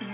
Chat. 0.00 0.12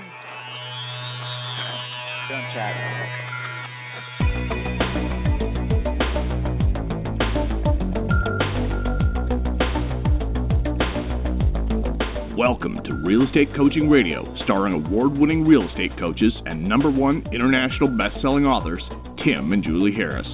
Welcome 12.36 12.80
to 12.84 12.94
Real 13.04 13.22
Estate 13.22 13.54
Coaching 13.56 13.88
Radio, 13.88 14.34
starring 14.44 14.72
award 14.74 15.12
winning 15.16 15.46
real 15.46 15.68
estate 15.68 15.96
coaches 15.98 16.32
and 16.46 16.68
number 16.68 16.90
one 16.90 17.24
international 17.32 17.88
best 17.88 18.20
selling 18.20 18.46
authors, 18.46 18.82
Tim 19.24 19.52
and 19.52 19.62
Julie 19.62 19.92
Harris. 19.92 20.26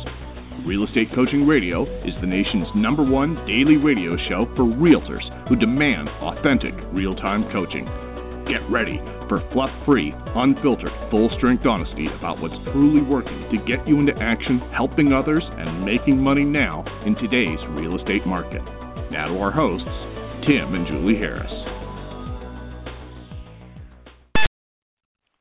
Real 0.67 0.85
Estate 0.85 1.09
Coaching 1.15 1.47
Radio 1.47 1.83
is 2.05 2.15
the 2.21 2.27
nation's 2.27 2.69
number 2.75 3.03
one 3.03 3.35
daily 3.47 3.77
radio 3.77 4.17
show 4.29 4.47
for 4.57 4.63
realtors 4.63 5.49
who 5.49 5.57
demand 5.57 6.09
authentic, 6.09 6.75
real 6.93 7.15
time 7.15 7.51
coaching. 7.53 7.87
Get 8.47 8.61
ready 8.71 8.99
for 9.27 9.41
fluff 9.53 9.71
free, 9.87 10.13
unfiltered, 10.35 10.93
full 11.11 11.31
strength 11.39 11.65
honesty 11.65 12.09
about 12.19 12.43
what's 12.43 12.55
truly 12.73 13.01
working 13.01 13.49
to 13.51 13.57
get 13.65 13.89
you 13.89 13.99
into 13.99 14.15
action, 14.21 14.59
helping 14.71 15.15
others, 15.15 15.43
and 15.43 15.83
making 15.83 16.19
money 16.21 16.45
now 16.45 16.85
in 17.07 17.15
today's 17.15 17.59
real 17.71 17.99
estate 17.99 18.27
market. 18.27 18.63
Now 19.11 19.29
to 19.29 19.39
our 19.39 19.51
hosts, 19.51 19.89
Tim 20.47 20.75
and 20.75 20.87
Julie 20.87 21.17
Harris. 21.17 21.51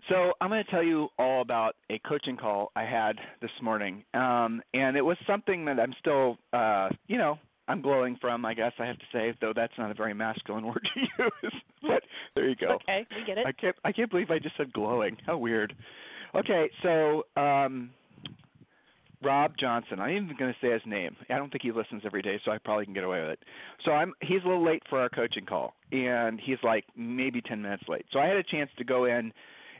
So 0.08 0.31
I'm 0.40 0.50
going 0.50 0.64
to 0.64 0.72
tell 0.72 0.84
you 0.84 1.09
all 1.20 1.42
about 1.42 1.76
a 1.90 2.00
coaching 2.08 2.38
call 2.38 2.72
I 2.76 2.84
had 2.84 3.17
this 3.42 3.52
morning, 3.62 4.06
um, 4.14 4.62
and 4.73 4.95
it 4.95 5.02
was 5.02 5.17
something 5.28 5.66
that 5.66 5.78
I'm 5.78 5.94
still, 6.00 6.38
uh, 6.54 6.88
you 7.08 7.17
know, 7.17 7.38
I'm 7.73 7.82
glowing 7.82 8.18
from. 8.22 8.45
I 8.45 8.54
guess 8.54 8.72
I 8.77 8.86
have 8.86 9.00
to 9.00 9.05
say, 9.12 9.34
though 9.41 9.52
that's 9.55 9.73
not 9.80 9.90
a 9.90 9.95
very 9.95 10.14
masculine 10.14 10.66
word 10.68 10.88
to 10.94 11.00
use. 11.00 11.54
but 11.81 12.04
there 12.36 12.48
you 12.48 12.55
go. 12.55 12.76
Okay, 12.76 13.05
we 13.09 13.26
get 13.26 13.40
it. 13.40 13.48
I 13.48 13.52
can't. 13.52 13.76
I 13.84 13.91
can't 13.91 14.12
believe 14.12 14.30
I 14.30 14.38
just 14.38 14.55
said 14.58 14.72
glowing. 14.73 15.18
How 15.26 15.38
weird. 15.38 15.73
Okay, 16.36 16.70
so 16.83 17.23
um, 17.36 17.89
Rob 19.23 19.53
Johnson. 19.59 20.00
I'm 20.00 20.11
even 20.11 20.36
going 20.38 20.53
to 20.53 20.66
say 20.66 20.72
his 20.72 20.81
name. 20.86 21.16
I 21.31 21.38
don't 21.38 21.50
think 21.52 21.64
he 21.64 21.72
listens 21.72 22.03
every 22.06 22.22
day, 22.22 22.39
so 22.45 22.52
I 22.52 22.59
probably 22.59 22.86
can 22.86 22.94
get 22.94 23.03
away 23.03 23.22
with 23.22 23.31
it. 23.31 23.39
So 23.86 23.92
I'm. 23.92 24.14
He's 24.22 24.44
a 24.45 24.48
little 24.48 24.64
late 24.64 24.83
for 24.88 25.00
our 25.00 25.09
coaching 25.09 25.45
call, 25.45 25.73
and 25.92 26.39
he's 26.39 26.59
like 26.64 26.86
maybe 26.95 27.42
10 27.42 27.59
minutes 27.59 27.83
late. 27.88 28.05
So 28.14 28.20
I 28.20 28.28
had 28.28 28.38
a 28.38 28.44
chance 28.44 28.70
to 28.78 28.83
go 28.83 29.05
in 29.05 29.33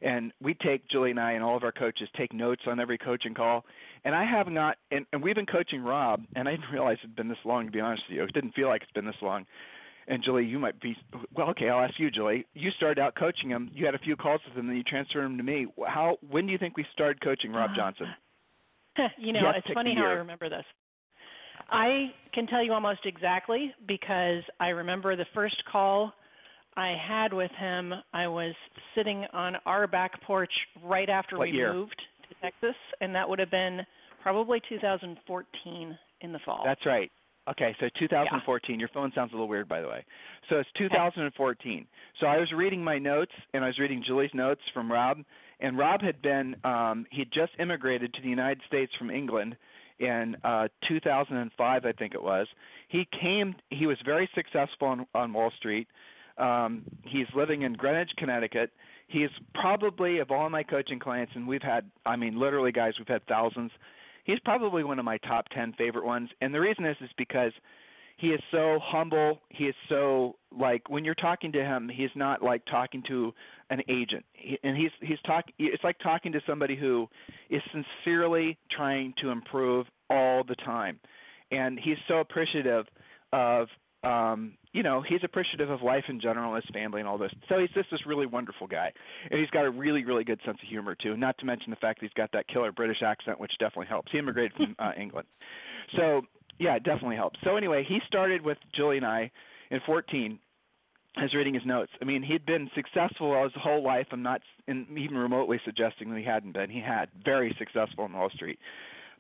and 0.04 0.32
we 0.42 0.54
take 0.54 0.88
Julie 0.90 1.12
and 1.12 1.20
I 1.20 1.32
and 1.32 1.44
all 1.44 1.56
of 1.56 1.64
our 1.64 1.72
coaches 1.72 2.10
take 2.18 2.34
notes 2.34 2.64
on 2.68 2.80
every 2.80 2.98
coaching 2.98 3.34
call. 3.34 3.66
And 4.06 4.14
I 4.14 4.26
have 4.26 4.48
not, 4.48 4.78
and, 4.92 5.06
and 5.14 5.24
we've 5.24 5.36
been 5.36 5.46
coaching 5.46 5.82
Rob, 5.82 6.22
and 6.36 6.48
I 6.48 6.52
didn't 6.52 6.72
realize 6.72 6.98
it'd 7.04 7.16
been 7.16 7.30
this 7.30 7.38
long. 7.46 7.66
To 7.66 7.72
be 7.72 7.80
honest 7.80 8.04
with 8.10 8.18
you, 8.18 8.24
it 8.24 8.34
didn't 8.34 8.54
feel 8.54 8.68
like 8.68 8.82
it's 8.82 8.92
been 8.92 9.06
this 9.06 9.16
long. 9.22 9.46
And 10.08 10.22
Julie, 10.22 10.46
you 10.46 10.60
might 10.60 10.82
be 10.82 10.98
well. 11.34 11.50
Okay, 11.52 11.70
I'll 11.70 11.82
ask 11.82 11.98
you, 11.98 12.12
Julie. 12.12 12.46
You 12.54 12.72
started 12.72 13.02
out 13.02 13.16
coaching 13.16 13.50
him. 13.50 13.72
You 13.74 13.86
had 13.86 13.96
a 13.96 14.00
few 14.00 14.18
calls 14.18 14.42
with 14.46 14.58
him, 14.58 14.68
then 14.68 14.76
you 14.76 14.84
transferred 14.84 15.24
him 15.24 15.38
to 15.38 15.44
me. 15.44 15.68
How? 15.88 16.18
When 16.30 16.46
do 16.46 16.52
you 16.52 16.58
think 16.58 16.76
we 16.76 16.86
started 16.92 17.22
coaching 17.22 17.54
Rob 17.54 17.70
ah. 17.72 17.76
Johnson? 17.78 18.08
you 19.18 19.32
know, 19.32 19.40
it's 19.56 19.74
funny 19.74 19.96
how 19.96 20.04
I 20.04 20.16
remember 20.16 20.50
this. 20.50 20.66
I 21.70 22.12
can 22.34 22.48
tell 22.48 22.62
you 22.62 22.74
almost 22.74 23.00
exactly 23.06 23.74
because 23.88 24.44
I 24.60 24.70
remember 24.70 25.16
the 25.16 25.26
first 25.34 25.56
call 25.72 26.14
I 26.76 26.96
had 27.08 27.34
with 27.34 27.52
him, 27.60 27.94
I 28.14 28.28
was 28.28 28.54
sitting 28.96 29.26
on 29.34 29.56
our 29.66 29.88
back 29.88 30.22
porch 30.24 30.52
right 30.84 31.10
after 31.10 31.38
what 31.38 31.50
we 31.50 31.56
year? 31.56 31.74
moved 31.74 32.02
to 32.30 32.36
Texas, 32.42 32.76
and 33.02 33.14
that 33.16 33.28
would 33.28 33.40
have 33.40 33.52
been 33.52 33.82
probably 34.22 34.62
2014 34.70 35.98
in 36.22 36.32
the 36.32 36.40
fall. 36.46 36.62
That's 36.66 36.86
right. 36.86 37.12
Okay, 37.50 37.76
so 37.80 37.88
2014. 38.00 38.76
Yeah. 38.76 38.80
Your 38.80 38.90
phone 38.94 39.12
sounds 39.14 39.32
a 39.32 39.36
little 39.36 39.50
weird, 39.50 39.68
by 39.68 39.82
the 39.82 39.88
way. 39.88 40.06
So 40.50 40.58
it's 40.60 40.70
2014. 40.78 41.86
So 42.22 42.26
I 42.26 42.38
was 42.38 42.50
reading 42.56 42.82
my 42.82 42.98
notes, 42.98 43.34
and 43.54 43.64
I 43.64 43.68
was 43.68 43.78
reading 43.80 44.02
Julie's 44.06 44.32
notes 44.34 44.62
from 44.74 44.90
Rob, 44.90 45.18
and 45.60 45.78
Rob 45.78 46.02
had 46.02 46.22
been 46.22 46.56
um, 46.64 47.06
he 47.12 47.20
had 47.20 47.32
just 47.34 47.52
immigrated 47.60 48.14
to 48.14 48.22
the 48.22 48.30
United 48.30 48.62
States 48.68 48.92
from 48.98 49.10
England 49.10 49.58
in 50.00 50.36
uh, 50.44 50.68
2005, 50.88 51.86
I 51.86 51.92
think 51.94 52.14
it 52.14 52.24
was. 52.24 52.48
He 52.90 53.08
came. 53.20 53.56
He 53.70 53.86
was 53.86 53.98
very 54.06 54.30
successful 54.36 54.88
on, 54.88 55.06
on 55.14 55.34
Wall 55.34 55.52
Street. 55.58 55.88
Um, 56.38 56.84
he's 57.04 57.28
living 57.36 57.62
in 57.64 57.74
Greenwich, 57.74 58.10
Connecticut. 58.18 58.72
He's 59.08 59.30
probably 59.54 60.20
of 60.20 60.32
all 60.32 60.50
my 60.50 60.64
coaching 60.64 61.00
clients, 61.00 61.34
and 61.36 61.48
we've 61.48 61.62
had, 61.62 61.90
I 62.06 62.16
mean, 62.16 62.40
literally, 62.40 62.72
guys, 62.72 62.94
we've 62.98 63.08
had 63.08 63.26
thousands. 63.28 63.72
He's 64.24 64.40
probably 64.40 64.84
one 64.84 65.00
of 65.00 65.06
my 65.06 65.18
top 65.20 65.46
ten 65.50 65.74
favorite 65.78 66.06
ones, 66.06 66.30
and 66.42 66.54
the 66.54 66.60
reason 66.60 66.86
is 66.86 66.96
is 67.02 67.10
because 67.18 67.52
he 68.18 68.28
is 68.28 68.42
so 68.52 68.80
humble. 68.82 69.42
He 69.50 69.66
is 69.66 69.76
so 69.90 70.38
like 70.58 70.90
when 70.90 71.04
you're 71.04 71.16
talking 71.16 71.52
to 71.52 71.64
him, 71.64 71.90
he's 71.94 72.10
not 72.16 72.42
like 72.42 72.64
talking 72.66 73.04
to 73.08 73.34
an 73.70 73.82
agent, 73.90 74.24
he, 74.34 74.58
and 74.64 74.78
he's 74.78 74.92
he's 75.02 75.20
talking. 75.26 75.54
It's 75.60 75.84
like 75.84 76.00
talking 76.00 76.32
to 76.32 76.40
somebody 76.48 76.76
who 76.76 77.08
is 77.50 77.62
sincerely 77.72 78.58
trying 78.72 79.14
to 79.22 79.30
improve 79.30 79.88
all 80.10 80.44
the 80.44 80.56
time, 80.56 81.00
and 81.52 81.80
he's 81.80 81.98
so 82.08 82.20
appreciative 82.20 82.86
of 83.34 83.68
um, 84.04 84.54
you 84.74 84.82
know, 84.82 85.04
he's 85.08 85.22
appreciative 85.24 85.70
of 85.70 85.84
life 85.84 86.06
in 86.10 86.20
general, 86.20 86.56
his 86.56 86.66
family, 86.74 87.00
and 87.00 87.08
all 87.08 87.20
this. 87.20 87.32
So 87.48 87.60
he's 87.60 87.70
just 87.70 87.90
this 87.92 88.06
really 88.08 88.26
wonderful 88.26 88.68
guy, 88.68 88.92
and 89.30 89.40
he's 89.40 89.50
got 89.52 89.66
a 89.66 89.70
really, 89.70 90.04
really 90.04 90.24
good 90.24 90.40
sense 90.46 90.58
of 90.62 90.68
humor 90.68 90.96
too. 90.96 91.16
Not 91.16 91.38
to 91.38 91.46
mention 91.46 91.70
the 91.70 91.78
fact 91.78 92.00
that 92.00 92.08
he's 92.08 92.14
got 92.14 92.32
that 92.34 92.48
killer 92.48 92.72
British 92.72 93.04
accent, 93.06 93.40
which 93.40 93.52
definitely 93.60 93.86
helps. 93.88 94.12
He 94.12 94.18
immigrated 94.18 94.54
from 94.54 94.76
uh, 94.80 94.92
England, 95.00 95.28
so 95.96 96.24
yeah, 96.60 96.76
it 96.76 96.84
definitely 96.84 97.16
helps. 97.16 97.40
So 97.44 97.56
anyway, 97.56 97.86
he 97.88 98.00
started 98.08 98.42
with 98.42 98.58
Julie 98.76 98.98
and 98.98 99.06
I 99.06 99.32
in 99.70 99.80
14. 99.86 100.40
I 101.16 101.22
was 101.22 101.34
reading 101.36 101.54
his 101.54 101.64
notes. 101.66 101.92
I 102.02 102.06
mean, 102.06 102.24
he'd 102.24 102.44
been 102.44 102.72
successful 102.74 103.44
his 103.44 103.52
whole 103.56 103.84
life. 103.84 104.08
I'm 104.12 104.24
not 104.24 104.42
in, 104.68 104.88
even 104.98 105.16
remotely 105.16 105.60
suggesting 105.64 106.10
that 106.10 106.18
he 106.18 106.26
hadn't 106.26 106.54
been. 106.54 106.72
He 106.72 106.80
had 106.80 107.10
very 107.24 107.56
successful 107.60 108.06
on 108.06 108.14
Wall 108.14 108.32
Street, 108.32 108.58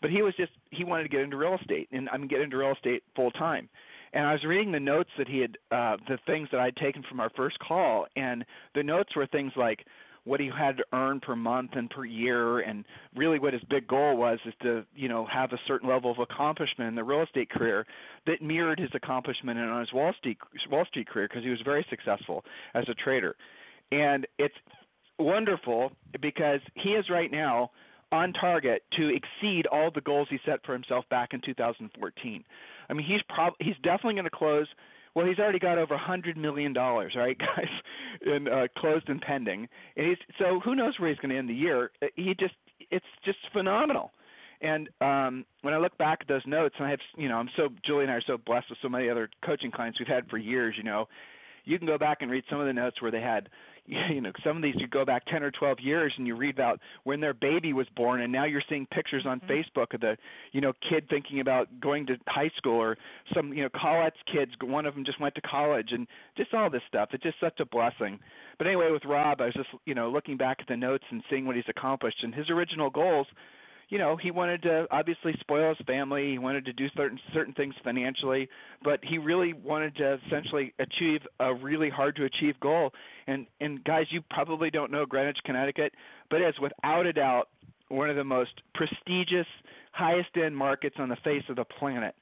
but 0.01 0.09
he 0.09 0.23
was 0.23 0.33
just 0.35 0.51
he 0.71 0.83
wanted 0.83 1.03
to 1.03 1.09
get 1.09 1.21
into 1.21 1.37
real 1.37 1.55
estate, 1.61 1.89
and 1.91 2.09
I 2.09 2.17
mean, 2.17 2.27
get 2.27 2.41
into 2.41 2.57
real 2.57 2.71
estate 2.71 3.03
full 3.15 3.29
time 3.29 3.69
and 4.13 4.25
I 4.25 4.33
was 4.33 4.43
reading 4.43 4.71
the 4.71 4.79
notes 4.79 5.09
that 5.17 5.27
he 5.27 5.39
had, 5.39 5.57
uh, 5.71 5.97
the 6.07 6.17
things 6.25 6.47
that 6.51 6.59
I'd 6.59 6.75
taken 6.75 7.03
from 7.09 7.19
our 7.19 7.31
first 7.35 7.57
call, 7.59 8.05
and 8.15 8.45
the 8.75 8.83
notes 8.83 9.15
were 9.15 9.25
things 9.27 9.51
like 9.55 9.85
what 10.25 10.39
he 10.39 10.49
had 10.57 10.77
to 10.77 10.85
earn 10.93 11.19
per 11.19 11.35
month 11.35 11.71
and 11.73 11.89
per 11.89 12.05
year, 12.05 12.59
and 12.59 12.85
really 13.15 13.39
what 13.39 13.53
his 13.53 13.63
big 13.69 13.87
goal 13.87 14.15
was 14.15 14.39
is 14.45 14.53
to, 14.61 14.85
you 14.95 15.09
know, 15.09 15.25
have 15.25 15.51
a 15.51 15.59
certain 15.67 15.89
level 15.89 16.11
of 16.11 16.19
accomplishment 16.19 16.87
in 16.87 16.95
the 16.95 17.03
real 17.03 17.23
estate 17.23 17.49
career 17.49 17.85
that 18.25 18.41
mirrored 18.41 18.79
his 18.79 18.91
accomplishment 18.93 19.59
in 19.59 19.79
his 19.79 19.91
Wall 19.91 20.13
Street 20.17 20.37
Wall 20.69 20.85
Street 20.85 21.07
career 21.07 21.27
because 21.27 21.43
he 21.43 21.49
was 21.49 21.61
very 21.65 21.85
successful 21.89 22.45
as 22.73 22.85
a 22.87 22.93
trader, 22.93 23.35
and 23.91 24.25
it's 24.37 24.55
wonderful 25.19 25.91
because 26.21 26.59
he 26.75 26.91
is 26.91 27.09
right 27.09 27.31
now 27.31 27.71
on 28.11 28.31
target 28.33 28.83
to 28.95 29.09
exceed 29.09 29.65
all 29.67 29.89
the 29.93 30.01
goals 30.01 30.27
he 30.29 30.37
set 30.45 30.63
for 30.65 30.73
himself 30.73 31.03
back 31.09 31.33
in 31.33 31.41
2014. 31.41 32.43
I 32.89 32.93
mean, 32.93 33.05
he's 33.05 33.21
prob 33.29 33.53
he's 33.59 33.75
definitely 33.83 34.13
going 34.15 34.25
to 34.25 34.29
close. 34.29 34.67
Well, 35.15 35.27
he's 35.27 35.37
already 35.37 35.59
got 35.59 35.77
over 35.77 35.93
a 35.93 35.99
hundred 35.99 36.37
million 36.37 36.73
dollars, 36.73 37.13
right, 37.15 37.37
guys, 37.55 37.67
in 38.25 38.47
uh, 38.47 38.67
closed 38.77 39.09
and 39.09 39.21
pending. 39.21 39.67
And 39.95 40.07
he's 40.07 40.17
so 40.39 40.59
who 40.63 40.75
knows 40.75 40.99
where 40.99 41.09
he's 41.09 41.19
going 41.19 41.31
to 41.31 41.37
end 41.37 41.49
the 41.49 41.53
year? 41.53 41.91
Uh, 42.01 42.07
he 42.15 42.33
just 42.39 42.55
it's 42.91 43.05
just 43.23 43.37
phenomenal. 43.51 44.11
And 44.61 44.89
um, 45.01 45.45
when 45.61 45.73
I 45.73 45.77
look 45.77 45.97
back 45.97 46.19
at 46.21 46.27
those 46.27 46.41
notes, 46.45 46.75
and 46.77 46.87
I 46.87 46.91
have, 46.91 46.99
you 47.17 47.27
know, 47.27 47.35
I'm 47.35 47.49
so 47.57 47.69
Julie 47.85 48.03
and 48.03 48.11
I 48.11 48.15
are 48.15 48.23
so 48.25 48.37
blessed 48.37 48.69
with 48.69 48.79
so 48.81 48.89
many 48.89 49.09
other 49.09 49.29
coaching 49.45 49.71
clients 49.71 49.99
we've 49.99 50.07
had 50.07 50.29
for 50.29 50.37
years. 50.37 50.75
You 50.77 50.83
know, 50.83 51.07
you 51.65 51.77
can 51.77 51.85
go 51.87 51.97
back 51.97 52.19
and 52.21 52.31
read 52.31 52.45
some 52.49 52.59
of 52.59 52.65
the 52.65 52.73
notes 52.73 53.01
where 53.01 53.11
they 53.11 53.21
had 53.21 53.49
you 54.09 54.21
know 54.21 54.31
some 54.45 54.55
of 54.55 54.63
these 54.63 54.75
you 54.77 54.87
go 54.87 55.03
back 55.03 55.25
10 55.25 55.43
or 55.43 55.51
12 55.51 55.79
years 55.81 56.13
and 56.17 56.25
you 56.25 56.35
read 56.35 56.55
about 56.55 56.79
when 57.03 57.19
their 57.19 57.33
baby 57.33 57.73
was 57.73 57.87
born 57.95 58.21
and 58.21 58.31
now 58.31 58.45
you're 58.45 58.63
seeing 58.69 58.85
pictures 58.87 59.25
on 59.27 59.39
mm-hmm. 59.41 59.51
Facebook 59.51 59.93
of 59.93 60.01
the 60.01 60.17
you 60.53 60.61
know 60.61 60.71
kid 60.89 61.07
thinking 61.09 61.41
about 61.41 61.67
going 61.81 62.05
to 62.05 62.15
high 62.27 62.49
school 62.57 62.75
or 62.75 62.97
some 63.33 63.51
you 63.53 63.61
know 63.61 63.69
Colette's 63.69 64.15
kids 64.31 64.51
one 64.63 64.85
of 64.85 64.95
them 64.95 65.03
just 65.03 65.19
went 65.19 65.35
to 65.35 65.41
college 65.41 65.89
and 65.91 66.07
just 66.37 66.53
all 66.53 66.69
this 66.69 66.81
stuff 66.87 67.09
it's 67.11 67.23
just 67.23 67.39
such 67.39 67.59
a 67.59 67.65
blessing 67.65 68.19
but 68.57 68.67
anyway 68.67 68.89
with 68.91 69.03
Rob 69.05 69.41
I 69.41 69.45
was 69.45 69.53
just 69.53 69.69
you 69.85 69.95
know 69.95 70.09
looking 70.09 70.37
back 70.37 70.57
at 70.59 70.67
the 70.67 70.77
notes 70.77 71.03
and 71.11 71.21
seeing 71.29 71.45
what 71.45 71.55
he's 71.55 71.65
accomplished 71.67 72.23
and 72.23 72.33
his 72.33 72.49
original 72.49 72.89
goals 72.89 73.27
you 73.93 73.99
know, 73.99 74.17
he 74.17 74.31
wanted 74.31 74.63
to 74.63 74.87
obviously 74.89 75.35
spoil 75.39 75.75
his 75.77 75.85
family. 75.85 76.31
He 76.31 76.39
wanted 76.39 76.65
to 76.65 76.73
do 76.73 76.87
certain 76.97 77.19
certain 77.31 77.53
things 77.53 77.75
financially, 77.83 78.49
but 78.83 78.99
he 79.03 79.19
really 79.19 79.53
wanted 79.53 79.95
to 79.97 80.17
essentially 80.25 80.73
achieve 80.79 81.21
a 81.39 81.53
really 81.53 81.91
hard 81.91 82.15
to 82.15 82.25
achieve 82.25 82.59
goal. 82.59 82.89
And 83.27 83.45
and 83.61 83.83
guys, 83.83 84.05
you 84.09 84.21
probably 84.31 84.71
don't 84.71 84.91
know 84.91 85.05
Greenwich, 85.05 85.37
Connecticut, 85.45 85.93
but 86.31 86.41
it's 86.41 86.59
without 86.59 87.05
a 87.05 87.13
doubt 87.13 87.49
one 87.89 88.09
of 88.09 88.15
the 88.15 88.23
most 88.23 88.63
prestigious, 88.73 89.45
highest 89.91 90.29
end 90.43 90.57
markets 90.57 90.95
on 90.97 91.07
the 91.07 91.17
face 91.17 91.43
of 91.47 91.57
the 91.57 91.65
planet. 91.65 92.15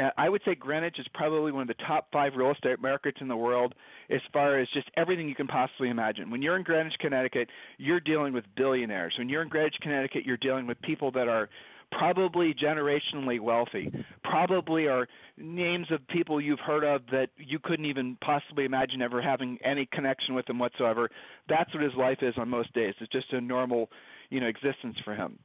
Uh, 0.00 0.10
I 0.16 0.28
would 0.28 0.42
say 0.44 0.54
Greenwich 0.54 0.98
is 0.98 1.06
probably 1.14 1.52
one 1.52 1.62
of 1.62 1.68
the 1.68 1.84
top 1.86 2.08
five 2.12 2.32
real 2.36 2.52
estate 2.52 2.80
markets 2.80 3.18
in 3.20 3.28
the 3.28 3.36
world 3.36 3.74
as 4.08 4.20
far 4.32 4.58
as 4.58 4.68
just 4.72 4.88
everything 4.96 5.28
you 5.28 5.34
can 5.34 5.46
possibly 5.46 5.88
imagine. 5.88 6.30
When 6.30 6.42
you're 6.42 6.56
in 6.56 6.62
Greenwich, 6.62 6.94
Connecticut, 7.00 7.48
you're 7.78 8.00
dealing 8.00 8.32
with 8.32 8.44
billionaires. 8.56 9.14
When 9.18 9.28
you're 9.28 9.42
in 9.42 9.48
Greenwich, 9.48 9.76
Connecticut, 9.82 10.24
you're 10.24 10.36
dealing 10.36 10.66
with 10.66 10.80
people 10.82 11.10
that 11.12 11.28
are 11.28 11.48
probably 11.92 12.54
generationally 12.54 13.40
wealthy, 13.40 13.92
probably 14.22 14.86
are 14.86 15.08
names 15.36 15.88
of 15.90 16.06
people 16.08 16.40
you've 16.40 16.60
heard 16.60 16.84
of 16.84 17.02
that 17.10 17.30
you 17.36 17.58
couldn't 17.58 17.86
even 17.86 18.16
possibly 18.24 18.64
imagine 18.64 19.02
ever 19.02 19.20
having 19.20 19.58
any 19.64 19.88
connection 19.92 20.34
with 20.34 20.46
them 20.46 20.58
whatsoever. 20.58 21.10
That's 21.48 21.72
what 21.74 21.82
his 21.82 21.94
life 21.96 22.18
is 22.22 22.34
on 22.38 22.48
most 22.48 22.72
days. 22.74 22.94
It's 23.00 23.10
just 23.10 23.32
a 23.32 23.40
normal, 23.40 23.90
you 24.30 24.40
know, 24.40 24.46
existence 24.46 24.96
for 25.04 25.14
him. 25.14 25.38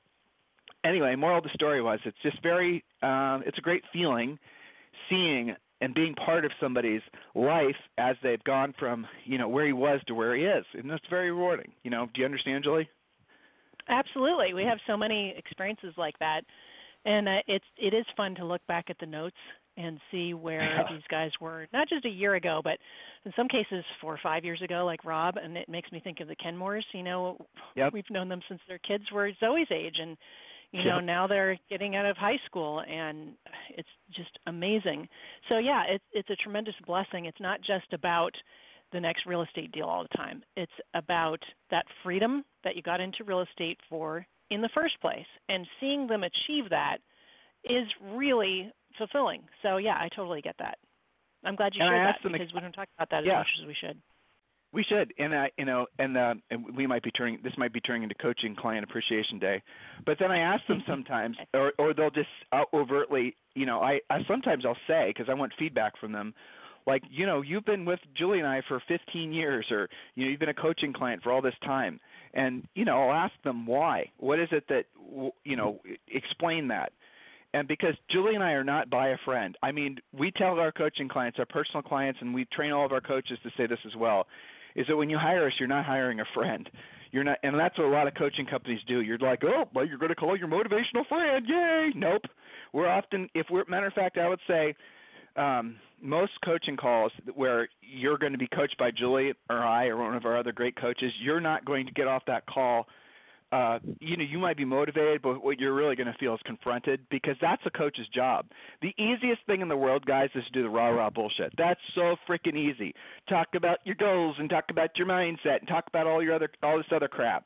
Anyway, 0.85 1.15
moral 1.15 1.39
of 1.39 1.43
the 1.43 1.49
story 1.53 1.81
was 1.81 1.99
it's 2.05 2.17
just 2.21 2.41
very, 2.43 2.83
um, 3.01 3.43
it's 3.45 3.57
a 3.57 3.61
great 3.61 3.83
feeling 3.91 4.37
seeing 5.09 5.55
and 5.81 5.93
being 5.93 6.13
part 6.13 6.45
of 6.45 6.51
somebody's 6.59 7.01
life 7.33 7.75
as 7.97 8.15
they've 8.23 8.43
gone 8.43 8.73
from 8.79 9.05
you 9.25 9.37
know 9.37 9.47
where 9.47 9.65
he 9.65 9.73
was 9.73 9.99
to 10.07 10.15
where 10.15 10.35
he 10.35 10.43
is, 10.43 10.65
and 10.73 10.89
that's 10.89 11.03
very 11.09 11.31
rewarding. 11.31 11.71
You 11.83 11.91
know, 11.91 12.07
do 12.13 12.21
you 12.21 12.25
understand, 12.25 12.63
Julie? 12.63 12.89
Absolutely, 13.89 14.53
we 14.53 14.63
have 14.63 14.77
so 14.87 14.95
many 14.95 15.33
experiences 15.37 15.93
like 15.97 16.17
that, 16.19 16.41
and 17.03 17.27
uh, 17.27 17.37
it's 17.47 17.65
it 17.77 17.93
is 17.93 18.05
fun 18.15 18.35
to 18.35 18.45
look 18.45 18.65
back 18.67 18.85
at 18.89 18.97
the 18.99 19.05
notes 19.05 19.35
and 19.77 19.99
see 20.09 20.33
where 20.33 20.63
yeah. 20.63 20.83
these 20.89 21.03
guys 21.09 21.31
were 21.41 21.67
not 21.73 21.89
just 21.89 22.05
a 22.05 22.09
year 22.09 22.35
ago, 22.35 22.61
but 22.63 22.77
in 23.25 23.33
some 23.35 23.47
cases 23.47 23.83
four 23.99 24.13
or 24.13 24.19
five 24.23 24.45
years 24.45 24.61
ago, 24.61 24.85
like 24.85 25.03
Rob. 25.03 25.35
And 25.35 25.57
it 25.57 25.67
makes 25.67 25.91
me 25.91 25.99
think 25.99 26.21
of 26.21 26.27
the 26.29 26.35
Kenmores. 26.35 26.83
You 26.93 27.03
know, 27.03 27.37
yep. 27.75 27.91
we've 27.91 28.09
known 28.09 28.29
them 28.29 28.41
since 28.47 28.61
their 28.67 28.79
kids 28.79 29.03
were 29.13 29.29
Zoe's 29.39 29.67
age, 29.71 29.97
and 29.99 30.15
you 30.71 30.83
know 30.83 30.99
now 30.99 31.27
they're 31.27 31.57
getting 31.69 31.95
out 31.95 32.05
of 32.05 32.17
high 32.17 32.39
school 32.45 32.81
and 32.81 33.33
it's 33.69 33.89
just 34.15 34.37
amazing. 34.47 35.07
So 35.49 35.57
yeah 35.57 35.83
it's 35.89 36.03
it's 36.13 36.29
a 36.29 36.35
tremendous 36.35 36.75
blessing. 36.85 37.25
It's 37.25 37.39
not 37.39 37.59
just 37.61 37.91
about 37.93 38.31
the 38.91 38.99
next 38.99 39.25
real 39.25 39.41
estate 39.41 39.71
deal 39.71 39.85
all 39.85 40.03
the 40.03 40.17
time. 40.17 40.43
It's 40.55 40.71
about 40.93 41.39
that 41.71 41.85
freedom 42.03 42.43
that 42.63 42.75
you 42.75 42.81
got 42.81 43.01
into 43.01 43.23
real 43.23 43.41
estate 43.41 43.79
for 43.89 44.25
in 44.51 44.61
the 44.61 44.69
first 44.73 44.99
place 45.01 45.25
and 45.49 45.65
seeing 45.79 46.07
them 46.07 46.23
achieve 46.23 46.69
that 46.69 46.97
is 47.63 47.87
really 48.13 48.71
fulfilling. 48.97 49.41
So 49.61 49.77
yeah 49.77 49.95
i 49.99 50.09
totally 50.15 50.41
get 50.41 50.55
that. 50.59 50.77
I'm 51.43 51.55
glad 51.55 51.73
you 51.75 51.83
and 51.83 51.91
shared 51.91 52.07
that 52.07 52.31
because 52.31 52.53
we 52.53 52.59
don't 52.59 52.73
talk 52.73 52.87
about 52.97 53.09
that 53.11 53.19
as 53.19 53.27
yeah. 53.27 53.37
much 53.37 53.47
as 53.61 53.67
we 53.67 53.75
should 53.79 54.01
we 54.75 54.83
should, 54.83 55.13
and 55.17 55.33
I, 55.33 55.49
you 55.57 55.63
know, 55.63 55.87
and 55.97 56.17
uh, 56.17 56.33
and 56.51 56.75
we 56.75 56.85
might 56.85 57.01
be 57.01 57.09
turning 57.11 57.39
this 57.41 57.53
might 57.57 57.71
be 57.71 57.79
turning 57.79 58.03
into 58.03 58.15
coaching 58.15 58.55
client 58.55 58.83
appreciation 58.83 59.39
day, 59.39 59.63
but 60.05 60.17
then 60.19 60.31
I 60.31 60.39
ask 60.39 60.67
them 60.67 60.83
sometimes, 60.87 61.37
or 61.53 61.71
or 61.79 61.93
they'll 61.93 62.09
just 62.09 62.27
overtly, 62.73 63.37
you 63.55 63.65
know, 63.65 63.79
I, 63.79 64.01
I 64.09 64.19
sometimes 64.27 64.65
I'll 64.65 64.77
say 64.85 65.13
because 65.15 65.29
I 65.29 65.33
want 65.33 65.53
feedback 65.57 65.97
from 65.97 66.11
them, 66.11 66.33
like 66.85 67.03
you 67.09 67.25
know, 67.25 67.41
you've 67.41 67.63
been 67.63 67.85
with 67.85 68.01
Julie 68.17 68.39
and 68.39 68.47
I 68.47 68.61
for 68.67 68.83
15 68.85 69.31
years, 69.31 69.65
or 69.71 69.87
you 70.15 70.25
know, 70.25 70.31
you've 70.31 70.41
been 70.41 70.49
a 70.49 70.53
coaching 70.53 70.91
client 70.91 71.23
for 71.23 71.31
all 71.31 71.41
this 71.41 71.55
time, 71.63 71.97
and 72.33 72.67
you 72.75 72.83
know, 72.83 73.01
I'll 73.01 73.15
ask 73.15 73.33
them 73.45 73.65
why. 73.65 74.11
What 74.17 74.41
is 74.41 74.49
it 74.51 74.65
that 74.67 74.85
you 75.45 75.55
know? 75.55 75.79
Explain 76.09 76.67
that. 76.67 76.91
And 77.53 77.69
because 77.69 77.93
Julie 78.11 78.35
and 78.35 78.43
I 78.43 78.51
are 78.51 78.65
not 78.65 78.89
by 78.89 79.09
a 79.09 79.17
friend, 79.23 79.57
I 79.63 79.71
mean, 79.71 79.95
we 80.11 80.29
tell 80.31 80.59
our 80.59 80.73
coaching 80.73 81.07
clients, 81.07 81.39
our 81.39 81.45
personal 81.45 81.81
clients, 81.81 82.19
and 82.21 82.33
we 82.33 82.43
train 82.51 82.73
all 82.73 82.85
of 82.85 82.91
our 82.91 82.99
coaches 82.99 83.37
to 83.43 83.49
say 83.55 83.65
this 83.65 83.79
as 83.85 83.95
well 83.95 84.27
is 84.75 84.85
that 84.87 84.95
when 84.95 85.09
you 85.09 85.17
hire 85.17 85.47
us, 85.47 85.53
you're 85.59 85.67
not 85.67 85.85
hiring 85.85 86.19
a 86.19 86.25
friend. 86.33 86.69
You're 87.11 87.23
not, 87.23 87.37
and 87.43 87.57
that's 87.57 87.77
what 87.77 87.87
a 87.87 87.89
lot 87.89 88.07
of 88.07 88.13
coaching 88.15 88.45
companies 88.45 88.79
do. 88.87 89.01
You're 89.01 89.17
like, 89.17 89.43
oh, 89.43 89.65
well, 89.73 89.85
you're 89.85 89.97
going 89.97 90.09
to 90.09 90.15
call 90.15 90.37
your 90.37 90.47
motivational 90.47 91.07
friend, 91.07 91.45
yay! 91.47 91.91
Nope. 91.95 92.23
We're 92.73 92.89
often, 92.89 93.29
if 93.33 93.47
we're, 93.49 93.63
matter 93.69 93.87
of 93.87 93.93
fact, 93.93 94.17
I 94.17 94.27
would 94.27 94.39
say, 94.47 94.75
um, 95.37 95.77
most 96.01 96.33
coaching 96.43 96.77
calls 96.77 97.11
where 97.33 97.69
you're 97.81 98.17
going 98.17 98.31
to 98.31 98.37
be 98.37 98.47
coached 98.47 98.77
by 98.77 98.91
Julie 98.91 99.33
or 99.49 99.59
I 99.59 99.87
or 99.87 99.97
one 99.97 100.15
of 100.15 100.25
our 100.25 100.37
other 100.37 100.51
great 100.51 100.75
coaches, 100.79 101.11
you're 101.21 101.41
not 101.41 101.65
going 101.65 101.85
to 101.85 101.91
get 101.91 102.07
off 102.07 102.23
that 102.27 102.45
call 102.47 102.87
uh, 103.51 103.79
you 103.99 104.17
know, 104.17 104.23
you 104.23 104.39
might 104.39 104.57
be 104.57 104.65
motivated, 104.65 105.21
but 105.21 105.43
what 105.43 105.59
you're 105.59 105.73
really 105.73 105.95
going 105.95 106.11
to 106.11 106.17
feel 106.19 106.33
is 106.33 106.39
confronted 106.45 107.01
because 107.09 107.35
that's 107.41 107.61
a 107.65 107.69
coach's 107.69 108.07
job. 108.13 108.47
The 108.81 108.93
easiest 108.97 109.45
thing 109.45 109.61
in 109.61 109.67
the 109.67 109.77
world, 109.77 110.05
guys, 110.05 110.29
is 110.35 110.43
to 110.45 110.51
do 110.51 110.63
the 110.63 110.69
rah 110.69 110.89
rah 110.89 111.09
bullshit. 111.09 111.53
That's 111.57 111.79
so 111.93 112.15
freaking 112.27 112.57
easy. 112.57 112.93
Talk 113.29 113.49
about 113.55 113.79
your 113.85 113.95
goals 113.95 114.35
and 114.39 114.49
talk 114.49 114.65
about 114.69 114.89
your 114.97 115.07
mindset 115.07 115.59
and 115.59 115.67
talk 115.67 115.85
about 115.87 116.07
all 116.07 116.23
your 116.23 116.33
other 116.33 116.49
all 116.63 116.77
this 116.77 116.87
other 116.93 117.07
crap. 117.07 117.45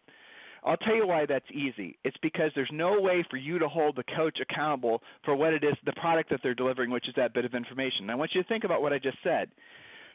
I'll 0.64 0.78
tell 0.78 0.96
you 0.96 1.08
why 1.08 1.26
that's 1.26 1.46
easy. 1.54 1.98
It's 2.04 2.18
because 2.22 2.52
there's 2.56 2.70
no 2.72 3.00
way 3.00 3.26
for 3.30 3.38
you 3.38 3.60
to 3.60 3.68
hold 3.68 3.96
the 3.96 4.04
coach 4.16 4.40
accountable 4.42 5.02
for 5.24 5.36
what 5.36 5.54
it 5.54 5.64
is, 5.64 5.74
the 5.86 5.94
product 5.94 6.30
that 6.32 6.42
they're 6.44 6.56
delivering, 6.56 6.92
which 6.92 7.08
is 7.08 7.14
that 7.16 7.34
bit 7.34 7.46
of 7.46 7.54
information. 7.54 8.10
I 8.10 8.16
want 8.16 8.32
you 8.34 8.42
to 8.42 8.48
think 8.48 8.66
about 8.66 8.82
what 8.82 8.92
I 8.92 9.00
just 9.00 9.18
said. 9.24 9.50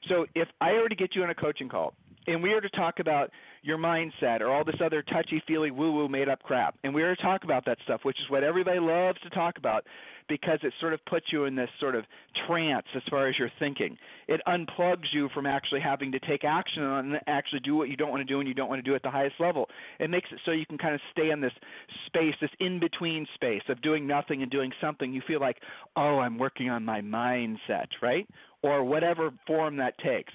So 0.08 0.26
if 0.34 0.48
I 0.60 0.72
already 0.72 0.96
get 0.96 1.14
you 1.14 1.22
on 1.22 1.30
a 1.30 1.34
coaching 1.34 1.68
call 1.68 1.94
and 2.26 2.42
we 2.42 2.50
were 2.50 2.60
to 2.60 2.70
talk 2.70 2.98
about 2.98 3.30
your 3.62 3.78
mindset 3.78 4.40
or 4.40 4.52
all 4.52 4.64
this 4.64 4.80
other 4.84 5.02
touchy 5.02 5.42
feely 5.46 5.70
woo 5.70 5.92
woo 5.92 6.08
made 6.08 6.28
up 6.28 6.42
crap, 6.42 6.76
and 6.84 6.94
we 6.94 7.02
were 7.02 7.14
to 7.14 7.22
talk 7.22 7.44
about 7.44 7.64
that 7.66 7.78
stuff, 7.84 8.00
which 8.04 8.18
is 8.18 8.30
what 8.30 8.44
everybody 8.44 8.78
loves 8.78 9.18
to 9.22 9.30
talk 9.30 9.58
about 9.58 9.84
because 10.28 10.58
it 10.62 10.72
sort 10.80 10.94
of 10.94 11.04
puts 11.06 11.26
you 11.32 11.44
in 11.44 11.54
this 11.54 11.68
sort 11.80 11.94
of 11.94 12.04
trance 12.46 12.86
as 12.94 13.02
far 13.10 13.28
as 13.28 13.38
your 13.38 13.50
thinking. 13.58 13.96
It 14.28 14.40
unplugs 14.46 15.06
you 15.12 15.28
from 15.34 15.46
actually 15.46 15.80
having 15.80 16.10
to 16.12 16.18
take 16.20 16.44
action 16.44 16.82
and 16.82 17.16
actually 17.26 17.60
do 17.60 17.76
what 17.76 17.88
you 17.88 17.96
don't 17.96 18.10
want 18.10 18.20
to 18.20 18.32
do 18.32 18.38
and 18.38 18.48
you 18.48 18.54
don't 18.54 18.68
want 18.68 18.82
to 18.82 18.90
do 18.90 18.94
at 18.94 19.02
the 19.02 19.10
highest 19.10 19.36
level. 19.38 19.68
It 19.98 20.10
makes 20.10 20.28
it 20.32 20.40
so 20.44 20.52
you 20.52 20.66
can 20.66 20.78
kind 20.78 20.94
of 20.94 21.00
stay 21.12 21.30
in 21.30 21.40
this 21.40 21.52
space, 22.06 22.34
this 22.40 22.50
in 22.60 22.80
between 22.80 23.26
space 23.34 23.62
of 23.68 23.80
doing 23.82 24.06
nothing 24.06 24.42
and 24.42 24.50
doing 24.50 24.72
something. 24.80 25.12
You 25.12 25.22
feel 25.26 25.40
like, 25.40 25.58
oh, 25.96 26.18
I'm 26.18 26.38
working 26.38 26.70
on 26.70 26.84
my 26.84 27.00
mindset, 27.00 27.88
right? 28.00 28.26
Or 28.62 28.82
whatever 28.82 29.30
form 29.46 29.76
that 29.76 29.98
takes 29.98 30.32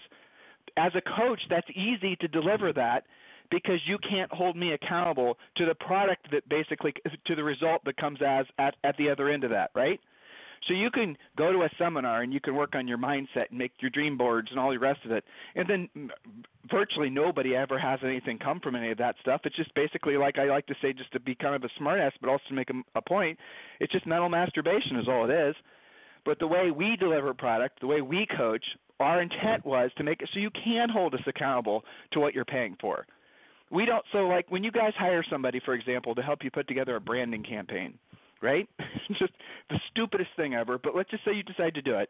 as 0.77 0.91
a 0.95 1.01
coach, 1.01 1.41
that's 1.49 1.67
easy 1.71 2.15
to 2.17 2.27
deliver 2.27 2.73
that 2.73 3.03
because 3.51 3.79
you 3.87 3.97
can't 4.07 4.31
hold 4.31 4.55
me 4.55 4.73
accountable 4.73 5.37
to 5.57 5.65
the 5.65 5.75
product 5.75 6.27
that 6.31 6.47
basically 6.49 6.93
to 7.25 7.35
the 7.35 7.43
result 7.43 7.83
that 7.85 7.97
comes 7.97 8.19
as 8.25 8.45
at, 8.59 8.75
at 8.83 8.95
the 8.97 9.09
other 9.09 9.29
end 9.29 9.43
of 9.43 9.49
that, 9.49 9.71
right? 9.73 9.99
So 10.67 10.73
you 10.73 10.91
can 10.91 11.17
go 11.37 11.51
to 11.51 11.59
a 11.59 11.69
seminar 11.77 12.21
and 12.21 12.33
you 12.33 12.41
can 12.41 12.55
work 12.55 12.75
on 12.75 12.87
your 12.87 12.97
mindset 12.97 13.49
and 13.49 13.57
make 13.57 13.71
your 13.79 13.89
dream 13.91 14.17
boards 14.17 14.49
and 14.51 14.59
all 14.59 14.69
the 14.69 14.77
rest 14.77 14.99
of 15.05 15.11
it. 15.11 15.23
And 15.55 15.67
then 15.69 16.09
virtually 16.69 17.09
nobody 17.09 17.55
ever 17.55 17.79
has 17.79 17.99
anything 18.03 18.37
come 18.37 18.59
from 18.59 18.75
any 18.75 18.91
of 18.91 18.97
that 18.97 19.15
stuff. 19.21 19.41
It's 19.45 19.55
just 19.55 19.73
basically 19.73 20.17
like 20.17 20.37
I 20.37 20.45
like 20.45 20.67
to 20.67 20.75
say 20.81 20.93
just 20.93 21.11
to 21.13 21.19
be 21.19 21.33
kind 21.33 21.55
of 21.55 21.63
a 21.63 21.81
smartass 21.81 22.11
but 22.19 22.29
also 22.29 22.43
to 22.49 22.53
make 22.53 22.69
a, 22.69 22.81
a 22.95 23.01
point, 23.01 23.37
it's 23.79 23.91
just 23.93 24.05
mental 24.05 24.29
masturbation 24.29 24.97
is 24.97 25.07
all 25.07 25.29
it 25.29 25.33
is. 25.33 25.55
But 26.25 26.39
the 26.39 26.47
way 26.47 26.71
we 26.71 26.95
deliver 26.97 27.33
product, 27.33 27.79
the 27.81 27.87
way 27.87 28.01
we 28.01 28.27
coach, 28.37 28.63
our 28.99 29.21
intent 29.21 29.65
was 29.65 29.91
to 29.97 30.03
make 30.03 30.21
it 30.21 30.29
so 30.33 30.39
you 30.39 30.51
can 30.63 30.89
hold 30.89 31.13
us 31.13 31.21
accountable 31.25 31.83
to 32.11 32.19
what 32.19 32.33
you're 32.33 32.45
paying 32.45 32.75
for. 32.81 33.05
We 33.71 33.85
don't 33.85 34.03
so 34.11 34.27
like 34.27 34.49
when 34.49 34.63
you 34.63 34.71
guys 34.71 34.93
hire 34.97 35.23
somebody, 35.29 35.61
for 35.63 35.73
example, 35.73 36.15
to 36.15 36.21
help 36.21 36.43
you 36.43 36.51
put 36.51 36.67
together 36.67 36.95
a 36.95 37.01
branding 37.01 37.43
campaign, 37.43 37.93
right? 38.41 38.67
just 39.19 39.33
the 39.69 39.79
stupidest 39.91 40.31
thing 40.35 40.55
ever, 40.55 40.77
but 40.77 40.95
let's 40.95 41.09
just 41.11 41.23
say 41.23 41.33
you 41.33 41.43
decide 41.43 41.75
to 41.75 41.81
do 41.81 41.95
it. 41.95 42.09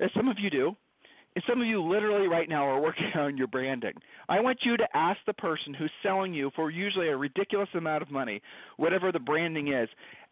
As 0.00 0.10
some 0.14 0.28
of 0.28 0.38
you 0.38 0.50
do, 0.50 0.74
and 1.36 1.44
some 1.48 1.60
of 1.60 1.66
you 1.66 1.82
literally 1.82 2.26
right 2.26 2.48
now 2.48 2.66
are 2.66 2.80
working 2.80 3.10
on 3.14 3.36
your 3.36 3.46
branding. 3.46 3.92
I 4.28 4.40
want 4.40 4.58
you 4.62 4.76
to 4.76 4.96
ask 4.96 5.18
the 5.26 5.32
person 5.34 5.74
who's 5.74 5.92
selling 6.02 6.34
you 6.34 6.50
for 6.56 6.70
usually 6.70 7.08
a 7.08 7.16
ridiculous 7.16 7.68
amount 7.74 8.02
of 8.02 8.10
money, 8.10 8.42
whatever 8.76 9.12
the 9.12 9.20
branding 9.20 9.72
is. 9.72 9.88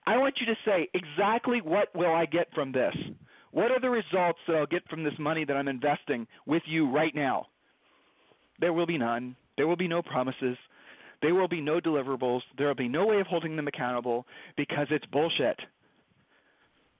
I 0.08 0.16
want 0.16 0.36
you 0.40 0.46
to 0.46 0.56
say 0.64 0.88
exactly 0.94 1.60
what 1.60 1.94
will 1.94 2.14
I 2.14 2.24
get 2.24 2.46
from 2.54 2.72
this? 2.72 2.94
What 3.50 3.70
are 3.70 3.78
the 3.78 3.90
results 3.90 4.38
that 4.46 4.56
I'll 4.56 4.64
get 4.64 4.88
from 4.88 5.04
this 5.04 5.12
money 5.18 5.44
that 5.44 5.54
I'm 5.54 5.68
investing 5.68 6.26
with 6.46 6.62
you 6.64 6.90
right 6.90 7.14
now? 7.14 7.48
There 8.58 8.72
will 8.72 8.86
be 8.86 8.96
none. 8.96 9.36
There 9.58 9.66
will 9.68 9.76
be 9.76 9.86
no 9.86 10.00
promises. 10.00 10.56
There 11.20 11.34
will 11.34 11.46
be 11.46 11.60
no 11.60 11.78
deliverables. 11.78 12.40
There 12.56 12.68
will 12.68 12.74
be 12.74 12.88
no 12.88 13.04
way 13.04 13.20
of 13.20 13.26
holding 13.26 13.54
them 13.54 13.68
accountable 13.68 14.24
because 14.56 14.86
it's 14.88 15.04
bullshit. 15.12 15.60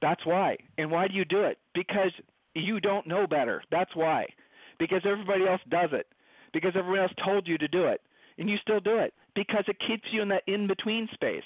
That's 0.03 0.27
why. 0.27 0.59
And 0.77 0.91
why 0.91 1.09
do 1.09 1.15
you 1.15 1.25
do 1.25 1.45
it? 1.45 1.57
Because 1.73 2.13
you 2.53 2.79
don't 2.79 3.07
know 3.07 3.27
better. 3.27 3.63
That's 3.71 3.97
why. 3.97 4.27
Because 4.79 5.01
everybody 5.07 5.47
else 5.47 5.63
does 5.71 5.91
it. 5.93 6.09
Because 6.53 6.73
everyone 6.77 7.01
else 7.01 7.13
told 7.25 7.49
you 7.49 7.57
to 7.57 7.69
do 7.69 7.87
it. 7.87 8.03
And 8.37 8.51
you 8.51 8.59
still 8.61 8.81
do 8.81 8.99
it. 8.99 9.15
Because 9.35 9.65
it 9.67 9.79
keeps 9.87 10.05
you 10.13 10.21
in 10.21 10.29
that 10.29 10.43
in 10.47 10.67
between 10.67 11.09
space. 11.15 11.43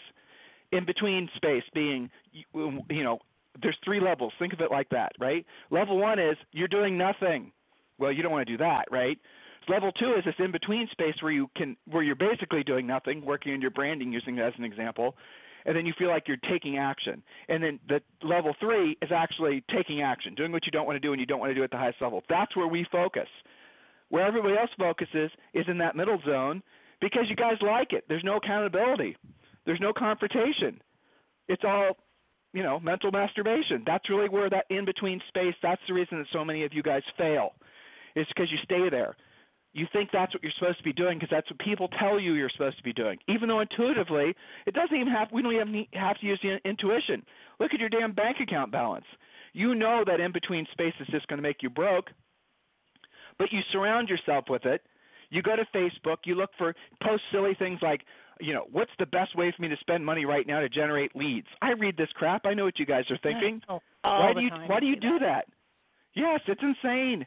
In 0.72 0.84
between 0.84 1.28
space 1.36 1.64
being, 1.74 2.10
you 2.32 3.04
know, 3.04 3.18
there's 3.60 3.76
three 3.84 4.00
levels. 4.00 4.32
Think 4.38 4.52
of 4.52 4.60
it 4.60 4.70
like 4.70 4.88
that, 4.88 5.12
right? 5.20 5.44
Level 5.70 5.98
one 5.98 6.18
is 6.18 6.36
you're 6.52 6.68
doing 6.68 6.96
nothing. 6.96 7.52
Well, 7.98 8.10
you 8.10 8.22
don't 8.22 8.32
want 8.32 8.46
to 8.46 8.52
do 8.52 8.58
that, 8.58 8.86
right? 8.90 9.18
Level 9.68 9.92
two 9.92 10.14
is 10.14 10.24
this 10.24 10.34
in 10.38 10.50
between 10.50 10.88
space 10.90 11.14
where 11.20 11.30
you 11.30 11.48
can 11.56 11.76
where 11.90 12.02
you're 12.02 12.16
basically 12.16 12.64
doing 12.64 12.86
nothing, 12.86 13.24
working 13.24 13.52
on 13.52 13.60
your 13.60 13.70
branding 13.70 14.12
using 14.12 14.38
it 14.38 14.42
as 14.42 14.54
an 14.58 14.64
example, 14.64 15.14
and 15.66 15.76
then 15.76 15.86
you 15.86 15.92
feel 15.98 16.08
like 16.08 16.26
you're 16.26 16.38
taking 16.50 16.78
action. 16.78 17.22
And 17.48 17.62
then 17.62 17.78
the 17.88 18.00
level 18.26 18.54
three 18.58 18.96
is 19.02 19.10
actually 19.14 19.62
taking 19.74 20.02
action, 20.02 20.34
doing 20.34 20.50
what 20.50 20.66
you 20.66 20.72
don't 20.72 20.86
want 20.86 20.96
to 20.96 21.00
do 21.00 21.12
and 21.12 21.20
you 21.20 21.26
don't 21.26 21.38
want 21.38 21.50
to 21.50 21.54
do 21.54 21.62
at 21.62 21.70
the 21.70 21.76
highest 21.76 22.00
level. 22.00 22.22
That's 22.28 22.56
where 22.56 22.66
we 22.66 22.86
focus. 22.90 23.28
Where 24.08 24.26
everybody 24.26 24.56
else 24.56 24.70
focuses 24.78 25.30
is 25.54 25.64
in 25.68 25.78
that 25.78 25.96
middle 25.96 26.18
zone 26.26 26.62
because 27.00 27.24
you 27.28 27.36
guys 27.36 27.56
like 27.60 27.92
it. 27.92 28.04
There's 28.08 28.24
no 28.24 28.36
accountability. 28.36 29.16
There's 29.66 29.80
no 29.80 29.92
confrontation. 29.92 30.80
It's 31.48 31.62
all 31.64 31.96
you 32.52 32.62
know, 32.62 32.78
mental 32.80 33.10
masturbation. 33.10 33.82
That's 33.86 34.08
really 34.10 34.28
where 34.28 34.50
that 34.50 34.66
in 34.70 34.84
between 34.84 35.20
space, 35.28 35.54
that's 35.62 35.80
the 35.88 35.94
reason 35.94 36.18
that 36.18 36.26
so 36.32 36.44
many 36.44 36.64
of 36.64 36.72
you 36.72 36.82
guys 36.82 37.02
fail. 37.16 37.54
It's 38.14 38.28
because 38.28 38.50
you 38.50 38.58
stay 38.64 38.90
there. 38.90 39.16
You 39.72 39.86
think 39.90 40.10
that's 40.12 40.34
what 40.34 40.42
you're 40.42 40.52
supposed 40.58 40.76
to 40.78 40.84
be 40.84 40.92
doing 40.92 41.18
because 41.18 41.30
that's 41.30 41.48
what 41.50 41.58
people 41.60 41.88
tell 41.98 42.20
you 42.20 42.34
you're 42.34 42.50
supposed 42.50 42.76
to 42.76 42.82
be 42.82 42.92
doing. 42.92 43.18
Even 43.26 43.48
though 43.48 43.60
intuitively, 43.60 44.34
it 44.66 44.74
doesn't 44.74 44.94
even 44.94 45.10
have. 45.10 45.28
We 45.32 45.40
don't 45.40 45.54
even 45.54 45.86
have 45.94 46.18
to 46.20 46.26
use 46.26 46.38
the 46.42 46.58
intuition. 46.68 47.24
Look 47.58 47.72
at 47.72 47.80
your 47.80 47.88
damn 47.88 48.12
bank 48.12 48.36
account 48.42 48.70
balance. 48.70 49.06
You 49.54 49.74
know 49.74 50.04
that 50.06 50.20
in 50.20 50.30
between 50.30 50.66
space 50.72 50.92
is 51.00 51.06
just 51.10 51.26
going 51.28 51.38
to 51.38 51.42
make 51.42 51.62
you 51.62 51.70
broke, 51.70 52.10
but 53.38 53.50
you 53.50 53.60
surround 53.72 54.10
yourself 54.10 54.44
with 54.50 54.66
it. 54.66 54.82
You 55.30 55.40
go 55.40 55.56
to 55.56 55.64
Facebook. 55.74 56.18
You 56.26 56.34
look 56.34 56.50
for 56.58 56.74
post 57.02 57.22
silly 57.32 57.54
things 57.58 57.78
like, 57.80 58.02
you 58.40 58.52
know, 58.52 58.66
what's 58.70 58.90
the 58.98 59.06
best 59.06 59.36
way 59.36 59.52
for 59.54 59.62
me 59.62 59.68
to 59.68 59.76
spend 59.80 60.04
money 60.04 60.24
right 60.24 60.46
now 60.46 60.60
to 60.60 60.68
generate 60.68 61.14
leads? 61.14 61.46
I 61.60 61.72
read 61.72 61.96
this 61.96 62.08
crap. 62.14 62.46
I 62.46 62.54
know 62.54 62.64
what 62.64 62.78
you 62.78 62.86
guys 62.86 63.04
are 63.10 63.18
thinking. 63.22 63.60
Oh, 63.68 63.80
why 64.02 64.32
do 64.34 64.40
you 64.40 64.50
why 64.66 64.80
do 64.80 64.86
you 64.86 64.96
do 64.96 65.18
that? 65.20 65.46
Yes, 66.14 66.40
it's 66.46 66.60
insane. 66.62 67.26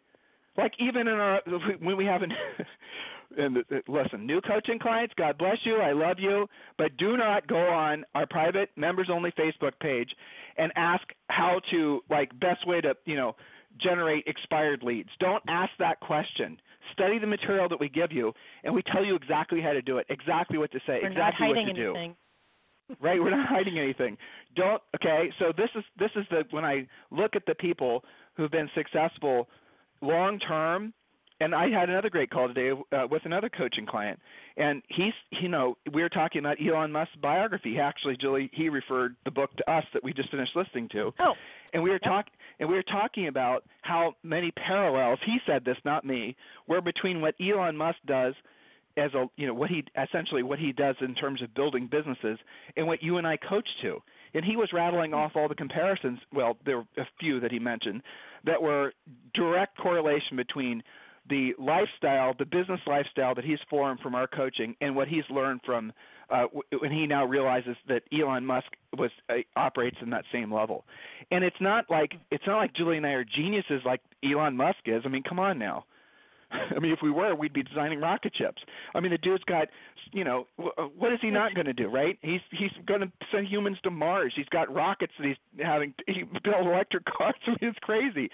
Like 0.58 0.74
even 0.80 1.08
in 1.08 1.16
our 1.16 1.42
when 1.80 1.98
we 1.98 2.06
have 2.06 2.22
an 2.22 2.32
and 3.38 3.58
uh, 3.58 3.62
listen, 3.88 4.26
new 4.26 4.42
coaching 4.42 4.80
clients, 4.80 5.14
God 5.18 5.38
bless 5.38 5.58
you, 5.64 5.78
I 5.78 5.94
love 5.94 6.18
you, 6.20 6.48
but 6.78 6.96
do 6.98 7.18
not 7.18 7.48
go 7.48 7.58
on 7.58 8.06
our 8.14 8.26
private 8.26 8.70
members 8.76 9.10
only 9.12 9.32
Facebook 9.32 9.74
page 9.82 10.10
and 10.58 10.72
ask 10.76 11.04
how 11.30 11.60
to 11.72 12.02
like 12.10 12.38
best 12.40 12.66
way 12.68 12.82
to, 12.82 12.96
you 13.06 13.16
know, 13.16 13.36
generate 13.82 14.26
expired 14.28 14.84
leads. 14.84 15.10
Don't 15.20 15.44
ask 15.48 15.72
that 15.80 16.00
question. 16.00 16.58
Study 16.94 17.20
the 17.20 17.27
material 17.27 17.68
that 17.70 17.80
we 17.80 17.89
give 17.89 18.12
you 18.12 18.34
and 18.63 18.74
we 18.74 18.82
tell 18.84 19.04
you 19.04 19.15
exactly 19.15 19.62
how 19.62 19.74
to 19.74 19.82
do 19.82 19.98
it, 19.98 20.06
exactly 20.10 20.58
what 20.58 20.72
to 20.72 20.80
say, 20.86 21.00
We're 21.01 21.10
exactly 21.12 21.48
what 21.48 21.54
to 21.56 21.62
anything. 21.62 22.15
do. 22.89 22.96
right, 23.01 23.22
we're 23.22 23.30
not 23.38 23.48
hiding 23.48 23.80
anything. 23.80 24.18
Don't 24.56 24.82
okay, 24.96 25.32
so 25.39 25.51
this 25.56 25.70
is 25.75 25.84
this 25.98 26.12
is 26.15 26.25
the 26.30 26.44
when 26.51 26.65
I 26.65 26.88
look 27.12 27.36
at 27.36 27.46
the 27.46 27.56
people 27.56 28.04
who've 28.36 28.51
been 28.51 28.70
successful 28.75 29.48
long 30.01 30.39
term 30.39 30.94
and 31.42 31.54
I 31.54 31.70
had 31.70 31.89
another 31.89 32.10
great 32.10 32.30
call 32.30 32.48
today 32.48 32.72
uh, 32.92 33.08
with 33.10 33.24
another 33.25 33.50
coaching 33.50 33.86
client, 33.86 34.20
and 34.56 34.82
he's 34.88 35.13
you 35.42 35.50
know 35.50 35.77
we 35.94 36.01
were 36.01 36.10
talking 36.10 36.39
about 36.39 36.58
Elon 36.65 36.92
Musk's 36.92 37.15
biography. 37.22 37.77
Actually, 37.80 38.15
Julie, 38.18 38.50
he 38.54 38.70
referred 38.70 39.15
the 39.25 39.32
book 39.32 39.56
to 39.58 39.72
us 39.72 39.84
that 39.94 40.04
we 40.04 40.13
just 40.13 40.32
finished 40.32 40.56
listening 40.56 40.88
to. 40.94 41.12
Oh, 41.20 41.34
and 41.75 41.84
we 41.84 41.89
were 41.89 42.00
talking 42.00 42.32
and 42.60 42.70
we 42.70 42.75
were 42.75 42.84
talking 42.84 43.27
about 43.27 43.65
how 43.82 44.13
many 44.24 44.50
parallels. 44.51 45.20
He 45.25 45.38
said 45.46 45.65
this, 45.65 45.75
not 45.84 46.05
me, 46.05 46.38
were 46.67 46.79
between 46.79 47.20
what 47.20 47.36
Elon 47.39 47.75
Musk 47.75 47.98
does 48.08 48.34
as 48.96 49.13
a 49.13 49.25
you 49.36 49.46
know 49.46 49.53
what 49.53 49.70
he 49.70 49.84
essentially 50.01 50.41
what 50.41 50.58
he 50.58 50.72
does 50.72 50.96
in 51.01 51.13
terms 51.15 51.41
of 51.41 51.53
building 51.53 51.89
businesses 51.91 52.39
and 52.77 52.88
what 52.88 53.03
you 53.03 53.17
and 53.17 53.27
I 53.27 53.36
coach 53.36 53.67
to. 53.82 54.00
And 54.34 54.46
he 54.46 54.55
was 54.55 54.70
rattling 54.72 55.13
off 55.13 55.34
all 55.36 55.50
the 55.50 55.55
comparisons. 55.55 56.20
Well, 56.34 56.58
there 56.65 56.77
were 56.77 56.86
a 56.98 57.05
few 57.20 57.41
that 57.41 57.51
he 57.51 57.60
mentioned 57.60 58.01
that 58.46 58.62
were 58.62 58.94
direct 59.34 59.77
correlation 59.77 60.38
between 60.38 60.82
the 61.29 61.53
lifestyle, 61.58 62.34
the 62.38 62.46
business 62.46 62.79
lifestyle 62.86 63.36
that 63.36 63.46
he's 63.46 63.60
formed 63.70 64.00
from 64.00 64.15
our 64.15 64.27
coaching, 64.27 64.75
and 64.82 64.96
what 64.96 65.08
he's 65.08 65.24
learned 65.29 65.62
from 65.65 65.91
uh, 66.29 66.46
when 66.79 66.91
he 66.91 67.05
now 67.05 67.25
realizes 67.25 67.75
that 67.88 68.03
Elon 68.12 68.46
Musk 68.46 68.67
was 68.98 69.12
uh, 69.29 69.36
operates 69.55 69.98
in 70.01 70.10
that 70.12 70.25
same 70.32 70.53
level. 70.53 70.86
And 71.32 71.44
it's 71.44 71.55
not 71.60 71.86
like 71.89 72.13
it's 72.32 72.46
not 72.48 72.58
like 72.58 72.74
Julie 72.74 72.98
and 72.98 73.05
I 73.05 73.12
are 73.12 73.24
geniuses 73.25 73.82
like 73.86 74.01
Elon 74.24 74.55
Musk 74.55 74.79
is. 74.86 75.03
I 75.05 75.10
mean, 75.10 75.24
come 75.24 75.39
on 75.39 75.60
now. 75.60 75.86
I 76.75 76.79
mean, 76.79 76.91
if 76.91 77.00
we 77.01 77.12
were, 77.12 77.36
we'd 77.36 77.53
be 77.53 77.63
designing 77.63 78.00
rocket 78.00 78.34
ships. 78.36 78.62
I 78.94 79.00
mean, 79.00 79.12
the 79.12 79.17
dude's 79.17 79.44
got, 79.46 79.67
you 80.12 80.24
know, 80.24 80.48
uh, 80.60 80.84
what 80.98 81.12
is 81.12 81.20
he 81.22 81.29
not 81.29 81.53
going 81.53 81.65
to 81.65 81.74
do, 81.74 81.88
right? 81.88 82.17
He's 82.22 82.41
he's 82.51 82.72
going 82.86 83.01
to 83.01 83.12
send 83.32 83.48
humans 83.48 83.77
to 83.84 83.91
Mars. 83.91 84.34
He's 84.36 84.50
got 84.50 84.74
rockets 84.74 85.13
that 85.20 85.27
he's 85.27 85.63
having. 85.63 85.94
He 86.08 86.24
built 86.24 86.65
electric 86.65 87.05
cars. 87.17 87.36
I 87.48 87.51
mean, 87.51 87.58
it's 87.62 87.79
crazy. 87.79 88.29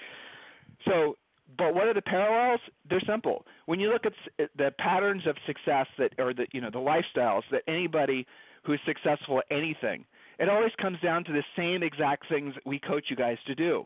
So 0.85 1.17
but 1.57 1.73
what 1.73 1.87
are 1.87 1.93
the 1.93 2.01
parallels? 2.01 2.59
They're 2.89 3.01
simple. 3.07 3.45
When 3.65 3.79
you 3.79 3.91
look 3.91 4.05
at 4.05 4.49
the 4.57 4.71
patterns 4.79 5.23
of 5.27 5.35
success 5.45 5.87
that, 5.97 6.13
or 6.17 6.33
the 6.33 6.47
you 6.51 6.61
know 6.61 6.69
the 6.71 6.79
lifestyles 6.79 7.43
that 7.51 7.63
anybody 7.67 8.25
who's 8.63 8.79
successful 8.85 9.39
at 9.39 9.45
anything, 9.49 10.05
it 10.39 10.49
always 10.49 10.71
comes 10.81 10.99
down 11.01 11.23
to 11.25 11.33
the 11.33 11.43
same 11.55 11.83
exact 11.83 12.27
things 12.29 12.53
we 12.65 12.79
coach 12.79 13.05
you 13.09 13.15
guys 13.15 13.37
to 13.47 13.55
do. 13.55 13.85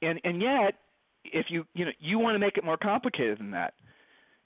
And 0.00 0.20
and 0.24 0.40
yet, 0.40 0.74
if 1.24 1.46
you 1.48 1.64
you 1.74 1.84
know 1.84 1.92
you 2.00 2.18
want 2.18 2.34
to 2.34 2.38
make 2.38 2.56
it 2.56 2.64
more 2.64 2.76
complicated 2.76 3.38
than 3.38 3.50
that, 3.52 3.74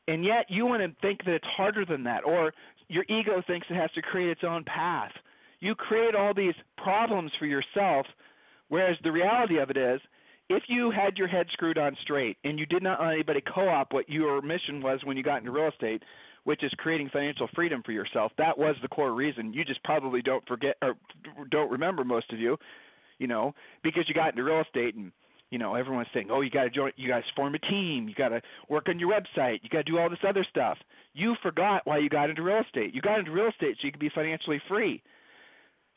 and 0.08 0.24
yet 0.24 0.46
you 0.48 0.66
want 0.66 0.82
to 0.82 1.00
think 1.00 1.24
that 1.24 1.34
it's 1.34 1.46
harder 1.56 1.84
than 1.84 2.04
that, 2.04 2.24
or 2.24 2.52
your 2.88 3.04
ego 3.08 3.42
thinks 3.46 3.66
it 3.70 3.74
has 3.74 3.90
to 3.92 4.02
create 4.02 4.30
its 4.30 4.44
own 4.44 4.64
path. 4.64 5.12
You 5.60 5.74
create 5.74 6.14
all 6.14 6.34
these 6.34 6.54
problems 6.76 7.32
for 7.38 7.46
yourself, 7.46 8.06
whereas 8.68 8.96
the 9.02 9.10
reality 9.10 9.58
of 9.58 9.70
it 9.70 9.76
is 9.76 10.00
if 10.48 10.64
you 10.68 10.90
had 10.90 11.16
your 11.16 11.28
head 11.28 11.46
screwed 11.52 11.78
on 11.78 11.96
straight 12.02 12.36
and 12.44 12.58
you 12.58 12.66
did 12.66 12.82
not 12.82 13.00
let 13.00 13.12
anybody 13.12 13.42
co-op 13.54 13.92
what 13.92 14.08
your 14.08 14.40
mission 14.42 14.80
was 14.80 15.00
when 15.04 15.16
you 15.16 15.22
got 15.22 15.38
into 15.38 15.50
real 15.50 15.68
estate, 15.68 16.02
which 16.44 16.62
is 16.62 16.72
creating 16.78 17.10
financial 17.12 17.48
freedom 17.54 17.82
for 17.84 17.92
yourself, 17.92 18.30
that 18.38 18.56
was 18.56 18.76
the 18.80 18.88
core 18.88 19.12
reason. 19.12 19.52
You 19.52 19.64
just 19.64 19.82
probably 19.82 20.22
don't 20.22 20.46
forget 20.46 20.76
or 20.82 20.94
don't 21.50 21.70
remember 21.70 22.04
most 22.04 22.32
of 22.32 22.38
you, 22.38 22.56
you 23.18 23.26
know, 23.26 23.54
because 23.82 24.04
you 24.06 24.14
got 24.14 24.30
into 24.30 24.44
real 24.44 24.60
estate 24.60 24.94
and 24.94 25.10
you 25.50 25.58
know 25.58 25.74
everyone's 25.74 26.08
saying, 26.12 26.28
"Oh, 26.30 26.40
you 26.40 26.50
got 26.50 26.64
to 26.64 26.70
join, 26.70 26.92
you 26.96 27.08
guys 27.08 27.22
form 27.34 27.54
a 27.54 27.58
team, 27.58 28.08
you 28.08 28.14
got 28.14 28.28
to 28.28 28.42
work 28.68 28.88
on 28.88 28.98
your 28.98 29.12
website, 29.12 29.60
you 29.62 29.68
got 29.68 29.86
to 29.86 29.90
do 29.90 29.98
all 29.98 30.10
this 30.10 30.18
other 30.26 30.44
stuff." 30.48 30.78
You 31.14 31.34
forgot 31.42 31.82
why 31.86 31.98
you 31.98 32.08
got 32.08 32.30
into 32.30 32.42
real 32.42 32.60
estate. 32.60 32.94
You 32.94 33.00
got 33.00 33.18
into 33.18 33.30
real 33.30 33.48
estate 33.48 33.76
so 33.80 33.86
you 33.86 33.92
could 33.92 34.00
be 34.00 34.10
financially 34.14 34.60
free 34.68 35.02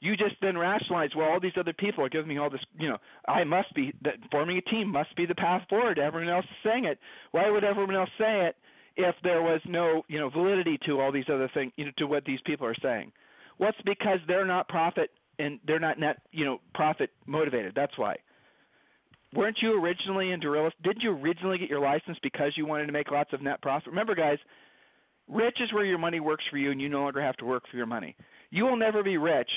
you 0.02 0.16
just 0.16 0.36
then 0.42 0.58
rationalize, 0.58 1.10
well, 1.16 1.30
all 1.30 1.40
these 1.40 1.58
other 1.60 1.74
people 1.74 2.04
are 2.04 2.10
giving 2.10 2.30
me 2.30 2.38
all 2.38 2.50
this, 2.50 2.62
you 2.78 2.88
know, 2.88 2.98
I 3.28 3.44
must 3.44 3.74
be 3.76 3.94
that 4.04 4.16
forming 4.32 4.58
a 4.58 4.62
team 4.62 4.90
must 4.90 5.14
be 5.16 5.26
the 5.26 5.36
path 5.36 5.64
forward. 5.70 6.00
Everyone 6.00 6.34
else 6.34 6.46
is 6.46 6.58
saying 6.64 6.86
it. 6.86 7.00
Why 7.32 7.50
would 7.50 7.64
everyone 7.64 7.96
else 7.96 8.10
say 8.18 8.48
it 8.48 8.56
if 8.96 9.16
there 9.24 9.42
was 9.42 9.60
no, 9.68 10.04
you 10.08 10.18
know, 10.18 10.30
validity 10.30 10.78
to 10.86 11.02
all 11.02 11.12
these 11.12 11.30
other 11.32 11.50
things, 11.54 11.74
you 11.76 11.86
know, 11.86 11.92
to 11.98 12.08
what 12.08 12.24
these 12.24 12.40
people 12.46 12.66
are 12.66 12.76
saying? 12.82 13.12
Well, 13.58 13.70
it's 13.70 13.82
because 13.86 14.20
they're 14.28 14.46
not 14.46 14.70
profit 14.70 15.10
and 15.38 15.60
they're 15.68 15.80
not 15.80 16.00
net, 16.00 16.18
you 16.32 16.46
know, 16.46 16.60
profit 16.74 17.10
motivated. 17.26 17.74
That's 17.76 17.98
why. 17.98 18.16
Weren't 19.34 19.58
you 19.62 19.84
originally 19.84 20.32
into 20.32 20.50
real? 20.50 20.70
Didn't 20.82 21.02
you 21.02 21.12
originally 21.12 21.58
get 21.58 21.70
your 21.70 21.82
license 21.82 22.18
because 22.24 22.54
you 22.56 22.66
wanted 22.66 22.88
to 22.88 22.94
make 22.94 23.12
lots 23.12 23.34
of 23.34 23.42
net 23.42 23.62
profit? 23.62 23.90
Remember, 23.90 24.16
guys, 24.16 24.38
rich 25.28 25.58
is 25.62 25.72
where 25.74 25.86
your 25.86 26.00
money 26.00 26.20
works 26.20 26.44
for 26.50 26.58
you, 26.58 26.72
and 26.72 26.82
you 26.82 26.90
no 26.90 27.02
longer 27.02 27.22
have 27.22 27.38
to 27.38 27.46
work 27.46 27.64
for 27.70 27.78
your 27.78 27.86
money. 27.86 28.16
You 28.50 28.64
will 28.64 28.78
never 28.78 29.04
be 29.04 29.18
rich 29.18 29.50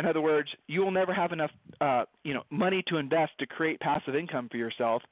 in 0.00 0.06
other 0.06 0.22
words, 0.22 0.48
you 0.66 0.80
will 0.80 0.90
never 0.90 1.12
have 1.12 1.30
enough, 1.30 1.50
uh, 1.82 2.04
you 2.24 2.32
know, 2.32 2.42
money 2.48 2.82
to 2.88 2.96
invest 2.96 3.32
to 3.38 3.46
create 3.46 3.78
passive 3.80 4.16
income 4.16 4.48
for 4.50 4.56
yourself 4.56 5.02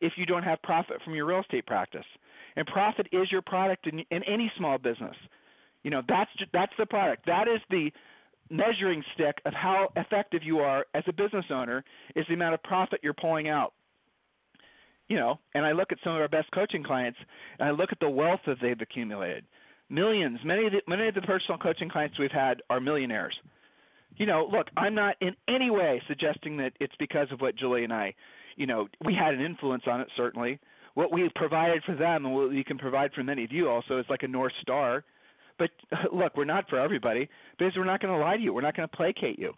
if 0.00 0.14
you 0.16 0.24
don't 0.24 0.42
have 0.42 0.62
profit 0.62 0.96
from 1.04 1.14
your 1.14 1.26
real 1.26 1.40
estate 1.40 1.66
practice. 1.66 2.06
And 2.56 2.66
profit 2.66 3.06
is 3.12 3.30
your 3.30 3.42
product 3.42 3.86
in, 3.86 3.98
in 4.10 4.22
any 4.24 4.50
small 4.56 4.78
business. 4.78 5.14
You 5.82 5.90
know, 5.90 6.00
that's 6.08 6.30
that's 6.54 6.72
the 6.78 6.86
product. 6.86 7.26
That 7.26 7.48
is 7.48 7.60
the 7.68 7.90
measuring 8.48 9.04
stick 9.12 9.36
of 9.44 9.52
how 9.52 9.90
effective 9.94 10.42
you 10.42 10.60
are 10.60 10.86
as 10.94 11.04
a 11.06 11.12
business 11.12 11.44
owner 11.50 11.84
is 12.16 12.24
the 12.26 12.34
amount 12.34 12.54
of 12.54 12.62
profit 12.62 13.00
you're 13.02 13.12
pulling 13.12 13.48
out. 13.48 13.74
You 15.08 15.16
know, 15.16 15.38
and 15.54 15.66
I 15.66 15.72
look 15.72 15.92
at 15.92 15.98
some 16.02 16.14
of 16.14 16.20
our 16.20 16.28
best 16.28 16.50
coaching 16.52 16.82
clients 16.82 17.18
and 17.58 17.68
I 17.68 17.72
look 17.72 17.92
at 17.92 18.00
the 18.00 18.08
wealth 18.08 18.40
that 18.46 18.56
they've 18.62 18.80
accumulated. 18.80 19.44
Millions. 19.90 20.38
Many 20.44 20.66
of 20.66 20.72
the, 20.72 20.80
many 20.88 21.08
of 21.08 21.14
the 21.14 21.22
personal 21.22 21.58
coaching 21.58 21.90
clients 21.90 22.18
we've 22.18 22.30
had 22.30 22.62
are 22.70 22.80
millionaires 22.80 23.34
you 24.16 24.26
know, 24.26 24.48
look, 24.50 24.68
I'm 24.76 24.94
not 24.94 25.16
in 25.20 25.34
any 25.48 25.70
way 25.70 26.02
suggesting 26.08 26.56
that 26.58 26.72
it's 26.80 26.94
because 26.98 27.28
of 27.32 27.40
what 27.40 27.56
Julie 27.56 27.84
and 27.84 27.92
I, 27.92 28.14
you 28.56 28.66
know, 28.66 28.88
we 29.04 29.14
had 29.14 29.34
an 29.34 29.40
influence 29.40 29.84
on 29.86 30.00
it 30.00 30.08
certainly. 30.16 30.58
What 30.94 31.12
we 31.12 31.30
provided 31.34 31.82
for 31.84 31.94
them 31.94 32.26
and 32.26 32.34
what 32.34 32.50
we 32.50 32.64
can 32.64 32.76
provide 32.78 33.12
for 33.12 33.22
many 33.22 33.44
of 33.44 33.52
you 33.52 33.68
also 33.68 33.98
is 33.98 34.06
like 34.10 34.22
a 34.22 34.28
north 34.28 34.52
star. 34.60 35.04
But 35.58 35.70
look, 36.12 36.36
we're 36.36 36.44
not 36.44 36.68
for 36.68 36.78
everybody 36.78 37.28
because 37.58 37.74
we're 37.76 37.84
not 37.84 38.00
going 38.00 38.12
to 38.12 38.22
lie 38.22 38.36
to 38.36 38.42
you. 38.42 38.52
We're 38.52 38.60
not 38.62 38.76
going 38.76 38.88
to 38.88 38.96
placate 38.96 39.38
you. 39.38 39.54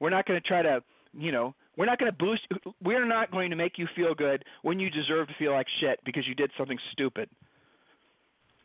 We're 0.00 0.10
not 0.10 0.26
going 0.26 0.40
to 0.40 0.46
try 0.46 0.62
to, 0.62 0.82
you 1.16 1.32
know, 1.32 1.54
we're 1.76 1.86
not 1.86 1.98
going 1.98 2.12
to 2.12 2.16
boost. 2.16 2.42
We're 2.82 3.06
not 3.06 3.30
going 3.30 3.50
to 3.50 3.56
make 3.56 3.78
you 3.78 3.88
feel 3.96 4.14
good 4.14 4.44
when 4.62 4.78
you 4.78 4.90
deserve 4.90 5.28
to 5.28 5.34
feel 5.38 5.52
like 5.52 5.66
shit 5.80 5.98
because 6.04 6.26
you 6.26 6.34
did 6.34 6.50
something 6.56 6.78
stupid. 6.92 7.28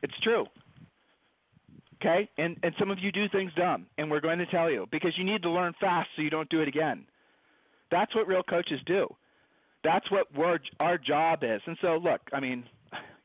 It's 0.04 0.18
true. 0.22 0.46
Okay? 2.02 2.30
And 2.38 2.58
and 2.64 2.74
some 2.80 2.92
of 2.92 3.00
you 3.00 3.12
do 3.12 3.28
things 3.30 3.52
dumb, 3.56 3.86
and 3.98 4.10
we're 4.10 4.22
going 4.22 4.40
to 4.40 4.46
tell 4.46 4.70
you 4.72 4.88
because 4.92 5.12
you 5.18 5.24
need 5.24 5.42
to 5.44 5.50
learn 5.50 5.74
fast 5.80 6.10
so 6.16 6.22
you 6.22 6.30
don't 6.30 6.50
do 6.50 6.62
it 6.62 6.68
again. 6.68 7.06
That's 7.92 8.14
what 8.16 8.28
real 8.28 8.44
coaches 8.44 8.80
do. 8.86 9.08
That's 9.84 10.10
what 10.12 10.28
we're, 10.36 10.60
our 10.80 10.98
job 10.98 11.40
is. 11.44 11.62
And 11.66 11.78
so, 11.82 11.98
look, 11.98 12.22
I 12.34 12.40
mean, 12.40 12.64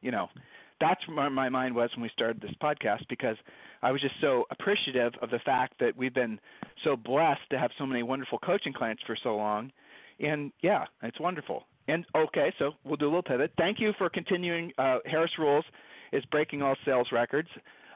you 0.00 0.10
know, 0.10 0.28
that's 0.80 1.00
where 1.08 1.30
my 1.30 1.48
mind 1.48 1.74
was 1.74 1.90
when 1.96 2.02
we 2.02 2.10
started 2.10 2.40
this 2.40 2.54
podcast 2.62 3.02
because 3.08 3.36
I 3.82 3.90
was 3.90 4.00
just 4.00 4.14
so 4.20 4.44
appreciative 4.50 5.12
of 5.20 5.30
the 5.30 5.40
fact 5.44 5.74
that 5.80 5.96
we've 5.96 6.14
been 6.14 6.38
so 6.84 6.96
blessed 6.96 7.42
to 7.50 7.58
have 7.58 7.70
so 7.78 7.86
many 7.86 8.02
wonderful 8.02 8.38
coaching 8.38 8.72
clients 8.72 9.02
for 9.06 9.16
so 9.22 9.36
long. 9.36 9.72
And 10.20 10.52
yeah, 10.62 10.84
it's 11.02 11.18
wonderful. 11.20 11.64
And 11.88 12.04
okay, 12.16 12.52
so 12.58 12.72
we'll 12.84 12.96
do 12.96 13.06
a 13.06 13.08
little 13.08 13.22
pivot. 13.22 13.52
Thank 13.58 13.80
you 13.80 13.92
for 13.98 14.08
continuing. 14.08 14.72
Uh, 14.78 14.98
Harris 15.04 15.32
Rules 15.38 15.64
is 16.12 16.24
breaking 16.26 16.62
all 16.62 16.76
sales 16.84 17.08
records. 17.12 17.48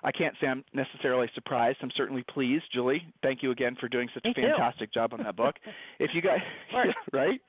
I 0.05 0.12
can't 0.12 0.35
say 0.40 0.47
I'm 0.47 0.64
necessarily 0.73 1.28
surprised. 1.35 1.78
I'm 1.83 1.90
certainly 1.97 2.25
pleased. 2.33 2.64
Julie, 2.73 3.02
thank 3.23 3.43
you 3.43 3.50
again 3.50 3.76
for 3.81 3.88
doing 3.88 4.09
such 4.14 4.25
Me 4.25 4.31
a 4.31 4.35
fantastic 4.35 4.93
too. 4.93 5.00
job 5.00 5.12
on 5.12 5.23
that 5.23 5.37
book. 5.37 5.57
if 5.99 6.11
you 6.14 6.23
guys, 6.23 6.40
right? 7.12 7.40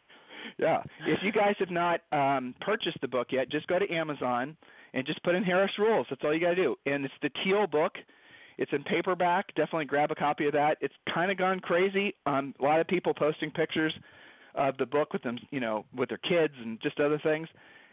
Yeah. 0.58 0.82
If 1.06 1.20
you 1.24 1.32
guys 1.32 1.56
have 1.60 1.70
not 1.70 2.02
um, 2.12 2.56
purchased 2.62 2.98
the 3.02 3.08
book 3.08 3.28
yet, 3.32 3.50
just 3.52 3.68
go 3.68 3.78
to 3.80 3.90
Amazon 3.92 4.56
and 4.94 5.06
just 5.06 5.22
put 5.24 5.36
in 5.36 5.44
Harris 5.44 5.72
Rules. 5.78 6.08
That's 6.10 6.22
all 6.24 6.34
you 6.34 6.40
got 6.40 6.50
to 6.52 6.56
do. 6.56 6.76
And 6.86 7.06
it's 7.06 7.14
the 7.22 7.30
teal 7.44 7.68
book. 7.68 7.94
It's 8.58 8.72
in 8.74 8.84
paperback. 8.84 9.48
Definitely 9.56 9.86
grab 9.86 10.12
a 10.12 10.16
copy 10.16 10.48
of 10.48 10.54
that. 10.54 10.78
It's 10.82 10.94
kind 11.14 11.32
of 11.32 11.38
gone 11.38 11.60
crazy. 11.60 12.16
Um, 12.26 12.54
a 12.60 12.64
lot 12.64 12.80
of 12.80 12.88
people 12.88 13.14
posting 13.14 13.52
pictures 13.52 13.94
of 14.56 14.76
the 14.78 14.86
book 14.86 15.14
with 15.14 15.22
them, 15.24 15.38
you 15.52 15.60
know, 15.60 15.86
with 15.96 16.10
their 16.10 16.18
kids 16.18 16.54
and 16.60 16.82
just 16.82 17.00
other 17.00 17.20
things. 17.24 17.48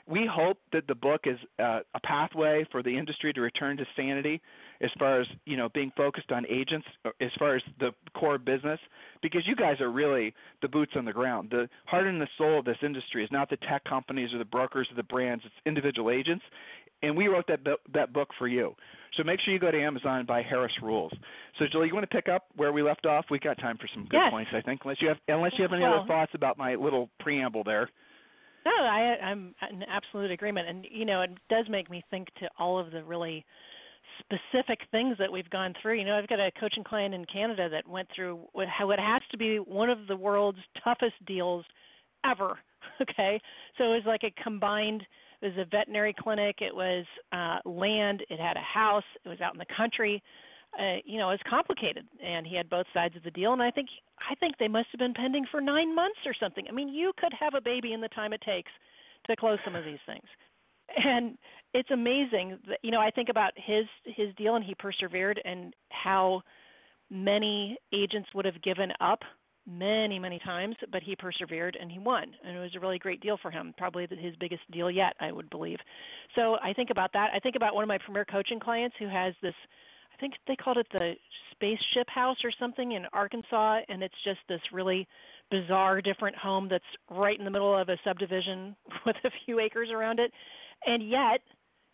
We 0.09 0.29
hope 0.31 0.59
that 0.73 0.87
the 0.87 0.95
book 0.95 1.23
is 1.25 1.39
uh, 1.59 1.81
a 1.95 2.01
pathway 2.05 2.65
for 2.71 2.83
the 2.83 2.97
industry 2.97 3.33
to 3.33 3.41
return 3.41 3.77
to 3.79 3.85
sanity 3.97 4.41
as 4.81 4.91
far 4.99 5.21
as 5.21 5.27
you 5.45 5.57
know 5.57 5.69
being 5.71 5.91
focused 5.97 6.31
on 6.31 6.45
agents 6.49 6.87
uh, 7.05 7.11
as 7.21 7.31
far 7.39 7.57
as 7.57 7.63
the 7.81 7.91
core 8.15 8.39
business 8.39 8.79
because 9.23 9.43
you 9.47 9.57
guys 9.57 9.81
are 9.81 9.91
really 9.91 10.35
the 10.63 10.69
boots 10.69 10.93
on 10.97 11.05
the 11.05 11.13
ground. 11.13 11.49
The 11.51 11.69
heart 11.87 12.07
and 12.07 12.21
the 12.21 12.29
soul 12.39 12.61
of 12.61 12.65
this 12.65 12.77
industry 12.83 13.25
is 13.25 13.31
not 13.33 13.51
the 13.51 13.57
tech 13.69 13.85
companies 13.85 14.33
or 14.33 14.39
the 14.39 14.45
brokers 14.45 14.89
or 14.91 14.97
the 14.97 15.03
brands 15.03 15.43
it's 15.45 15.55
individual 15.65 16.11
agents. 16.11 16.45
And 17.03 17.17
we 17.17 17.29
wrote 17.29 17.47
that 17.49 17.61
that 17.93 18.13
book 18.13 18.29
for 18.39 18.49
you. 18.49 18.75
So 19.17 19.25
make 19.25 19.41
sure 19.41 19.55
you 19.55 19.61
go 19.61 19.71
to 19.71 19.83
amazon 19.83 20.19
and 20.19 20.27
buy 20.27 20.43
harris 20.43 20.73
rules. 20.83 21.13
So 21.59 21.65
julie 21.71 21.89
you 21.89 21.95
want 21.95 22.09
to 22.09 22.15
pick 22.15 22.29
up 22.29 22.47
where 22.57 22.73
we 22.73 22.83
left 22.83 23.07
off? 23.07 23.27
We 23.31 23.39
got 23.39 23.59
time 23.59 23.79
for 23.79 23.89
some 23.95 24.05
good 24.05 24.19
yes. 24.19 24.31
points 24.31 24.51
i 24.55 24.61
think 24.61 24.83
unless 24.85 25.01
you 25.01 25.09
have 25.09 25.19
unless 25.29 25.53
you 25.57 25.63
have 25.63 25.73
any 25.73 25.83
well, 25.83 26.01
other 26.01 26.07
thoughts 26.07 26.33
about 26.35 26.59
my 26.59 26.75
little 26.75 27.09
preamble 27.19 27.65
there 27.65 27.91
no, 28.67 28.85
I, 28.85 29.17
I'm 29.23 29.55
in 29.71 29.83
absolute 29.85 30.33
agreement, 30.33 30.69
and 30.69 30.87
you 30.91 31.05
know, 31.05 31.23
it 31.23 31.31
does 31.49 31.67
make 31.69 31.89
me 31.89 32.03
think 32.11 32.29
to 32.41 32.49
all 32.59 32.79
of 32.79 32.91
the 32.91 33.05
really 33.05 33.45
specific 34.19 34.81
things 34.91 35.17
that 35.19 35.31
we've 35.31 35.49
gone 35.51 35.73
through. 35.81 35.99
You 35.99 36.05
know, 36.05 36.17
I've 36.17 36.29
got 36.29 36.41
a 36.41 36.51
coaching 36.59 36.83
client 36.83 37.15
in 37.15 37.25
Canada 37.27 37.69
that 37.69 37.87
went 37.87 38.09
through 38.15 38.41
what, 38.53 38.67
has 38.69 39.23
to 39.31 39.37
be 39.37 39.59
one 39.59 39.89
of 39.89 40.07
the 40.09 40.17
world's 40.17 40.59
toughest 40.83 41.15
deals 41.27 41.65
ever. 42.25 42.59
Okay, 43.03 43.39
so 43.77 43.85
it 43.85 43.89
was 43.89 44.05
like 44.07 44.23
a 44.23 44.43
combined. 44.43 45.03
It 45.43 45.47
was 45.47 45.67
a 45.67 45.69
veterinary 45.69 46.15
clinic. 46.19 46.57
It 46.61 46.75
was 46.75 47.05
uh, 47.31 47.59
land. 47.69 48.23
It 48.31 48.41
had 48.41 48.57
a 48.57 48.61
house. 48.61 49.05
It 49.23 49.29
was 49.29 49.41
out 49.43 49.53
in 49.53 49.59
the 49.59 49.67
country. 49.77 50.23
Uh, 50.79 51.01
you 51.05 51.19
know, 51.19 51.29
was 51.29 51.41
complicated, 51.49 52.07
and 52.23 52.47
he 52.47 52.55
had 52.55 52.69
both 52.69 52.87
sides 52.93 53.17
of 53.17 53.23
the 53.23 53.31
deal. 53.31 53.53
And 53.53 53.63
I 53.63 53.71
think 53.71 53.89
I 54.19 54.35
think 54.35 54.57
they 54.59 54.69
must 54.69 54.89
have 54.93 54.99
been 54.99 55.15
pending 55.15 55.47
for 55.51 55.61
nine 55.61 55.95
months 55.95 56.19
or 56.27 56.35
something. 56.39 56.67
I 56.69 56.73
mean, 56.73 56.89
you 56.89 57.13
could 57.17 57.33
have 57.39 57.55
a 57.55 57.61
baby 57.61 57.95
in 57.95 58.01
the 58.01 58.09
time 58.09 58.33
it 58.33 58.43
takes 58.43 58.71
to 59.27 59.37
close 59.37 59.59
some 59.65 59.75
of 59.75 59.85
these 59.85 60.03
things 60.07 60.27
and 60.97 61.37
it's 61.75 61.91
amazing 61.91 62.59
that 62.69 62.79
you 62.83 62.91
know 62.91 63.01
i 63.01 63.11
think 63.11 63.29
about 63.29 63.53
his 63.57 63.87
his 64.05 64.35
deal 64.37 64.57
and 64.57 64.65
he 64.65 64.75
persevered 64.75 65.41
and 65.45 65.75
how 65.91 66.43
many 67.11 67.77
agents 67.93 68.29
would 68.35 68.45
have 68.45 68.61
given 68.63 68.93
up 69.01 69.21
many 69.69 70.19
many 70.19 70.39
times 70.41 70.77
but 70.93 71.03
he 71.03 71.17
persevered 71.17 71.77
and 71.81 71.91
he 71.91 71.99
won 71.99 72.25
and 72.45 72.57
it 72.57 72.61
was 72.61 72.71
a 72.77 72.81
really 72.81 72.99
great 72.99 73.21
deal 73.21 73.37
for 73.41 73.51
him 73.51 73.75
probably 73.77 74.07
his 74.11 74.35
biggest 74.39 74.63
deal 74.71 74.91
yet 74.91 75.15
i 75.21 75.33
would 75.33 75.51
believe 75.51 75.79
so 76.35 76.57
i 76.63 76.73
think 76.73 76.91
about 76.91 77.13
that 77.13 77.31
i 77.35 77.39
think 77.39 77.57
about 77.57 77.75
one 77.75 77.83
of 77.83 77.89
my 77.89 77.99
premier 77.99 78.25
coaching 78.25 78.61
clients 78.61 78.95
who 78.99 79.09
has 79.09 79.35
this 79.43 79.55
i 80.17 80.21
think 80.21 80.35
they 80.47 80.57
called 80.57 80.79
it 80.79 80.87
the 80.93 81.13
spaceship 81.53 82.09
house 82.09 82.37
or 82.45 82.53
something 82.59 82.93
in 82.93 83.05
arkansas 83.13 83.81
and 83.89 84.03
it's 84.03 84.15
just 84.25 84.41
this 84.49 84.61
really 84.73 85.07
bizarre 85.51 86.01
different 86.01 86.37
home 86.37 86.69
that's 86.69 86.85
right 87.11 87.39
in 87.39 87.45
the 87.45 87.51
middle 87.51 87.77
of 87.77 87.89
a 87.89 87.97
subdivision 88.05 88.75
with 89.07 89.17
a 89.25 89.31
few 89.45 89.61
acres 89.61 89.89
around 89.93 90.19
it 90.19 90.33
and 90.87 91.09
yet 91.09 91.41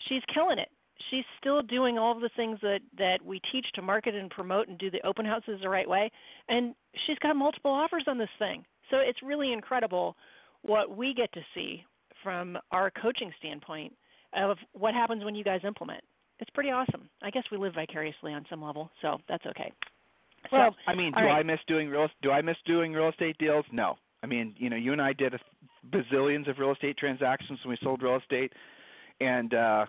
she's 0.09 0.23
killing 0.33 0.59
it. 0.59 0.69
She's 1.11 1.25
still 1.39 1.63
doing 1.63 1.99
all 1.99 2.13
of 2.15 2.21
the 2.21 2.31
things 2.37 2.59
that 2.63 2.81
that 2.97 3.19
we 3.25 3.41
teach 3.51 3.67
to 3.75 3.83
market 3.83 4.15
and 4.15 4.31
promote 4.31 4.69
and 4.69 4.79
do 4.79 4.91
the 4.91 5.05
open 5.07 5.27
houses 5.27 5.59
the 5.63 5.69
right 5.69 5.89
way, 5.89 6.11
and 6.49 6.75
she's 7.07 7.19
got 7.19 7.35
multiple 7.37 7.73
offers 7.73 8.05
on 8.07 8.19
this 8.19 8.29
thing. 8.39 8.65
So 8.91 8.99
it's 8.99 9.23
really 9.23 9.53
incredible 9.53 10.17
what 10.63 10.97
we 10.97 11.13
get 11.15 11.33
to 11.33 11.41
see 11.55 11.85
from 12.23 12.57
our 12.71 12.91
coaching 12.91 13.33
standpoint 13.39 13.93
of 14.35 14.57
what 14.73 14.95
happens 14.95 15.25
when 15.25 15.35
you 15.35 15.45
guys 15.45 15.61
implement. 15.67 16.03
It's 16.43 16.51
pretty 16.51 16.71
awesome. 16.71 17.09
I 17.23 17.31
guess 17.31 17.45
we 17.53 17.57
live 17.57 17.75
vicariously 17.75 18.33
on 18.33 18.45
some 18.51 18.63
level, 18.63 18.91
so 19.01 19.19
that's 19.29 19.47
okay. 19.47 19.73
Well, 20.51 20.73
so, 20.73 20.91
I 20.91 20.97
mean, 20.97 21.13
do 21.13 21.21
right. 21.21 21.39
I 21.39 21.43
miss 21.45 21.61
doing 21.69 21.89
real? 21.89 22.09
Do 22.21 22.33
I 22.33 22.43
miss 22.43 22.57
doing 22.67 22.93
real 22.93 23.11
estate 23.11 23.39
deals? 23.39 23.65
No. 23.71 23.95
I 24.25 24.27
mean, 24.27 24.53
you 24.59 24.69
know, 24.69 24.77
you 24.77 24.93
and 24.93 25.01
I 25.01 25.13
did 25.13 25.35
a 25.35 25.39
bazillions 25.97 26.51
of 26.51 26.59
real 26.59 26.73
estate 26.73 26.99
transactions 26.99 27.61
when 27.65 27.71
we 27.71 27.79
sold 27.83 28.03
real 28.03 28.17
estate 28.17 28.53
and 29.21 29.55
uh 29.55 29.87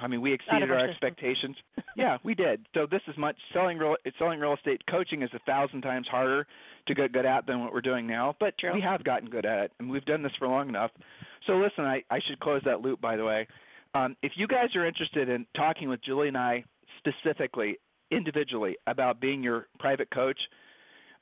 I 0.00 0.08
mean, 0.08 0.22
we 0.22 0.32
exceeded 0.32 0.70
our, 0.70 0.78
our 0.78 0.88
expectations. 0.88 1.54
yeah, 1.96 2.16
we 2.24 2.34
did. 2.34 2.66
So 2.72 2.86
this 2.90 3.02
is 3.06 3.16
much 3.18 3.36
selling 3.52 3.78
real 3.78 3.96
selling 4.18 4.40
real 4.40 4.54
estate 4.54 4.80
coaching 4.90 5.22
is 5.22 5.30
a 5.34 5.38
thousand 5.40 5.82
times 5.82 6.08
harder 6.10 6.46
to 6.88 6.94
get 6.94 7.12
good 7.12 7.26
at 7.26 7.46
than 7.46 7.60
what 7.60 7.72
we're 7.72 7.82
doing 7.82 8.06
now. 8.06 8.34
But 8.40 8.58
True. 8.58 8.74
we 8.74 8.80
have 8.80 9.04
gotten 9.04 9.28
good 9.28 9.46
at 9.46 9.58
it, 9.58 9.72
and 9.78 9.88
we've 9.88 10.04
done 10.04 10.22
this 10.22 10.32
for 10.38 10.48
long 10.48 10.68
enough. 10.68 10.90
So 11.46 11.52
listen, 11.58 11.84
I 11.84 12.02
I 12.10 12.18
should 12.26 12.40
close 12.40 12.62
that 12.64 12.80
loop. 12.80 13.00
By 13.00 13.16
the 13.16 13.24
way, 13.24 13.46
um, 13.94 14.16
if 14.22 14.32
you 14.36 14.46
guys 14.46 14.74
are 14.74 14.86
interested 14.86 15.28
in 15.28 15.46
talking 15.56 15.88
with 15.88 16.02
Julie 16.04 16.28
and 16.28 16.36
I 16.36 16.64
specifically, 16.98 17.78
individually 18.10 18.76
about 18.86 19.20
being 19.20 19.42
your 19.42 19.68
private 19.78 20.10
coach, 20.10 20.38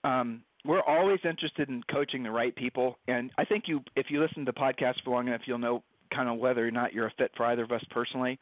um, 0.04 0.42
we're 0.64 0.82
always 0.82 1.18
interested 1.24 1.68
in 1.68 1.82
coaching 1.90 2.22
the 2.22 2.30
right 2.30 2.54
people. 2.54 2.98
And 3.08 3.30
I 3.36 3.44
think 3.44 3.64
you, 3.66 3.80
if 3.96 4.06
you 4.10 4.20
listen 4.20 4.44
to 4.44 4.52
the 4.52 4.58
podcast 4.58 4.94
for 5.04 5.10
long 5.10 5.28
enough, 5.28 5.42
you'll 5.46 5.58
know 5.58 5.82
kind 6.14 6.28
of 6.28 6.38
whether 6.38 6.66
or 6.66 6.70
not 6.70 6.92
you're 6.92 7.06
a 7.06 7.12
fit 7.18 7.32
for 7.36 7.46
either 7.46 7.64
of 7.64 7.72
us 7.72 7.82
personally. 7.90 8.38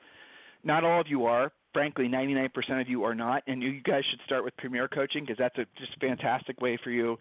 Not 0.64 0.84
all 0.84 1.00
of 1.00 1.06
you 1.08 1.24
are. 1.24 1.52
Frankly, 1.72 2.08
99% 2.08 2.80
of 2.80 2.88
you 2.88 3.04
are 3.04 3.14
not, 3.14 3.44
and 3.46 3.62
you 3.62 3.80
guys 3.82 4.02
should 4.10 4.20
start 4.26 4.44
with 4.44 4.56
Premier 4.56 4.88
Coaching 4.88 5.24
because 5.24 5.38
that's 5.38 5.56
a 5.56 5.64
just 5.78 5.92
a 5.96 6.00
fantastic 6.00 6.60
way 6.60 6.76
for 6.82 6.90
you 6.90 7.16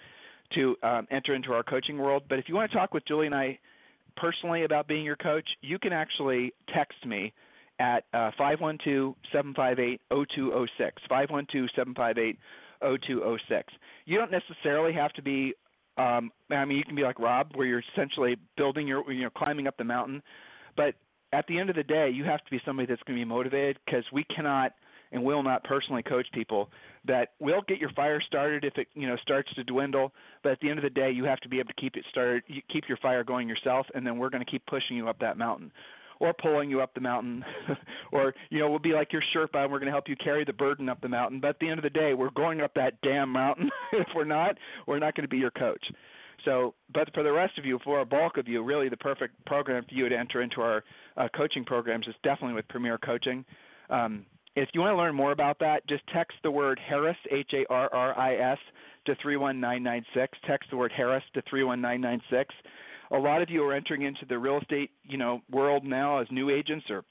to 0.55 0.75
um, 0.81 1.07
enter 1.11 1.35
into 1.35 1.53
our 1.53 1.61
coaching 1.61 1.99
world. 1.99 2.23
But 2.27 2.39
if 2.39 2.45
you 2.49 2.55
want 2.55 2.71
to 2.71 2.77
talk 2.77 2.93
with 2.93 3.05
Julie 3.05 3.27
and 3.27 3.35
I 3.35 3.59
personally 4.19 4.63
about 4.63 4.87
being 4.87 5.05
your 5.05 5.15
coach, 5.15 5.47
you 5.61 5.77
can 5.79 5.93
actually 5.93 6.53
text 6.73 7.05
me 7.05 7.31
at 7.79 8.03
uh, 8.13 8.31
512-758-0206. 8.39 9.99
512-758-0206. 11.09 13.63
You 14.05 14.17
don't 14.17 14.31
necessarily 14.31 14.93
have 14.93 15.13
to 15.13 15.21
be 15.21 15.53
um, 15.97 16.31
I 16.49 16.63
mean, 16.63 16.77
you 16.77 16.85
can 16.85 16.95
be 16.95 17.03
like 17.03 17.19
Rob, 17.19 17.51
where 17.55 17.67
you're 17.67 17.83
essentially 17.93 18.37
building 18.55 18.87
your, 18.87 19.11
you 19.11 19.23
know, 19.23 19.29
climbing 19.29 19.67
up 19.67 19.75
the 19.77 19.83
mountain. 19.83 20.23
But 20.77 20.95
at 21.33 21.45
the 21.47 21.59
end 21.59 21.69
of 21.69 21.75
the 21.75 21.83
day, 21.83 22.09
you 22.09 22.23
have 22.23 22.39
to 22.39 22.49
be 22.49 22.61
somebody 22.65 22.85
that's 22.85 23.03
going 23.03 23.19
to 23.19 23.25
be 23.25 23.29
motivated 23.29 23.79
because 23.85 24.05
we 24.13 24.23
cannot 24.33 24.71
and 25.11 25.23
will 25.23 25.43
not 25.43 25.63
personally 25.63 26.03
coach 26.03 26.27
people 26.33 26.69
that 27.05 27.29
will 27.39 27.61
get 27.67 27.79
your 27.79 27.91
fire 27.91 28.21
started 28.21 28.63
if 28.63 28.77
it 28.77 28.87
you 28.93 29.07
know 29.07 29.15
starts 29.21 29.53
to 29.55 29.63
dwindle. 29.63 30.13
But 30.43 30.53
at 30.53 30.59
the 30.61 30.69
end 30.69 30.79
of 30.79 30.83
the 30.83 30.89
day 30.89 31.11
you 31.11 31.23
have 31.25 31.39
to 31.41 31.49
be 31.49 31.59
able 31.59 31.69
to 31.69 31.81
keep 31.81 31.95
it 31.95 32.05
started 32.09 32.43
keep 32.71 32.87
your 32.87 32.97
fire 32.97 33.23
going 33.23 33.47
yourself 33.47 33.87
and 33.93 34.05
then 34.05 34.17
we're 34.17 34.29
going 34.29 34.43
to 34.43 34.49
keep 34.51 34.65
pushing 34.65 34.97
you 34.97 35.07
up 35.09 35.19
that 35.19 35.37
mountain 35.37 35.71
or 36.19 36.33
pulling 36.33 36.69
you 36.69 36.81
up 36.81 36.93
the 36.93 37.01
mountain. 37.01 37.43
Or 38.11 38.33
you 38.49 38.57
know 38.57 38.69
we'll 38.71 38.79
be 38.79 38.93
like 38.93 39.13
your 39.13 39.21
sherpa 39.35 39.63
and 39.63 39.71
we're 39.71 39.77
going 39.77 39.85
to 39.85 39.91
help 39.91 40.09
you 40.09 40.15
carry 40.15 40.43
the 40.43 40.51
burden 40.51 40.89
up 40.89 40.99
the 40.99 41.07
mountain. 41.07 41.39
But 41.39 41.49
at 41.49 41.59
the 41.59 41.69
end 41.69 41.77
of 41.77 41.83
the 41.83 41.91
day 41.91 42.15
we're 42.15 42.31
going 42.31 42.59
up 42.61 42.73
that 42.73 42.99
damn 43.01 43.29
mountain. 43.29 43.69
If 43.93 44.07
we're 44.15 44.25
not 44.25 44.57
we're 44.87 44.97
not 44.97 45.15
going 45.15 45.25
to 45.25 45.29
be 45.29 45.37
your 45.37 45.51
coach. 45.51 45.83
So 46.43 46.73
but 46.91 47.13
for 47.13 47.21
the 47.21 47.31
rest 47.31 47.59
of 47.59 47.65
you 47.65 47.79
for 47.83 47.99
a 47.99 48.05
bulk 48.05 48.37
of 48.37 48.47
you 48.47 48.63
really 48.63 48.89
the 48.89 48.97
perfect 48.97 49.45
program 49.45 49.85
for 49.87 49.93
you 49.93 50.09
to 50.09 50.17
enter 50.17 50.41
into 50.41 50.61
our 50.61 50.83
uh, 51.17 51.27
coaching 51.35 51.63
programs 51.63 52.07
is 52.07 52.15
definitely 52.23 52.55
with 52.55 52.67
premier 52.67 52.97
coaching. 52.97 53.45
Um, 53.91 54.25
if 54.61 54.69
you 54.73 54.81
want 54.81 54.93
to 54.93 54.97
learn 54.97 55.15
more 55.15 55.31
about 55.31 55.59
that, 55.59 55.87
just 55.87 56.03
text 56.13 56.37
the 56.43 56.51
word 56.51 56.79
Harris, 56.87 57.17
H 57.31 57.51
A 57.53 57.65
R 57.71 57.89
R 57.93 58.17
I 58.17 58.35
S, 58.35 58.59
to 59.05 59.15
31996. 59.21 60.37
Text 60.47 60.69
the 60.69 60.77
word 60.77 60.91
Harris 60.95 61.23
to 61.33 61.41
31996 61.49 62.53
a 63.11 63.17
lot 63.17 63.41
of 63.41 63.49
you 63.49 63.63
are 63.63 63.73
entering 63.73 64.03
into 64.03 64.25
the 64.27 64.37
real 64.37 64.59
estate, 64.59 64.91
you 65.03 65.17
know, 65.17 65.41
world 65.49 65.83
now 65.83 66.19
as 66.19 66.27
new 66.29 66.49
agents 66.49 66.85
or 66.89 67.03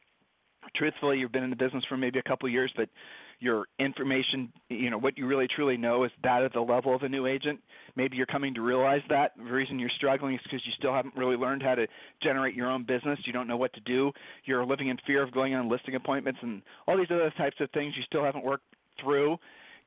truthfully 0.77 1.19
you've 1.19 1.33
been 1.33 1.45
in 1.45 1.51
the 1.51 1.57
business 1.57 1.85
for 1.89 1.97
maybe 1.97 2.19
a 2.19 2.23
couple 2.23 2.47
of 2.47 2.53
years 2.53 2.73
but 2.77 2.89
your 3.41 3.67
information 3.79 4.53
you 4.69 4.91
know 4.91 4.99
what 4.99 5.17
you 5.17 5.27
really 5.27 5.47
truly 5.55 5.77
know 5.77 6.05
is 6.05 6.11
that 6.23 6.43
at 6.43 6.53
the 6.53 6.61
level 6.61 6.95
of 6.95 7.03
a 7.03 7.09
new 7.09 7.27
agent. 7.27 7.61
Maybe 7.97 8.17
you're 8.17 8.27
coming 8.27 8.55
to 8.55 8.61
realize 8.61 9.03
that. 9.09 9.33
The 9.37 9.45
reason 9.45 9.79
you're 9.79 9.91
struggling 9.97 10.35
is 10.35 10.41
because 10.43 10.61
you 10.67 10.73
still 10.79 10.93
haven't 10.93 11.17
really 11.17 11.37
learned 11.37 11.63
how 11.63 11.75
to 11.75 11.87
generate 12.23 12.55
your 12.55 12.71
own 12.71 12.85
business. 12.85 13.19
You 13.25 13.33
don't 13.33 13.49
know 13.49 13.57
what 13.57 13.73
to 13.75 13.81
do. 13.81 14.13
You're 14.45 14.65
living 14.65 14.89
in 14.89 14.97
fear 15.07 15.23
of 15.23 15.33
going 15.33 15.55
on 15.55 15.69
listing 15.69 15.95
appointments 15.95 16.41
and 16.43 16.63
all 16.87 16.97
these 16.97 17.11
other 17.11 17.33
types 17.37 17.57
of 17.61 17.71
things 17.71 17.95
you 17.97 18.03
still 18.05 18.25
haven't 18.25 18.45
worked 18.45 18.65
through. 19.03 19.37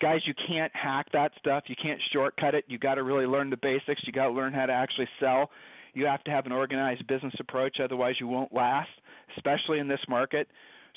Guys 0.02 0.22
you 0.26 0.34
can't 0.48 0.72
hack 0.76 1.08
that 1.14 1.32
stuff. 1.38 1.64
You 1.68 1.76
can't 1.82 2.00
shortcut 2.12 2.56
it. 2.56 2.66
You 2.68 2.80
got 2.80 2.96
to 2.96 3.04
really 3.04 3.26
learn 3.26 3.50
the 3.50 3.58
basics. 3.58 4.02
You 4.06 4.14
got 4.14 4.28
to 4.28 4.34
learn 4.34 4.54
how 4.54 4.66
to 4.66 4.74
actually 4.74 5.08
sell. 5.20 5.52
You 5.94 6.06
have 6.06 6.24
to 6.24 6.32
have 6.32 6.46
an 6.46 6.52
organized 6.52 7.06
business 7.08 7.34
approach, 7.40 7.78
otherwise, 7.84 8.16
you 8.20 8.28
won't 8.28 8.54
last, 8.54 8.90
especially 9.36 9.80
in 9.80 9.88
this 9.88 10.00
market. 10.08 10.48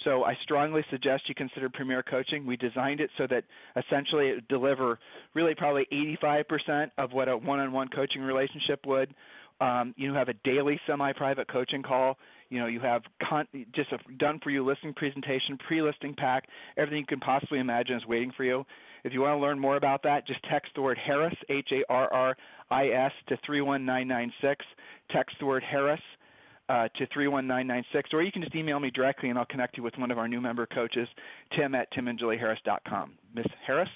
So 0.02 0.24
I 0.24 0.34
strongly 0.42 0.84
suggest 0.90 1.28
you 1.28 1.34
consider 1.34 1.68
Premier 1.68 2.02
Coaching. 2.02 2.46
We 2.46 2.56
designed 2.56 3.00
it 3.00 3.10
so 3.16 3.26
that 3.28 3.44
essentially 3.76 4.28
it 4.28 4.34
would 4.34 4.48
deliver 4.48 4.98
really 5.34 5.54
probably 5.54 5.86
85% 6.24 6.90
of 6.98 7.12
what 7.12 7.28
a 7.28 7.36
one-on-one 7.36 7.88
coaching 7.88 8.22
relationship 8.22 8.80
would. 8.86 9.14
Um, 9.60 9.94
you 9.96 10.12
have 10.14 10.28
a 10.28 10.34
daily 10.44 10.80
semi-private 10.86 11.48
coaching 11.48 11.82
call. 11.82 12.18
You 12.50 12.58
know, 12.60 12.66
you 12.66 12.80
have 12.80 13.02
con- 13.22 13.46
just 13.74 13.92
a 13.92 13.98
done-for-you 14.18 14.64
listing 14.64 14.92
presentation, 14.94 15.56
pre-listing 15.66 16.14
pack, 16.14 16.44
everything 16.76 17.00
you 17.00 17.06
can 17.06 17.20
possibly 17.20 17.60
imagine 17.60 17.96
is 17.96 18.06
waiting 18.06 18.32
for 18.36 18.44
you. 18.44 18.64
If 19.04 19.12
you 19.12 19.20
want 19.20 19.38
to 19.38 19.42
learn 19.42 19.58
more 19.58 19.76
about 19.76 20.02
that, 20.04 20.26
just 20.26 20.40
text 20.50 20.72
the 20.74 20.82
word 20.82 20.98
Harris, 20.98 21.34
H 21.48 21.68
A 21.72 21.92
R 21.92 22.12
R 22.12 22.36
I 22.70 22.88
S, 22.88 23.12
to 23.28 23.36
31996. 23.46 24.64
Text 25.10 25.36
the 25.38 25.46
word 25.46 25.62
Harris 25.62 26.00
uh, 26.68 26.88
to 26.96 27.06
31996, 27.12 28.10
or 28.12 28.22
you 28.22 28.32
can 28.32 28.42
just 28.42 28.54
email 28.54 28.80
me 28.80 28.90
directly 28.90 29.28
and 29.28 29.38
I'll 29.38 29.44
connect 29.44 29.76
you 29.76 29.82
with 29.82 29.94
one 29.98 30.10
of 30.10 30.18
our 30.18 30.28
new 30.28 30.40
member 30.40 30.66
coaches, 30.66 31.08
Tim 31.56 31.74
at 31.74 31.92
timandjulieharris.com. 31.92 33.12
Miss 33.34 33.46
Harris? 33.66 33.88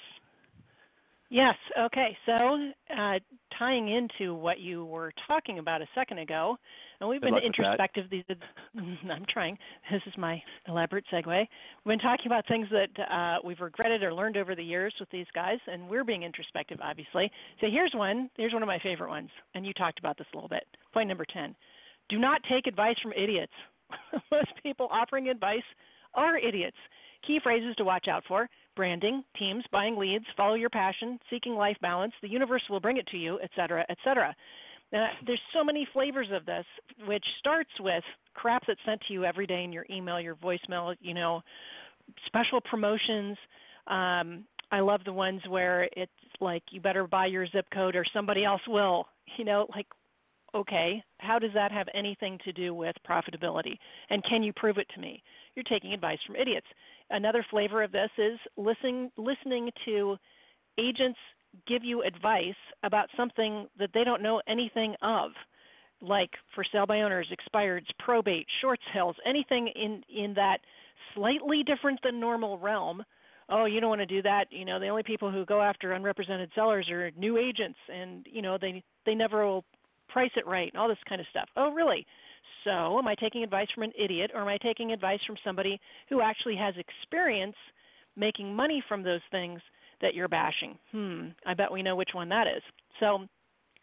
Yes. 1.31 1.55
Okay. 1.79 2.17
So, 2.25 2.71
uh, 2.97 3.19
tying 3.57 3.87
into 3.89 4.33
what 4.33 4.59
you 4.59 4.85
were 4.85 5.11
talking 5.27 5.59
about 5.59 5.81
a 5.81 5.85
second 5.93 6.17
ago, 6.17 6.57
and 6.99 7.07
we've 7.07 7.21
Good 7.21 7.35
been 7.35 7.43
introspective. 7.45 8.05
These, 8.09 8.23
I'm 8.75 9.25
trying. 9.31 9.55
This 9.91 10.01
is 10.07 10.13
my 10.17 10.41
elaborate 10.67 11.05
segue. 11.13 11.25
We've 11.27 11.47
been 11.85 11.99
talking 11.99 12.25
about 12.25 12.47
things 12.47 12.67
that 12.71 13.13
uh, 13.13 13.37
we've 13.45 13.59
regretted 13.59 14.01
or 14.01 14.11
learned 14.11 14.37
over 14.37 14.55
the 14.55 14.63
years 14.63 14.93
with 14.99 15.09
these 15.11 15.27
guys, 15.35 15.59
and 15.67 15.87
we're 15.87 16.03
being 16.03 16.23
introspective, 16.23 16.79
obviously. 16.81 17.31
So 17.61 17.67
here's 17.71 17.93
one. 17.93 18.31
Here's 18.35 18.53
one 18.53 18.63
of 18.63 18.67
my 18.67 18.79
favorite 18.81 19.09
ones, 19.09 19.29
and 19.53 19.67
you 19.67 19.73
talked 19.73 19.99
about 19.99 20.17
this 20.17 20.27
a 20.33 20.35
little 20.35 20.49
bit. 20.49 20.65
Point 20.93 21.09
number 21.09 21.25
ten: 21.31 21.55
Do 22.09 22.17
not 22.19 22.41
take 22.49 22.67
advice 22.67 22.95
from 23.01 23.13
idiots. 23.13 23.53
Most 24.31 24.51
people 24.63 24.87
offering 24.91 25.29
advice 25.29 25.63
are 26.13 26.37
idiots. 26.37 26.77
Key 27.25 27.39
phrases 27.43 27.75
to 27.77 27.83
watch 27.83 28.07
out 28.07 28.23
for 28.27 28.49
branding, 28.75 29.23
teams, 29.37 29.65
buying 29.73 29.97
leads, 29.97 30.23
follow 30.37 30.53
your 30.53 30.69
passion, 30.69 31.19
seeking 31.29 31.53
life 31.53 31.75
balance, 31.81 32.13
the 32.21 32.29
universe 32.29 32.61
will 32.69 32.79
bring 32.79 32.95
it 32.95 33.05
to 33.07 33.17
you, 33.17 33.37
etc., 33.41 33.85
etc. 33.89 34.33
Now, 34.93 35.09
there's 35.25 35.41
so 35.53 35.65
many 35.65 35.85
flavors 35.91 36.27
of 36.31 36.45
this, 36.45 36.65
which 37.05 37.25
starts 37.39 37.69
with 37.81 38.03
crap 38.35 38.63
that's 38.65 38.79
sent 38.85 39.01
to 39.07 39.13
you 39.13 39.25
every 39.25 39.45
day 39.45 39.65
in 39.65 39.73
your 39.73 39.85
email, 39.89 40.21
your 40.21 40.35
voicemail, 40.35 40.95
you 41.01 41.13
know, 41.13 41.41
special 42.25 42.61
promotions. 42.61 43.37
Um, 43.87 44.45
I 44.71 44.79
love 44.79 45.01
the 45.03 45.11
ones 45.13 45.41
where 45.49 45.89
it's 45.97 46.11
like 46.39 46.63
you 46.71 46.79
better 46.79 47.05
buy 47.05 47.25
your 47.25 47.47
zip 47.47 47.65
code 47.73 47.97
or 47.97 48.05
somebody 48.13 48.45
else 48.45 48.61
will. 48.67 49.07
You 49.37 49.45
know, 49.45 49.67
like 49.75 49.85
okay, 50.55 51.03
how 51.19 51.39
does 51.39 51.51
that 51.53 51.71
have 51.71 51.87
anything 51.93 52.37
to 52.45 52.51
do 52.51 52.73
with 52.73 52.95
profitability? 53.07 53.77
And 54.09 54.23
can 54.23 54.43
you 54.43 54.53
prove 54.53 54.77
it 54.77 54.87
to 54.95 55.01
me? 55.01 55.21
You're 55.55 55.63
taking 55.63 55.93
advice 55.93 56.19
from 56.25 56.35
idiots. 56.35 56.67
Another 57.09 57.45
flavor 57.49 57.83
of 57.83 57.91
this 57.91 58.09
is 58.17 58.39
listening 58.57 59.11
listening 59.17 59.69
to 59.85 60.17
agents 60.79 61.19
give 61.67 61.83
you 61.83 62.03
advice 62.03 62.55
about 62.83 63.09
something 63.17 63.67
that 63.77 63.89
they 63.93 64.03
don't 64.03 64.21
know 64.21 64.41
anything 64.47 64.95
of, 65.01 65.31
like 66.01 66.29
for 66.53 66.63
sale 66.71 66.85
by 66.85 67.01
owners, 67.01 67.27
expireds, 67.31 67.87
probate, 67.99 68.45
short 68.61 68.79
sales, 68.93 69.15
anything 69.25 69.67
in 69.75 70.03
in 70.13 70.33
that 70.35 70.59
slightly 71.15 71.63
different 71.63 71.99
than 72.03 72.19
normal 72.19 72.57
realm. 72.57 73.03
Oh, 73.51 73.65
you 73.65 73.79
don't 73.79 73.89
want 73.89 74.01
to 74.01 74.05
do 74.05 74.21
that. 74.21 74.45
You 74.51 74.63
know, 74.63 74.79
the 74.79 74.89
only 74.89 75.01
people 75.01 75.31
who 75.31 75.43
go 75.43 75.61
after 75.61 75.93
unrepresented 75.93 76.51
sellers 76.53 76.87
are 76.91 77.09
new 77.17 77.37
agents, 77.37 77.79
and 77.91 78.25
you 78.31 78.41
know 78.41 78.57
they 78.59 78.83
they 79.05 79.15
never 79.15 79.45
will 79.45 79.65
price 80.09 80.31
it 80.35 80.47
right, 80.47 80.71
and 80.71 80.81
all 80.81 80.87
this 80.87 80.97
kind 81.07 81.21
of 81.21 81.27
stuff. 81.29 81.47
Oh, 81.55 81.71
really? 81.71 82.05
So, 82.63 82.97
am 82.99 83.07
I 83.07 83.15
taking 83.15 83.43
advice 83.43 83.67
from 83.73 83.83
an 83.83 83.93
idiot 83.97 84.31
or 84.33 84.41
am 84.41 84.47
I 84.47 84.57
taking 84.57 84.91
advice 84.91 85.19
from 85.25 85.37
somebody 85.43 85.79
who 86.09 86.21
actually 86.21 86.55
has 86.57 86.73
experience 86.77 87.55
making 88.15 88.53
money 88.53 88.83
from 88.87 89.03
those 89.03 89.21
things 89.31 89.61
that 90.01 90.13
you're 90.13 90.27
bashing? 90.27 90.77
Hmm, 90.91 91.27
I 91.45 91.53
bet 91.53 91.71
we 91.71 91.83
know 91.83 91.95
which 91.95 92.09
one 92.13 92.29
that 92.29 92.47
is. 92.47 92.61
So, 92.99 93.27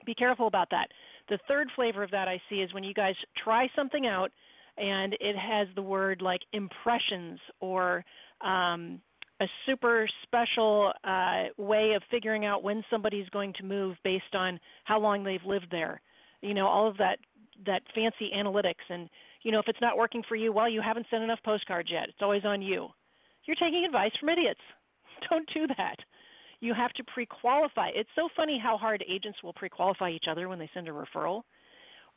be 0.04 0.14
careful 0.14 0.46
about 0.46 0.68
that. 0.70 0.88
The 1.28 1.38
third 1.48 1.68
flavor 1.74 2.02
of 2.02 2.10
that 2.10 2.28
I 2.28 2.40
see 2.48 2.56
is 2.56 2.72
when 2.72 2.84
you 2.84 2.94
guys 2.94 3.14
try 3.42 3.68
something 3.74 4.06
out 4.06 4.30
and 4.78 5.14
it 5.14 5.36
has 5.36 5.68
the 5.74 5.82
word 5.82 6.20
like 6.22 6.40
impressions 6.52 7.40
or 7.60 8.04
um, 8.42 9.00
a 9.40 9.46
super 9.66 10.08
special 10.22 10.92
uh, 11.04 11.44
way 11.58 11.92
of 11.94 12.02
figuring 12.10 12.44
out 12.44 12.62
when 12.62 12.82
somebody's 12.90 13.28
going 13.30 13.52
to 13.54 13.64
move 13.64 13.96
based 14.04 14.34
on 14.34 14.58
how 14.84 15.00
long 15.00 15.24
they've 15.24 15.44
lived 15.44 15.66
there. 15.70 16.00
You 16.40 16.54
know, 16.54 16.66
all 16.66 16.88
of 16.88 16.96
that 16.98 17.18
that 17.64 17.82
fancy 17.94 18.30
analytics. 18.36 18.84
And 18.88 19.08
you 19.42 19.52
know 19.52 19.58
if 19.58 19.68
it's 19.68 19.80
not 19.80 19.96
working 19.96 20.22
for 20.28 20.36
you 20.36 20.52
well 20.52 20.68
you 20.68 20.82
haven't 20.82 21.06
sent 21.10 21.22
enough 21.22 21.38
postcards 21.44 21.90
yet. 21.90 22.08
It's 22.08 22.22
always 22.22 22.44
on 22.44 22.62
you. 22.62 22.88
You're 23.46 23.56
taking 23.56 23.84
advice 23.84 24.12
from 24.18 24.28
idiots. 24.28 24.60
Don't 25.30 25.48
do 25.54 25.66
that. 25.78 25.96
You 26.60 26.74
have 26.74 26.92
to 26.94 27.04
pre-qualify. 27.04 27.90
It's 27.94 28.08
so 28.16 28.28
funny 28.34 28.58
how 28.62 28.76
hard 28.76 29.04
agents 29.08 29.38
will 29.42 29.52
pre-qualify 29.52 30.10
each 30.10 30.24
other 30.30 30.48
when 30.48 30.58
they 30.58 30.70
send 30.72 30.88
a 30.88 30.90
referral 30.90 31.42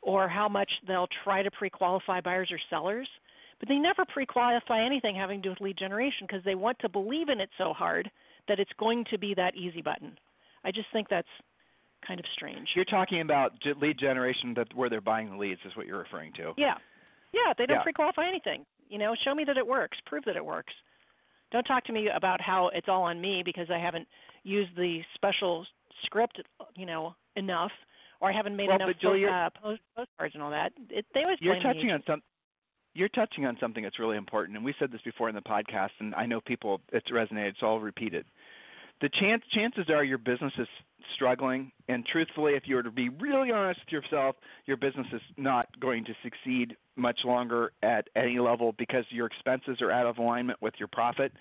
or 0.02 0.28
how 0.28 0.48
much 0.48 0.70
they'll 0.86 1.08
try 1.24 1.42
to 1.42 1.50
pre-qualify 1.50 2.20
buyers 2.22 2.50
or 2.50 2.58
sellers. 2.70 3.08
But 3.58 3.68
they 3.68 3.76
never 3.76 4.04
pre-qualify 4.06 4.84
anything 4.84 5.14
having 5.14 5.42
to 5.42 5.48
do 5.48 5.50
with 5.50 5.60
lead 5.60 5.76
generation 5.78 6.26
because 6.26 6.42
they 6.44 6.54
want 6.54 6.78
to 6.80 6.88
believe 6.88 7.28
in 7.28 7.40
it 7.40 7.50
so 7.58 7.74
hard 7.74 8.10
that 8.48 8.58
it's 8.58 8.72
going 8.78 9.04
to 9.10 9.18
be 9.18 9.34
that 9.34 9.54
easy 9.54 9.82
button. 9.82 10.16
I 10.64 10.70
just 10.70 10.88
think 10.92 11.08
that's 11.08 11.28
kind 12.06 12.20
of 12.20 12.26
strange. 12.34 12.68
You're 12.74 12.84
talking 12.84 13.20
about 13.20 13.52
lead 13.80 13.98
generation 13.98 14.54
that 14.56 14.68
where 14.74 14.88
they're 14.88 15.00
buying 15.00 15.30
the 15.30 15.36
leads 15.36 15.60
is 15.64 15.76
what 15.76 15.86
you're 15.86 15.98
referring 15.98 16.32
to. 16.34 16.52
Yeah, 16.56 16.74
yeah. 17.32 17.52
They 17.56 17.66
don't 17.66 17.78
yeah. 17.78 17.82
pre-qualify 17.82 18.26
anything. 18.26 18.64
You 18.88 18.98
know, 18.98 19.14
show 19.24 19.34
me 19.34 19.44
that 19.46 19.56
it 19.56 19.66
works. 19.66 19.98
Prove 20.06 20.24
that 20.26 20.36
it 20.36 20.44
works. 20.44 20.72
Don't 21.52 21.64
talk 21.64 21.84
to 21.84 21.92
me 21.92 22.08
about 22.14 22.40
how 22.40 22.70
it's 22.74 22.88
all 22.88 23.02
on 23.02 23.20
me 23.20 23.42
because 23.44 23.68
I 23.72 23.78
haven't 23.78 24.06
used 24.44 24.70
the 24.76 25.00
special 25.14 25.66
script, 26.04 26.40
you 26.76 26.86
know, 26.86 27.14
enough, 27.36 27.72
or 28.20 28.30
I 28.30 28.36
haven't 28.36 28.56
made 28.56 28.68
well, 28.68 28.76
enough 28.76 28.90
uh, 28.90 29.50
post, 29.60 29.80
postcards 29.96 30.34
and 30.34 30.42
all 30.42 30.50
that. 30.50 30.72
It, 30.88 31.06
they 31.14 31.22
always 31.22 31.38
you're 31.40 31.60
touching 31.62 31.86
me. 31.86 31.92
on 31.92 32.02
some. 32.06 32.22
You're 32.92 33.08
touching 33.10 33.46
on 33.46 33.56
something 33.60 33.84
that's 33.84 34.00
really 34.00 34.16
important, 34.16 34.56
and 34.56 34.64
we 34.64 34.74
said 34.80 34.90
this 34.90 35.00
before 35.02 35.28
in 35.28 35.34
the 35.36 35.40
podcast, 35.42 35.90
and 36.00 36.12
I 36.16 36.26
know 36.26 36.40
people 36.40 36.80
it's 36.92 37.08
resonated, 37.10 37.52
so 37.60 37.66
I'll 37.66 37.78
repeat 37.78 38.14
it 38.14 38.26
the 39.00 39.08
chance 39.08 39.42
chances 39.52 39.86
are 39.88 40.04
your 40.04 40.18
business 40.18 40.52
is 40.58 40.68
struggling 41.14 41.72
and 41.88 42.06
truthfully 42.06 42.52
if 42.52 42.64
you 42.66 42.76
were 42.76 42.82
to 42.82 42.90
be 42.90 43.08
really 43.08 43.50
honest 43.50 43.80
with 43.84 43.92
yourself 44.02 44.36
your 44.66 44.76
business 44.76 45.06
is 45.12 45.20
not 45.36 45.68
going 45.80 46.04
to 46.04 46.12
succeed 46.22 46.76
much 46.96 47.20
longer 47.24 47.72
at 47.82 48.08
any 48.14 48.38
level 48.38 48.74
because 48.78 49.04
your 49.10 49.26
expenses 49.26 49.80
are 49.80 49.90
out 49.90 50.06
of 50.06 50.18
alignment 50.18 50.60
with 50.62 50.74
your 50.78 50.88
profit. 50.88 51.32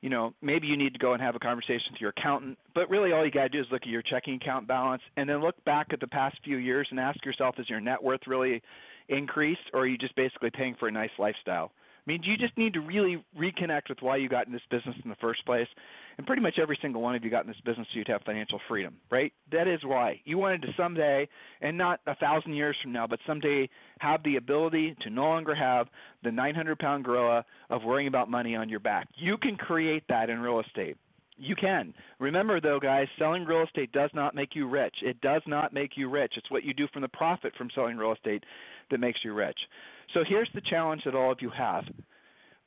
You 0.00 0.10
know 0.10 0.32
maybe 0.42 0.66
you 0.66 0.76
need 0.76 0.92
to 0.92 0.98
go 0.98 1.12
and 1.12 1.22
have 1.22 1.34
a 1.34 1.38
conversation 1.38 1.92
with 1.92 2.00
your 2.00 2.12
accountant 2.16 2.58
but 2.74 2.88
really 2.88 3.12
all 3.12 3.24
you 3.24 3.30
got 3.30 3.42
to 3.44 3.48
do 3.48 3.60
is 3.60 3.66
look 3.70 3.82
at 3.82 3.88
your 3.88 4.02
checking 4.02 4.34
account 4.34 4.66
balance 4.66 5.02
and 5.16 5.28
then 5.28 5.40
look 5.40 5.62
back 5.64 5.88
at 5.92 6.00
the 6.00 6.06
past 6.06 6.36
few 6.44 6.56
years 6.56 6.88
and 6.90 7.00
ask 7.00 7.24
yourself 7.24 7.56
is 7.58 7.68
your 7.68 7.80
net 7.80 8.02
worth 8.02 8.20
really 8.26 8.62
increased 9.08 9.60
or 9.72 9.80
are 9.80 9.86
you 9.86 9.98
just 9.98 10.14
basically 10.16 10.50
paying 10.50 10.76
for 10.78 10.88
a 10.88 10.92
nice 10.92 11.10
lifestyle 11.18 11.72
I 12.08 12.10
mean, 12.10 12.22
you 12.24 12.38
just 12.38 12.56
need 12.56 12.72
to 12.72 12.80
really 12.80 13.22
reconnect 13.38 13.90
with 13.90 13.98
why 14.00 14.16
you 14.16 14.30
got 14.30 14.46
in 14.46 14.52
this 14.54 14.62
business 14.70 14.96
in 15.04 15.10
the 15.10 15.16
first 15.16 15.44
place. 15.44 15.66
And 16.16 16.26
pretty 16.26 16.40
much 16.40 16.58
every 16.58 16.78
single 16.80 17.02
one 17.02 17.14
of 17.14 17.22
you 17.22 17.30
got 17.30 17.44
in 17.44 17.48
this 17.48 17.60
business 17.66 17.86
so 17.92 17.98
you'd 17.98 18.08
have 18.08 18.22
financial 18.22 18.58
freedom, 18.66 18.96
right? 19.10 19.30
That 19.52 19.68
is 19.68 19.80
why. 19.84 20.18
You 20.24 20.38
wanted 20.38 20.62
to 20.62 20.68
someday, 20.74 21.28
and 21.60 21.76
not 21.76 22.00
a 22.06 22.14
thousand 22.14 22.54
years 22.54 22.76
from 22.82 22.92
now, 22.92 23.06
but 23.06 23.18
someday 23.26 23.68
have 23.98 24.22
the 24.22 24.36
ability 24.36 24.96
to 25.02 25.10
no 25.10 25.24
longer 25.24 25.54
have 25.54 25.88
the 26.24 26.32
900 26.32 26.78
pound 26.78 27.04
gorilla 27.04 27.44
of 27.68 27.84
worrying 27.84 28.08
about 28.08 28.30
money 28.30 28.56
on 28.56 28.70
your 28.70 28.80
back. 28.80 29.08
You 29.16 29.36
can 29.36 29.56
create 29.56 30.04
that 30.08 30.30
in 30.30 30.40
real 30.40 30.60
estate. 30.60 30.96
You 31.36 31.54
can. 31.54 31.94
Remember, 32.18 32.60
though, 32.60 32.80
guys, 32.80 33.06
selling 33.16 33.44
real 33.44 33.62
estate 33.62 33.92
does 33.92 34.10
not 34.12 34.34
make 34.34 34.56
you 34.56 34.66
rich. 34.66 34.94
It 35.02 35.20
does 35.20 35.42
not 35.46 35.72
make 35.72 35.90
you 35.94 36.10
rich. 36.10 36.32
It's 36.36 36.50
what 36.50 36.64
you 36.64 36.74
do 36.74 36.88
from 36.92 37.02
the 37.02 37.08
profit 37.08 37.52
from 37.56 37.68
selling 37.74 37.96
real 37.96 38.12
estate 38.12 38.42
that 38.90 39.00
makes 39.00 39.20
you 39.24 39.32
rich. 39.32 39.58
So 40.14 40.20
here's 40.26 40.48
the 40.54 40.62
challenge 40.62 41.02
that 41.04 41.14
all 41.14 41.32
of 41.32 41.38
you 41.40 41.50
have. 41.50 41.84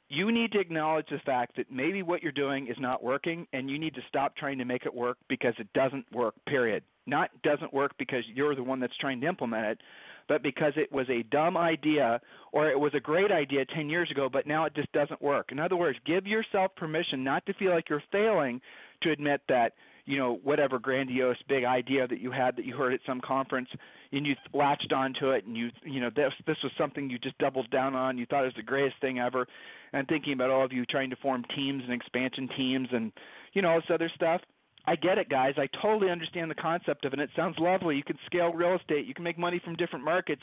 You 0.10 0.32
need 0.32 0.52
to 0.52 0.60
acknowledge 0.60 1.08
the 1.10 1.20
fact 1.26 1.56
that 1.56 1.72
maybe 1.72 2.04
what 2.04 2.22
you're 2.22 2.34
doing 2.34 2.68
is 2.68 2.76
not 2.80 3.02
working 3.02 3.48
and 3.54 3.70
you 3.70 3.80
need 3.80 3.96
to 3.96 4.02
stop 4.10 4.36
trying 4.36 4.58
to 4.58 4.66
make 4.66 4.86
it 4.86 4.94
work 4.94 5.18
because 5.30 5.54
it 5.58 5.72
doesn't 5.74 6.06
work, 6.12 6.36
period. 6.48 6.84
Not 7.08 7.30
doesn't 7.44 7.74
work 7.74 7.94
because 7.98 8.24
you're 8.34 8.54
the 8.54 8.64
one 8.64 8.80
that's 8.80 8.96
trying 9.00 9.22
to 9.22 9.28
implement 9.28 9.66
it, 9.66 9.80
but 10.28 10.44
because 10.44 10.74
it 10.76 10.92
was 10.92 11.10
a 11.10 11.24
dumb 11.24 11.56
idea 11.56 12.20
or 12.52 12.70
it 12.70 12.80
was 12.80 12.94
a 12.94 13.00
great 13.00 13.32
idea 13.32 13.66
10 13.66 13.90
years 13.90 14.12
ago, 14.12 14.30
but 14.32 14.46
now 14.46 14.66
it 14.66 14.76
just 14.76 14.92
doesn't 14.92 15.22
work. 15.22 15.52
In 15.52 15.60
other 15.60 15.78
words, 15.78 15.98
give 16.06 16.28
yourself 16.28 16.76
permission 16.76 17.24
not 17.24 17.46
to 17.46 17.54
feel 17.54 17.72
like 17.72 17.90
you're 17.90 18.04
failing 18.12 18.62
to 19.04 19.12
admit 19.12 19.42
that 19.48 19.74
you 20.06 20.18
know 20.18 20.40
whatever 20.44 20.80
grandiose 20.80 21.38
big 21.48 21.64
idea 21.64 22.08
that 22.08 22.20
you 22.20 22.32
had 22.32 22.56
that 22.58 22.66
you 22.66 22.76
heard 22.76 22.94
at 22.94 23.00
some 23.06 23.22
conference 23.22 23.70
and 24.12 24.26
you 24.26 24.36
latched 24.54 24.92
onto 24.94 25.32
it 25.32 25.46
and 25.46 25.56
you 25.56 25.70
you 25.84 26.00
know 26.00 26.10
this 26.16 26.34
this 26.46 26.58
was 26.64 26.72
something 26.78 27.10
you 27.10 27.18
just 27.20 27.38
doubled 27.38 27.70
down 27.72 27.96
on 27.96 28.18
you 28.18 28.26
thought 28.26 28.44
it 28.44 28.48
was 28.48 28.54
the 28.56 28.64
greatest 28.64 29.00
thing 29.02 29.20
ever 29.20 29.48
and 29.94 30.08
thinking 30.08 30.34
about 30.34 30.50
all 30.50 30.64
of 30.64 30.72
you 30.72 30.86
trying 30.86 31.10
to 31.10 31.16
form 31.18 31.44
teams 31.56 31.84
and 31.84 31.94
expansion 31.94 32.50
teams 32.58 32.88
and 32.92 33.12
you 33.54 33.62
know 33.62 33.70
all 33.70 33.78
this 33.78 33.94
other 33.94 34.12
stuff 34.16 34.42
I 34.86 34.96
get 34.96 35.18
it, 35.18 35.30
guys. 35.30 35.54
I 35.58 35.68
totally 35.82 36.12
understand 36.12 36.50
the 36.50 36.56
concept 36.56 37.06
of 37.06 37.14
it. 37.14 37.20
It 37.20 37.30
sounds 37.36 37.56
lovely. 37.60 37.96
You 37.96 38.04
can 38.04 38.18
scale 38.26 38.52
real 38.52 38.76
estate. 38.76 39.06
You 39.06 39.14
can 39.14 39.24
make 39.24 39.38
money 39.38 39.62
from 39.64 39.76
different 39.76 40.04
markets. 40.04 40.42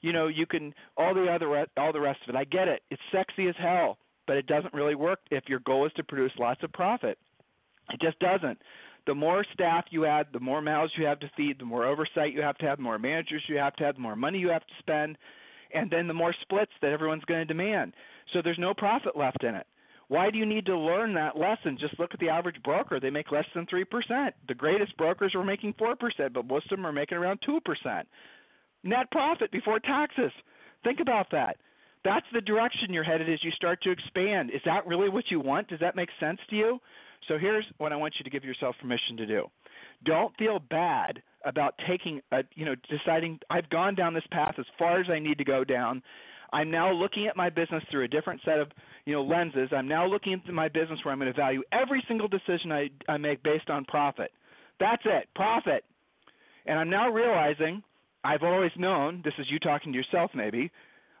You 0.00 0.12
know, 0.12 0.26
you 0.26 0.46
can 0.46 0.74
all 0.96 1.14
the 1.14 1.26
other 1.26 1.66
all 1.76 1.92
the 1.92 2.00
rest 2.00 2.20
of 2.24 2.34
it. 2.34 2.38
I 2.38 2.44
get 2.44 2.68
it. 2.68 2.82
It's 2.90 3.00
sexy 3.12 3.48
as 3.48 3.54
hell, 3.58 3.98
but 4.26 4.36
it 4.36 4.46
doesn't 4.46 4.74
really 4.74 4.94
work 4.94 5.20
if 5.30 5.44
your 5.48 5.60
goal 5.60 5.86
is 5.86 5.92
to 5.96 6.02
produce 6.02 6.32
lots 6.38 6.62
of 6.62 6.72
profit. 6.72 7.18
It 7.92 8.00
just 8.00 8.18
doesn't 8.18 8.58
the 9.06 9.14
more 9.14 9.44
staff 9.52 9.84
you 9.90 10.04
add, 10.04 10.26
the 10.32 10.40
more 10.40 10.60
mouths 10.60 10.92
you 10.96 11.06
have 11.06 11.20
to 11.20 11.30
feed, 11.36 11.58
the 11.58 11.64
more 11.64 11.84
oversight 11.84 12.32
you 12.32 12.42
have 12.42 12.58
to 12.58 12.66
have, 12.66 12.78
the 12.78 12.82
more 12.82 12.98
managers 12.98 13.42
you 13.48 13.56
have 13.56 13.74
to 13.76 13.84
have, 13.84 13.94
the 13.94 14.00
more 14.00 14.16
money 14.16 14.38
you 14.38 14.48
have 14.48 14.66
to 14.66 14.74
spend, 14.78 15.16
and 15.72 15.90
then 15.90 16.08
the 16.08 16.14
more 16.14 16.34
splits 16.42 16.72
that 16.82 16.92
everyone's 16.92 17.24
going 17.24 17.40
to 17.40 17.44
demand. 17.44 17.92
So 18.32 18.40
there's 18.42 18.58
no 18.58 18.74
profit 18.74 19.16
left 19.16 19.44
in 19.44 19.54
it. 19.54 19.66
Why 20.08 20.30
do 20.30 20.38
you 20.38 20.46
need 20.46 20.66
to 20.66 20.78
learn 20.78 21.14
that 21.14 21.36
lesson? 21.36 21.78
Just 21.80 21.98
look 21.98 22.14
at 22.14 22.20
the 22.20 22.28
average 22.28 22.62
broker. 22.62 23.00
They 23.00 23.10
make 23.10 23.32
less 23.32 23.46
than 23.54 23.66
3%. 23.66 23.84
The 24.46 24.54
greatest 24.54 24.96
brokers 24.96 25.34
are 25.34 25.44
making 25.44 25.74
4%, 25.74 25.96
but 26.32 26.46
most 26.46 26.70
of 26.70 26.78
them 26.78 26.86
are 26.86 26.92
making 26.92 27.18
around 27.18 27.40
2%. 27.48 28.02
Net 28.84 29.10
profit 29.10 29.50
before 29.50 29.80
taxes. 29.80 30.30
Think 30.84 31.00
about 31.00 31.26
that. 31.32 31.56
That's 32.04 32.26
the 32.32 32.40
direction 32.40 32.92
you're 32.92 33.02
headed 33.02 33.28
as 33.28 33.42
you 33.42 33.50
start 33.50 33.82
to 33.82 33.90
expand. 33.90 34.50
Is 34.50 34.60
that 34.64 34.86
really 34.86 35.08
what 35.08 35.24
you 35.28 35.40
want? 35.40 35.66
Does 35.68 35.80
that 35.80 35.96
make 35.96 36.10
sense 36.20 36.38
to 36.50 36.56
you? 36.56 36.78
So 37.28 37.38
here's 37.38 37.64
what 37.78 37.92
I 37.92 37.96
want 37.96 38.14
you 38.18 38.24
to 38.24 38.30
give 38.30 38.44
yourself 38.44 38.76
permission 38.80 39.16
to 39.18 39.26
do. 39.26 39.46
Don't 40.04 40.36
feel 40.36 40.58
bad 40.58 41.22
about 41.44 41.74
taking 41.88 42.20
a, 42.32 42.42
you 42.54 42.64
know, 42.64 42.74
deciding 42.90 43.38
I've 43.50 43.68
gone 43.70 43.94
down 43.94 44.14
this 44.14 44.26
path 44.30 44.54
as 44.58 44.66
far 44.78 45.00
as 45.00 45.06
I 45.10 45.18
need 45.18 45.38
to 45.38 45.44
go 45.44 45.64
down. 45.64 46.02
I'm 46.52 46.70
now 46.70 46.92
looking 46.92 47.26
at 47.26 47.36
my 47.36 47.50
business 47.50 47.82
through 47.90 48.04
a 48.04 48.08
different 48.08 48.40
set 48.44 48.58
of 48.58 48.68
you 49.04 49.14
know 49.14 49.22
lenses. 49.22 49.70
I'm 49.72 49.88
now 49.88 50.06
looking 50.06 50.34
at 50.34 50.52
my 50.52 50.68
business 50.68 50.98
where 51.02 51.12
I'm 51.12 51.18
going 51.18 51.32
to 51.32 51.36
value 51.36 51.62
every 51.72 52.02
single 52.08 52.28
decision 52.28 52.72
I, 52.72 52.88
I 53.08 53.16
make 53.16 53.42
based 53.42 53.68
on 53.68 53.84
profit. 53.84 54.30
That's 54.78 55.02
it, 55.04 55.28
profit. 55.34 55.84
And 56.66 56.78
I'm 56.78 56.90
now 56.90 57.10
realizing 57.10 57.82
I've 58.24 58.42
always 58.42 58.72
known 58.76 59.22
this 59.24 59.34
is 59.38 59.46
you 59.50 59.58
talking 59.58 59.92
to 59.92 59.98
yourself 59.98 60.30
maybe. 60.34 60.70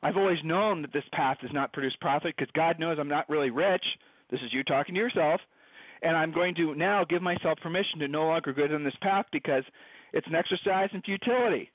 I've 0.02 0.16
always 0.16 0.38
known 0.44 0.82
that 0.82 0.92
this 0.92 1.04
path 1.12 1.38
does 1.40 1.52
not 1.52 1.72
produce 1.72 1.96
profit 2.00 2.34
because 2.36 2.50
God 2.54 2.78
knows 2.78 2.98
I'm 3.00 3.08
not 3.08 3.28
really 3.28 3.50
rich. 3.50 3.84
This 4.30 4.40
is 4.40 4.52
you 4.52 4.62
talking 4.64 4.94
to 4.94 5.00
yourself. 5.00 5.40
And 6.02 6.16
I'm 6.16 6.32
going 6.32 6.54
to 6.56 6.74
now 6.74 7.04
give 7.08 7.22
myself 7.22 7.58
permission 7.62 7.98
to 8.00 8.08
no 8.08 8.26
longer 8.26 8.52
go 8.52 8.66
down 8.66 8.84
this 8.84 8.94
path 9.00 9.26
because 9.32 9.64
it's 10.12 10.26
an 10.26 10.34
exercise 10.34 10.90
in 10.92 11.02
futility. 11.02 11.70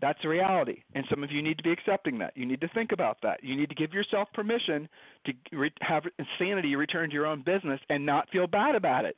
That's 0.00 0.18
the 0.22 0.28
reality. 0.28 0.82
And 0.94 1.04
some 1.08 1.22
of 1.22 1.30
you 1.30 1.40
need 1.40 1.56
to 1.56 1.62
be 1.62 1.70
accepting 1.70 2.18
that. 2.18 2.36
You 2.36 2.46
need 2.46 2.60
to 2.60 2.68
think 2.74 2.92
about 2.92 3.18
that. 3.22 3.42
You 3.42 3.56
need 3.56 3.68
to 3.68 3.74
give 3.74 3.92
yourself 3.92 4.28
permission 4.34 4.88
to 5.26 5.32
re- 5.56 5.72
have 5.80 6.02
insanity 6.18 6.74
return 6.76 7.10
to 7.10 7.14
your 7.14 7.26
own 7.26 7.42
business 7.42 7.80
and 7.88 8.04
not 8.04 8.28
feel 8.30 8.46
bad 8.46 8.74
about 8.74 9.04
it. 9.04 9.16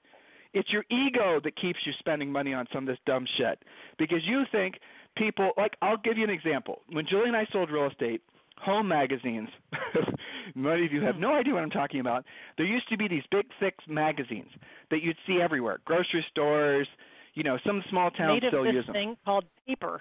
It's 0.53 0.73
your 0.73 0.85
ego 0.90 1.40
that 1.42 1.57
keeps 1.61 1.79
you 1.85 1.92
spending 1.99 2.31
money 2.31 2.55
on 2.55 2.66
some 2.73 2.85
of 2.85 2.88
this 2.88 2.99
dumb 3.05 3.27
shit 3.37 3.59
because 3.99 4.21
you 4.25 4.45
think 4.53 4.77
people 5.16 5.51
like 5.57 5.73
I'll 5.83 5.97
give 5.99 6.16
you 6.16 6.25
an 6.25 6.31
example. 6.31 6.83
When 6.90 7.07
Julie 7.07 7.29
and 7.29 7.37
I 7.37 7.47
sold 7.53 7.71
real 7.71 7.88
estate, 7.88 8.23
home 8.59 8.88
magazines. 8.88 9.49
Many 10.55 10.87
of 10.87 10.92
you 10.92 11.03
have 11.03 11.16
hmm. 11.16 11.23
no 11.23 11.35
idea 11.35 11.55
what 11.55 11.62
I'm 11.62 11.71
talking 11.71 12.01
about. 12.01 12.25
There 12.57 12.66
used 12.66 12.88
to 12.90 12.97
be 12.97 13.09
these 13.09 13.25
big, 13.31 13.47
thick 13.61 13.75
magazines 13.88 14.51
that 14.90 15.03
you'd 15.03 15.16
see 15.27 15.40
everywhere, 15.42 15.79
grocery 15.85 16.25
stores. 16.31 16.88
You 17.35 17.42
know, 17.42 17.59
some 17.66 17.83
small 17.90 18.11
towns 18.11 18.40
Made 18.42 18.49
still 18.49 18.61
of 18.61 18.66
this 18.66 18.75
use 18.75 18.87
them. 18.87 18.95
thing 18.95 19.16
called 19.25 19.45
paper. 19.66 20.01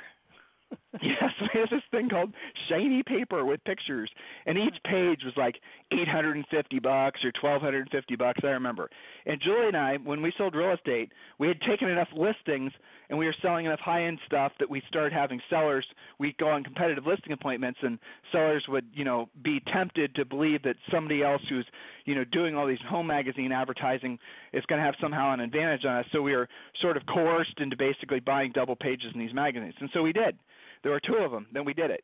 yes, 1.01 1.31
we 1.41 1.59
had 1.59 1.69
this 1.69 1.83
thing 1.91 2.09
called 2.09 2.33
shiny 2.69 3.03
paper 3.03 3.43
with 3.45 3.63
pictures, 3.65 4.09
and 4.45 4.57
each 4.57 4.75
oh, 4.85 4.89
page 4.89 5.21
was 5.25 5.33
like 5.35 5.55
850 5.91 6.79
bucks 6.79 7.19
or 7.23 7.31
1250 7.41 8.15
bucks. 8.15 8.39
I 8.43 8.47
remember. 8.47 8.89
And 9.25 9.41
Julie 9.41 9.67
and 9.67 9.77
I, 9.77 9.97
when 9.97 10.21
we 10.21 10.31
sold 10.37 10.55
real 10.55 10.73
estate, 10.73 11.11
we 11.39 11.47
had 11.47 11.59
taken 11.61 11.89
enough 11.89 12.07
listings 12.15 12.71
and 13.09 13.19
we 13.19 13.25
were 13.25 13.35
selling 13.41 13.65
enough 13.65 13.79
high-end 13.79 14.19
stuff 14.25 14.51
that 14.59 14.69
we 14.69 14.81
started 14.87 15.13
having 15.13 15.39
sellers. 15.49 15.85
We'd 16.19 16.37
go 16.37 16.47
on 16.49 16.63
competitive 16.63 17.05
listing 17.05 17.33
appointments, 17.33 17.79
and 17.81 17.99
sellers 18.31 18.65
would, 18.67 18.85
you 18.93 19.03
know, 19.03 19.29
be 19.43 19.61
tempted 19.71 20.15
to 20.15 20.25
believe 20.25 20.63
that 20.63 20.75
somebody 20.91 21.23
else 21.23 21.41
who's, 21.49 21.65
you 22.05 22.15
know, 22.15 22.23
doing 22.23 22.55
all 22.55 22.67
these 22.67 22.79
home 22.89 23.07
magazine 23.07 23.51
advertising 23.51 24.17
is 24.53 24.65
going 24.65 24.79
to 24.79 24.85
have 24.85 24.95
somehow 24.99 25.33
an 25.33 25.39
advantage 25.39 25.85
on 25.85 25.97
us. 25.97 26.05
So 26.11 26.21
we 26.21 26.35
were 26.35 26.47
sort 26.81 26.97
of 26.97 27.03
coerced 27.05 27.59
into 27.59 27.77
basically 27.77 28.19
buying 28.19 28.51
double 28.53 28.75
pages 28.75 29.11
in 29.13 29.19
these 29.19 29.33
magazines, 29.33 29.75
and 29.79 29.89
so 29.93 30.01
we 30.01 30.13
did. 30.13 30.37
There 30.85 30.91
were 30.91 30.99
two 30.99 31.15
of 31.15 31.31
them. 31.31 31.47
Then 31.51 31.65
we 31.65 31.73
did 31.73 31.89
it. 31.89 32.03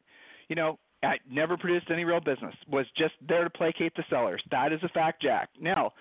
You 0.50 0.56
know, 0.56 0.80
I 1.04 1.18
never 1.30 1.56
produced 1.56 1.92
any 1.92 2.04
real 2.04 2.20
business. 2.20 2.56
Was 2.68 2.88
just 2.98 3.14
there 3.28 3.44
to 3.44 3.50
placate 3.52 3.96
the 3.96 4.04
sellers. 4.10 4.42
That 4.50 4.74
is 4.74 4.80
a 4.82 4.90
fact, 4.90 5.22
Jack. 5.22 5.50
Now, 5.62 5.94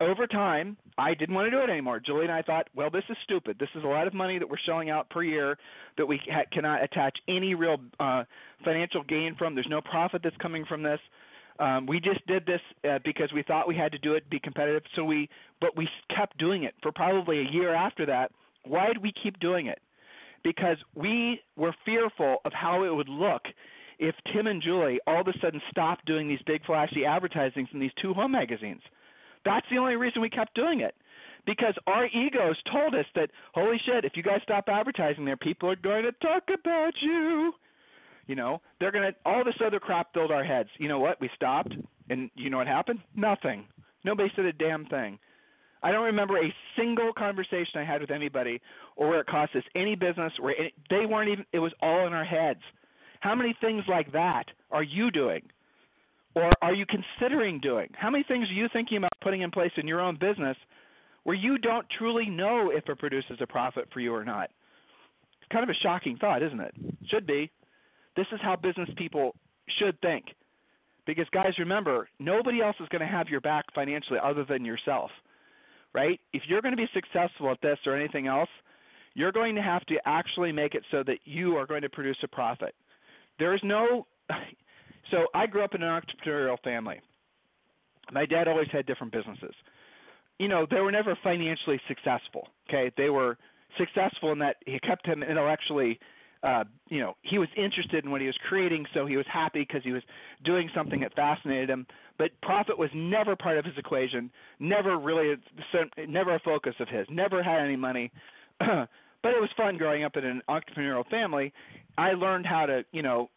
over 0.00 0.26
time, 0.26 0.78
I 0.96 1.12
didn't 1.12 1.34
want 1.34 1.48
to 1.48 1.50
do 1.50 1.62
it 1.62 1.68
anymore. 1.68 2.00
Julie 2.00 2.22
and 2.24 2.32
I 2.32 2.40
thought, 2.40 2.68
well, 2.74 2.88
this 2.88 3.04
is 3.10 3.16
stupid. 3.24 3.58
This 3.60 3.68
is 3.74 3.84
a 3.84 3.86
lot 3.86 4.06
of 4.06 4.14
money 4.14 4.38
that 4.38 4.48
we're 4.48 4.56
shelling 4.64 4.88
out 4.88 5.10
per 5.10 5.22
year 5.22 5.58
that 5.98 6.06
we 6.06 6.18
ha- 6.32 6.44
cannot 6.50 6.82
attach 6.82 7.14
any 7.28 7.54
real 7.54 7.76
uh, 8.00 8.24
financial 8.64 9.02
gain 9.04 9.36
from. 9.36 9.54
There's 9.54 9.66
no 9.68 9.82
profit 9.82 10.22
that's 10.24 10.36
coming 10.38 10.64
from 10.64 10.82
this. 10.82 11.00
Um, 11.58 11.84
we 11.84 12.00
just 12.00 12.26
did 12.26 12.46
this 12.46 12.60
uh, 12.88 13.00
because 13.04 13.30
we 13.34 13.42
thought 13.42 13.68
we 13.68 13.76
had 13.76 13.92
to 13.92 13.98
do 13.98 14.14
it, 14.14 14.20
to 14.20 14.30
be 14.30 14.40
competitive. 14.40 14.82
So 14.96 15.04
we, 15.04 15.28
but 15.60 15.76
we 15.76 15.86
kept 16.16 16.38
doing 16.38 16.64
it 16.64 16.74
for 16.82 16.90
probably 16.90 17.40
a 17.40 17.52
year 17.52 17.74
after 17.74 18.06
that. 18.06 18.32
Why 18.64 18.86
did 18.86 19.02
we 19.02 19.12
keep 19.22 19.38
doing 19.40 19.66
it? 19.66 19.78
Because 20.44 20.76
we 20.94 21.40
were 21.56 21.74
fearful 21.84 22.36
of 22.44 22.52
how 22.52 22.84
it 22.84 22.94
would 22.94 23.08
look 23.08 23.42
if 23.98 24.14
Tim 24.32 24.46
and 24.46 24.62
Julie 24.62 25.00
all 25.06 25.22
of 25.22 25.28
a 25.28 25.32
sudden 25.40 25.60
stopped 25.70 26.04
doing 26.04 26.28
these 26.28 26.42
big 26.46 26.64
flashy 26.64 27.04
advertising 27.04 27.66
from 27.70 27.80
these 27.80 27.90
two 28.00 28.12
home 28.14 28.32
magazines. 28.32 28.82
That's 29.44 29.66
the 29.70 29.78
only 29.78 29.96
reason 29.96 30.22
we 30.22 30.30
kept 30.30 30.54
doing 30.54 30.80
it. 30.80 30.94
Because 31.46 31.74
our 31.86 32.06
egos 32.06 32.56
told 32.72 32.94
us 32.94 33.04
that, 33.14 33.30
holy 33.52 33.76
shit, 33.84 34.04
if 34.04 34.12
you 34.16 34.22
guys 34.22 34.40
stop 34.42 34.68
advertising 34.68 35.24
there, 35.24 35.36
people 35.36 35.68
are 35.70 35.76
going 35.76 36.04
to 36.04 36.12
talk 36.12 36.44
about 36.48 36.92
you. 37.02 37.52
You 38.26 38.34
know, 38.34 38.62
they're 38.80 38.92
going 38.92 39.12
to, 39.12 39.14
all 39.26 39.44
this 39.44 39.54
other 39.64 39.78
crap 39.78 40.14
filled 40.14 40.30
our 40.30 40.44
heads. 40.44 40.70
You 40.78 40.88
know 40.88 40.98
what? 40.98 41.20
We 41.20 41.28
stopped, 41.34 41.74
and 42.08 42.30
you 42.34 42.48
know 42.48 42.56
what 42.56 42.66
happened? 42.66 43.00
Nothing. 43.14 43.66
Nobody 44.04 44.32
said 44.34 44.46
a 44.46 44.52
damn 44.54 44.86
thing. 44.86 45.18
I 45.84 45.92
don't 45.92 46.06
remember 46.06 46.38
a 46.38 46.54
single 46.76 47.12
conversation 47.12 47.76
I 47.76 47.84
had 47.84 48.00
with 48.00 48.10
anybody 48.10 48.60
or 48.96 49.08
where 49.10 49.20
it 49.20 49.28
cost 49.28 49.54
us 49.54 49.64
any 49.76 49.96
business 49.96 50.32
where 50.40 50.56
they 50.90 51.06
weren't 51.06 51.30
even, 51.30 51.46
it 51.52 51.60
was 51.60 51.74
all 51.80 52.06
in 52.06 52.14
our 52.14 52.24
heads. 52.24 52.62
How 53.20 53.36
many 53.36 53.56
things 53.60 53.84
like 53.88 54.12
that 54.12 54.46
are 54.70 54.82
you 54.82 55.10
doing? 55.12 55.50
or 56.34 56.56
are 56.62 56.74
you 56.74 56.84
considering 56.86 57.60
doing? 57.60 57.90
How 57.94 58.10
many 58.10 58.24
things 58.26 58.50
are 58.50 58.54
you 58.54 58.68
thinking 58.72 58.98
about 58.98 59.12
putting 59.22 59.42
in 59.42 59.50
place 59.50 59.72
in 59.76 59.86
your 59.88 60.00
own 60.00 60.18
business 60.18 60.56
where 61.22 61.36
you 61.36 61.58
don't 61.58 61.86
truly 61.96 62.28
know 62.28 62.70
if 62.70 62.84
it 62.88 62.98
produces 62.98 63.38
a 63.40 63.46
profit 63.46 63.88
for 63.92 64.00
you 64.00 64.14
or 64.14 64.24
not? 64.24 64.50
It's 65.40 65.48
kind 65.52 65.62
of 65.62 65.70
a 65.70 65.78
shocking 65.82 66.18
thought, 66.18 66.42
isn't 66.42 66.60
it? 66.60 66.74
Should 67.08 67.26
be. 67.26 67.52
This 68.16 68.26
is 68.32 68.40
how 68.42 68.56
business 68.56 68.88
people 68.96 69.36
should 69.68 70.00
think. 70.00 70.26
Because, 71.06 71.28
guys, 71.32 71.58
remember, 71.58 72.08
nobody 72.18 72.62
else 72.62 72.76
is 72.80 72.88
going 72.88 73.02
to 73.02 73.06
have 73.06 73.28
your 73.28 73.40
back 73.40 73.66
financially 73.74 74.18
other 74.22 74.44
than 74.44 74.64
yourself, 74.64 75.10
right? 75.94 76.20
If 76.32 76.42
you're 76.48 76.60
going 76.60 76.76
to 76.76 76.76
be 76.76 76.88
successful 76.92 77.50
at 77.50 77.60
this 77.62 77.78
or 77.86 77.96
anything 77.96 78.26
else, 78.26 78.48
you're 79.14 79.32
going 79.32 79.54
to 79.54 79.62
have 79.62 79.84
to 79.86 79.96
actually 80.04 80.52
make 80.52 80.74
it 80.74 80.82
so 80.90 81.02
that 81.04 81.18
you 81.24 81.56
are 81.56 81.66
going 81.66 81.82
to 81.82 81.88
produce 81.88 82.18
a 82.22 82.28
profit. 82.28 82.74
There 83.38 83.54
is 83.54 83.60
no 83.62 84.06
so 85.10 85.26
I 85.34 85.46
grew 85.46 85.62
up 85.62 85.74
in 85.74 85.82
an 85.82 85.88
entrepreneurial 85.88 86.60
family. 86.62 87.00
My 88.12 88.26
dad 88.26 88.48
always 88.48 88.68
had 88.72 88.86
different 88.86 89.12
businesses. 89.12 89.54
You 90.38 90.48
know, 90.48 90.66
they 90.68 90.80
were 90.80 90.92
never 90.92 91.16
financially 91.22 91.80
successful. 91.88 92.48
Okay, 92.68 92.90
they 92.96 93.08
were 93.08 93.38
successful 93.78 94.32
in 94.32 94.38
that 94.40 94.56
he 94.66 94.78
kept 94.80 95.06
him 95.06 95.22
intellectually. 95.22 95.98
Uh, 96.44 96.64
you 96.88 97.00
know, 97.00 97.16
he 97.22 97.38
was 97.38 97.48
interested 97.56 98.04
in 98.04 98.10
what 98.10 98.20
he 98.20 98.26
was 98.26 98.36
creating, 98.48 98.84
so 98.92 99.06
he 99.06 99.16
was 99.16 99.24
happy 99.32 99.60
because 99.60 99.82
he 99.82 99.92
was 99.92 100.02
doing 100.44 100.68
something 100.74 101.00
that 101.00 101.14
fascinated 101.14 101.70
him. 101.70 101.86
But 102.18 102.30
profit 102.42 102.78
was 102.78 102.90
never 102.94 103.34
part 103.34 103.56
of 103.56 103.64
his 103.64 103.74
equation. 103.78 104.30
Never 104.60 104.98
really, 104.98 105.34
never 106.06 106.34
a 106.34 106.40
focus 106.40 106.74
of 106.80 106.88
his. 106.88 107.06
Never 107.10 107.42
had 107.42 107.60
any 107.60 107.76
money. 107.76 108.12
but 108.58 109.32
it 109.32 109.40
was 109.40 109.48
fun 109.56 109.78
growing 109.78 110.04
up 110.04 110.16
in 110.16 110.24
an 110.24 110.42
entrepreneurial 110.48 111.08
family. 111.08 111.52
I 111.96 112.12
learned 112.12 112.44
how 112.44 112.66
to, 112.66 112.84
you 112.92 113.02
know, 113.02 113.30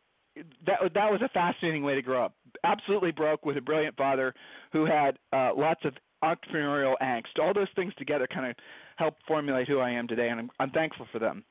that 0.65 0.79
that 0.93 1.11
was 1.11 1.21
a 1.23 1.29
fascinating 1.29 1.83
way 1.83 1.95
to 1.95 2.01
grow 2.01 2.25
up. 2.25 2.33
Absolutely 2.63 3.11
broke 3.11 3.45
with 3.45 3.57
a 3.57 3.61
brilliant 3.61 3.95
father 3.95 4.33
who 4.73 4.85
had 4.85 5.17
uh, 5.31 5.51
lots 5.55 5.81
of 5.85 5.93
entrepreneurial 6.23 6.95
angst. 7.01 7.39
All 7.41 7.53
those 7.53 7.67
things 7.75 7.93
together 7.97 8.27
kind 8.31 8.49
of 8.49 8.55
helped 8.97 9.21
formulate 9.27 9.67
who 9.67 9.79
I 9.79 9.91
am 9.91 10.07
today, 10.07 10.29
and 10.29 10.41
I'm, 10.41 10.49
I'm 10.59 10.71
thankful 10.71 11.07
for 11.11 11.19
them. 11.19 11.43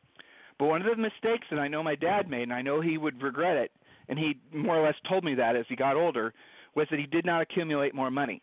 But 0.59 0.66
one 0.69 0.83
of 0.83 0.97
the 0.97 1.03
mistakes 1.03 1.47
that 1.51 1.59
I 1.59 1.69
know 1.69 1.83
my 1.83 1.95
dad 1.95 2.31
made, 2.31 2.45
and 2.45 2.53
I 2.53 2.62
know 2.62 2.81
he 2.81 2.99
would 2.99 3.23
regret 3.23 3.57
it, 3.57 3.73
and 4.09 4.19
he 4.19 4.38
more 4.53 4.77
or 4.77 4.87
less 4.87 4.95
told 5.09 5.25
me 5.25 5.35
that 5.35 5.57
as 5.57 5.66
he 5.69 5.77
got 5.77 5.97
older, 5.97 6.33
was 6.75 6.87
that 6.90 6.99
he 6.99 7.07
did 7.07 7.25
not 7.27 7.42
accumulate 7.42 7.95
more 7.95 8.11
money 8.11 8.42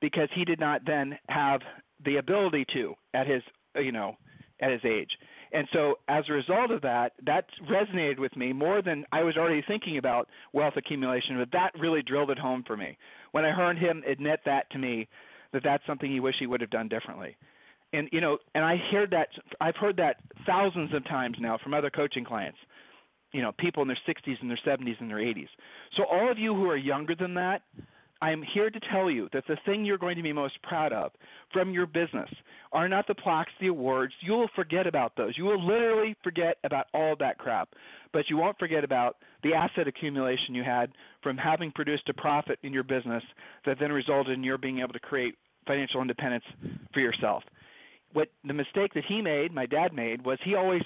because 0.00 0.28
he 0.34 0.44
did 0.44 0.60
not 0.60 0.82
then 0.86 1.18
have 1.28 1.60
the 2.04 2.16
ability 2.16 2.64
to 2.72 2.94
at 3.14 3.26
his 3.26 3.42
uh, 3.76 3.80
you 3.80 3.92
know 3.92 4.16
at 4.60 4.70
his 4.70 4.80
age. 4.84 5.10
And 5.52 5.66
so 5.72 5.98
as 6.08 6.24
a 6.28 6.32
result 6.32 6.70
of 6.70 6.80
that, 6.82 7.12
that 7.26 7.46
resonated 7.68 8.18
with 8.18 8.36
me 8.36 8.52
more 8.52 8.82
than 8.82 9.04
I 9.10 9.22
was 9.22 9.36
already 9.36 9.64
thinking 9.66 9.98
about 9.98 10.28
wealth 10.52 10.74
accumulation, 10.76 11.38
but 11.38 11.50
that 11.52 11.72
really 11.78 12.02
drilled 12.02 12.30
it 12.30 12.38
home 12.38 12.62
for 12.66 12.76
me. 12.76 12.96
When 13.32 13.44
I 13.44 13.50
heard 13.50 13.76
him 13.76 14.04
admit 14.06 14.40
that 14.44 14.70
to 14.70 14.78
me, 14.78 15.08
that 15.52 15.64
that's 15.64 15.84
something 15.86 16.10
he 16.10 16.20
wished 16.20 16.38
he 16.38 16.46
would 16.46 16.60
have 16.60 16.70
done 16.70 16.88
differently. 16.88 17.36
And 17.92 18.08
you 18.12 18.20
know, 18.20 18.38
and 18.54 18.64
I 18.64 18.76
heard 18.90 19.10
that 19.10 19.28
I've 19.60 19.76
heard 19.76 19.96
that 19.96 20.16
thousands 20.46 20.94
of 20.94 21.04
times 21.04 21.36
now 21.40 21.58
from 21.62 21.74
other 21.74 21.90
coaching 21.90 22.24
clients. 22.24 22.58
You 23.32 23.42
know, 23.42 23.52
people 23.58 23.82
in 23.82 23.88
their 23.88 23.98
60s 24.08 24.36
and 24.40 24.50
their 24.50 24.58
70s 24.66 25.00
and 25.00 25.08
their 25.08 25.18
80s. 25.18 25.46
So 25.96 26.02
all 26.04 26.28
of 26.32 26.38
you 26.38 26.52
who 26.52 26.68
are 26.68 26.76
younger 26.76 27.14
than 27.14 27.32
that, 27.34 27.62
I'm 28.22 28.42
here 28.54 28.70
to 28.70 28.80
tell 28.92 29.10
you 29.10 29.28
that 29.32 29.44
the 29.48 29.56
thing 29.64 29.84
you're 29.84 29.98
going 29.98 30.16
to 30.16 30.22
be 30.22 30.32
most 30.32 30.60
proud 30.62 30.92
of 30.92 31.12
from 31.52 31.70
your 31.70 31.86
business 31.86 32.28
are 32.72 32.88
not 32.88 33.06
the 33.06 33.14
plaques, 33.14 33.52
the 33.60 33.68
awards. 33.68 34.12
You 34.20 34.32
will 34.32 34.50
forget 34.54 34.86
about 34.86 35.16
those. 35.16 35.34
You 35.38 35.44
will 35.44 35.64
literally 35.64 36.14
forget 36.22 36.58
about 36.64 36.86
all 36.92 37.16
that 37.18 37.38
crap. 37.38 37.70
But 38.12 38.28
you 38.28 38.36
won't 38.36 38.58
forget 38.58 38.84
about 38.84 39.16
the 39.42 39.54
asset 39.54 39.88
accumulation 39.88 40.54
you 40.54 40.64
had 40.64 40.92
from 41.22 41.36
having 41.38 41.72
produced 41.72 42.08
a 42.08 42.14
profit 42.14 42.58
in 42.62 42.72
your 42.72 42.82
business 42.82 43.22
that 43.64 43.78
then 43.80 43.92
resulted 43.92 44.36
in 44.36 44.44
your 44.44 44.58
being 44.58 44.80
able 44.80 44.92
to 44.92 45.00
create 45.00 45.36
financial 45.66 46.02
independence 46.02 46.44
for 46.92 47.00
yourself. 47.00 47.42
What 48.12 48.28
the 48.44 48.54
mistake 48.54 48.94
that 48.94 49.04
he 49.06 49.22
made, 49.22 49.52
my 49.52 49.66
dad 49.66 49.92
made, 49.92 50.24
was 50.24 50.38
he 50.44 50.54
always 50.54 50.82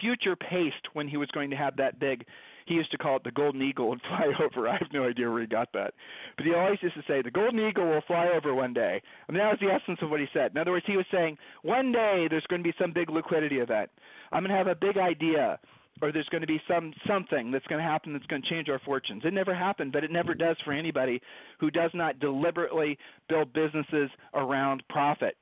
future 0.00 0.36
paced 0.36 0.88
when 0.92 1.08
he 1.08 1.16
was 1.16 1.28
going 1.32 1.50
to 1.50 1.56
have 1.56 1.76
that 1.76 2.00
big 2.00 2.24
he 2.66 2.74
used 2.74 2.90
to 2.92 2.98
call 2.98 3.16
it 3.16 3.24
the 3.24 3.30
golden 3.30 3.62
eagle 3.62 3.92
and 3.92 4.00
fly 4.08 4.26
over. 4.42 4.68
I 4.68 4.72
have 4.72 4.92
no 4.92 5.04
idea 5.04 5.30
where 5.30 5.42
he 5.42 5.46
got 5.46 5.68
that, 5.74 5.94
but 6.36 6.46
he 6.46 6.54
always 6.54 6.78
used 6.82 6.94
to 6.94 7.02
say 7.06 7.22
the 7.22 7.30
golden 7.30 7.60
eagle 7.60 7.86
will 7.86 8.02
fly 8.06 8.28
over 8.34 8.54
one 8.54 8.72
day. 8.72 9.02
I 9.28 9.32
mean 9.32 9.40
that 9.40 9.50
was 9.50 9.60
the 9.60 9.72
essence 9.72 9.98
of 10.02 10.10
what 10.10 10.20
he 10.20 10.26
said. 10.32 10.52
In 10.52 10.58
other 10.58 10.72
words, 10.72 10.86
he 10.86 10.96
was 10.96 11.06
saying 11.12 11.36
one 11.62 11.92
day 11.92 12.26
there's 12.28 12.46
going 12.48 12.62
to 12.62 12.68
be 12.68 12.74
some 12.80 12.92
big 12.92 13.10
liquidity 13.10 13.56
event. 13.56 13.90
I'm 14.32 14.42
going 14.42 14.50
to 14.50 14.56
have 14.56 14.66
a 14.66 14.74
big 14.74 14.96
idea 14.96 15.58
or 16.02 16.10
there's 16.10 16.28
going 16.30 16.40
to 16.40 16.46
be 16.46 16.60
some 16.66 16.92
something 17.06 17.50
that's 17.50 17.66
going 17.66 17.80
to 17.80 17.88
happen 17.88 18.12
that's 18.12 18.26
going 18.26 18.42
to 18.42 18.48
change 18.48 18.68
our 18.68 18.80
fortunes. 18.80 19.22
It 19.24 19.32
never 19.32 19.54
happened, 19.54 19.92
but 19.92 20.02
it 20.02 20.10
never 20.10 20.34
does 20.34 20.56
for 20.64 20.72
anybody 20.72 21.20
who 21.60 21.70
does 21.70 21.90
not 21.94 22.18
deliberately 22.18 22.98
build 23.28 23.52
businesses 23.52 24.10
around 24.34 24.82
profit. 24.88 25.36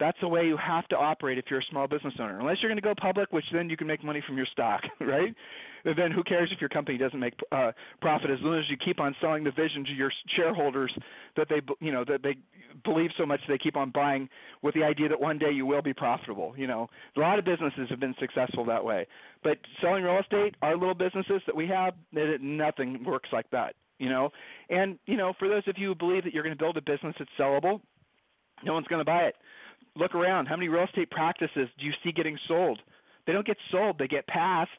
That's 0.00 0.16
the 0.22 0.28
way 0.28 0.46
you 0.46 0.56
have 0.56 0.88
to 0.88 0.96
operate 0.96 1.36
if 1.36 1.44
you're 1.50 1.60
a 1.60 1.70
small 1.70 1.86
business 1.86 2.14
owner. 2.18 2.40
Unless 2.40 2.56
you're 2.62 2.70
going 2.70 2.80
to 2.80 2.82
go 2.82 2.94
public, 3.00 3.32
which 3.32 3.44
then 3.52 3.68
you 3.68 3.76
can 3.76 3.86
make 3.86 4.02
money 4.02 4.22
from 4.26 4.36
your 4.38 4.46
stock, 4.46 4.80
right? 5.00 5.34
And 5.84 5.96
then 5.96 6.10
who 6.10 6.24
cares 6.24 6.50
if 6.52 6.60
your 6.60 6.70
company 6.70 6.96
doesn't 6.96 7.20
make 7.20 7.34
uh, 7.52 7.72
profit 8.00 8.30
as 8.30 8.38
long 8.40 8.58
as 8.58 8.64
you 8.70 8.78
keep 8.82 8.98
on 8.98 9.14
selling 9.20 9.44
the 9.44 9.50
vision 9.50 9.84
to 9.84 9.92
your 9.92 10.10
shareholders 10.36 10.92
that 11.36 11.48
they 11.48 11.60
you 11.80 11.92
know 11.92 12.04
that 12.06 12.22
they 12.22 12.36
believe 12.84 13.10
so 13.16 13.24
much 13.24 13.40
they 13.48 13.56
keep 13.58 13.76
on 13.76 13.90
buying 13.90 14.28
with 14.62 14.74
the 14.74 14.82
idea 14.82 15.08
that 15.08 15.20
one 15.20 15.38
day 15.38 15.50
you 15.50 15.66
will 15.66 15.82
be 15.82 15.94
profitable. 15.94 16.54
You 16.56 16.66
know, 16.66 16.88
a 17.16 17.20
lot 17.20 17.38
of 17.38 17.44
businesses 17.44 17.88
have 17.90 18.00
been 18.00 18.14
successful 18.18 18.64
that 18.66 18.84
way. 18.84 19.06
But 19.42 19.58
selling 19.80 20.04
real 20.04 20.18
estate, 20.18 20.54
our 20.62 20.76
little 20.76 20.94
businesses 20.94 21.42
that 21.46 21.56
we 21.56 21.66
have, 21.68 21.94
nothing 22.12 23.04
works 23.04 23.28
like 23.32 23.50
that. 23.50 23.74
You 23.98 24.08
know, 24.08 24.30
and 24.70 24.98
you 25.06 25.18
know, 25.18 25.34
for 25.38 25.48
those 25.48 25.62
of 25.66 25.76
you 25.76 25.88
who 25.88 25.94
believe 25.94 26.24
that 26.24 26.32
you're 26.32 26.42
going 26.42 26.56
to 26.56 26.62
build 26.62 26.78
a 26.78 26.82
business 26.82 27.14
that's 27.18 27.30
sellable, 27.38 27.80
no 28.64 28.72
one's 28.72 28.86
going 28.86 29.00
to 29.00 29.04
buy 29.04 29.24
it 29.24 29.34
look 30.00 30.14
around. 30.14 30.46
How 30.46 30.56
many 30.56 30.68
real 30.68 30.84
estate 30.84 31.10
practices 31.10 31.68
do 31.78 31.86
you 31.86 31.92
see 32.02 32.10
getting 32.12 32.38
sold? 32.48 32.80
They 33.26 33.32
don't 33.32 33.46
get 33.46 33.58
sold. 33.70 33.98
They 33.98 34.08
get 34.08 34.26
passed, 34.26 34.70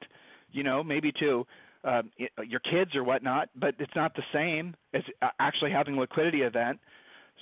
you 0.52 0.64
know, 0.64 0.84
maybe 0.84 1.12
to 1.20 1.46
uh, 1.84 2.02
your 2.48 2.60
kids 2.60 2.96
or 2.96 3.04
whatnot, 3.04 3.50
but 3.56 3.76
it's 3.80 3.96
not 3.96 4.14
the 4.16 4.24
same 4.34 4.76
as 4.94 5.02
actually 5.40 5.72
having 5.72 5.96
a 5.96 6.00
liquidity 6.00 6.42
event. 6.42 6.80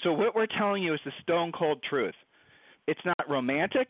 So 0.04 0.14
what 0.14 0.36
we're 0.36 0.48
telling 0.48 0.84
you 0.84 0.94
is 0.94 1.00
the 1.04 1.12
stone 1.22 1.52
cold 1.52 1.84
truth. 1.90 2.16
It's 2.88 3.02
not 3.06 3.30
romantic. 3.30 3.90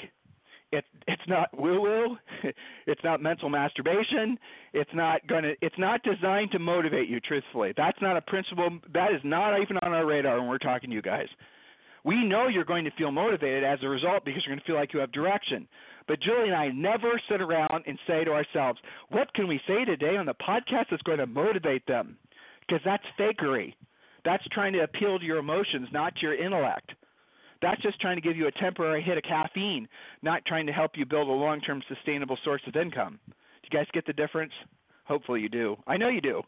It, 0.72 0.86
it's 1.08 1.22
not 1.28 1.50
woo 1.58 1.82
woo. 1.82 2.18
It's 2.88 3.04
not 3.04 3.22
mental 3.22 3.50
masturbation. 3.50 4.38
It's 4.74 4.90
not 4.94 5.28
to. 5.28 5.54
It's 5.62 5.78
not 5.78 6.02
designed 6.04 6.52
to 6.52 6.60
motivate 6.60 7.08
you. 7.08 7.20
Truthfully, 7.20 7.74
that's 7.78 8.00
not 8.02 8.18
a 8.18 8.22
principle. 8.22 8.80
That 8.94 9.12
is 9.12 9.22
not 9.24 9.60
even 9.62 9.78
on 9.84 9.94
our 9.94 10.06
radar 10.06 10.40
when 10.40 10.50
we're 10.50 10.58
talking 10.58 10.90
to 10.90 10.96
you 10.96 11.04
guys. 11.04 11.28
We 12.06 12.24
know 12.24 12.48
you're 12.48 12.66
going 12.66 12.86
to 12.86 12.92
feel 12.92 13.12
motivated 13.12 13.64
as 13.64 13.80
a 13.84 13.88
result 13.90 14.26
because 14.26 14.44
you're 14.46 14.56
going 14.56 14.62
to 14.62 14.66
feel 14.66 14.76
like 14.76 14.94
you 14.94 15.00
have 15.00 15.12
direction. 15.12 15.68
But 16.08 16.22
Julie 16.22 16.48
and 16.48 16.56
I 16.56 16.70
never 16.70 17.22
sit 17.30 17.42
around 17.42 17.84
and 17.86 18.00
say 18.08 18.24
to 18.24 18.32
ourselves, 18.32 18.80
what 19.10 19.34
can 19.34 19.48
we 19.48 19.60
say 19.68 19.86
today 19.86 20.18
on 20.18 20.26
the 20.26 20.34
podcast 20.34 20.86
that's 20.90 21.04
going 21.04 21.20
to 21.20 21.28
motivate 21.28 21.86
them? 21.86 22.18
Because 22.62 22.82
that's 22.84 23.04
fakery. 23.20 23.74
That's 24.26 24.44
trying 24.52 24.74
to 24.74 24.80
appeal 24.80 25.20
to 25.20 25.26
your 25.26 25.38
emotions, 25.38 25.88
not 25.92 26.16
to 26.16 26.22
your 26.22 26.36
intellect. 26.36 26.92
That's 27.62 27.82
just 27.82 28.00
trying 28.00 28.16
to 28.16 28.22
give 28.22 28.38
you 28.38 28.48
a 28.48 28.52
temporary 28.52 29.04
hit 29.04 29.18
of 29.18 29.24
caffeine, 29.24 29.88
not 30.22 30.46
trying 30.46 30.66
to 30.68 30.74
help 30.74 30.92
you 30.96 31.06
build 31.06 31.28
a 31.28 31.32
long 31.32 31.60
term 31.62 31.82
sustainable 31.88 32.38
source 32.44 32.62
of 32.68 32.76
income. 32.76 33.20
Do 33.28 33.34
you 33.72 33.78
guys 33.78 33.88
get 33.94 34.06
the 34.08 34.14
difference? 34.14 34.54
Hopefully 35.06 35.42
you 35.42 35.50
do. 35.50 35.76
I 35.86 35.98
know 35.98 36.10
you 36.10 36.22
do. 36.22 36.42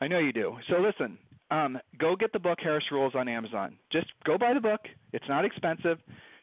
I 0.00 0.08
know 0.08 0.18
you 0.18 0.32
do. 0.32 0.56
So 0.68 0.78
listen, 0.78 1.18
um, 1.50 1.78
go 1.98 2.16
get 2.16 2.32
the 2.32 2.38
book 2.38 2.58
Harris 2.62 2.84
Rules 2.90 3.14
on 3.14 3.28
Amazon. 3.28 3.76
Just 3.92 4.06
go 4.24 4.36
buy 4.36 4.54
the 4.54 4.60
book. 4.60 4.80
It's 5.12 5.24
not 5.28 5.44
expensive. 5.44 5.98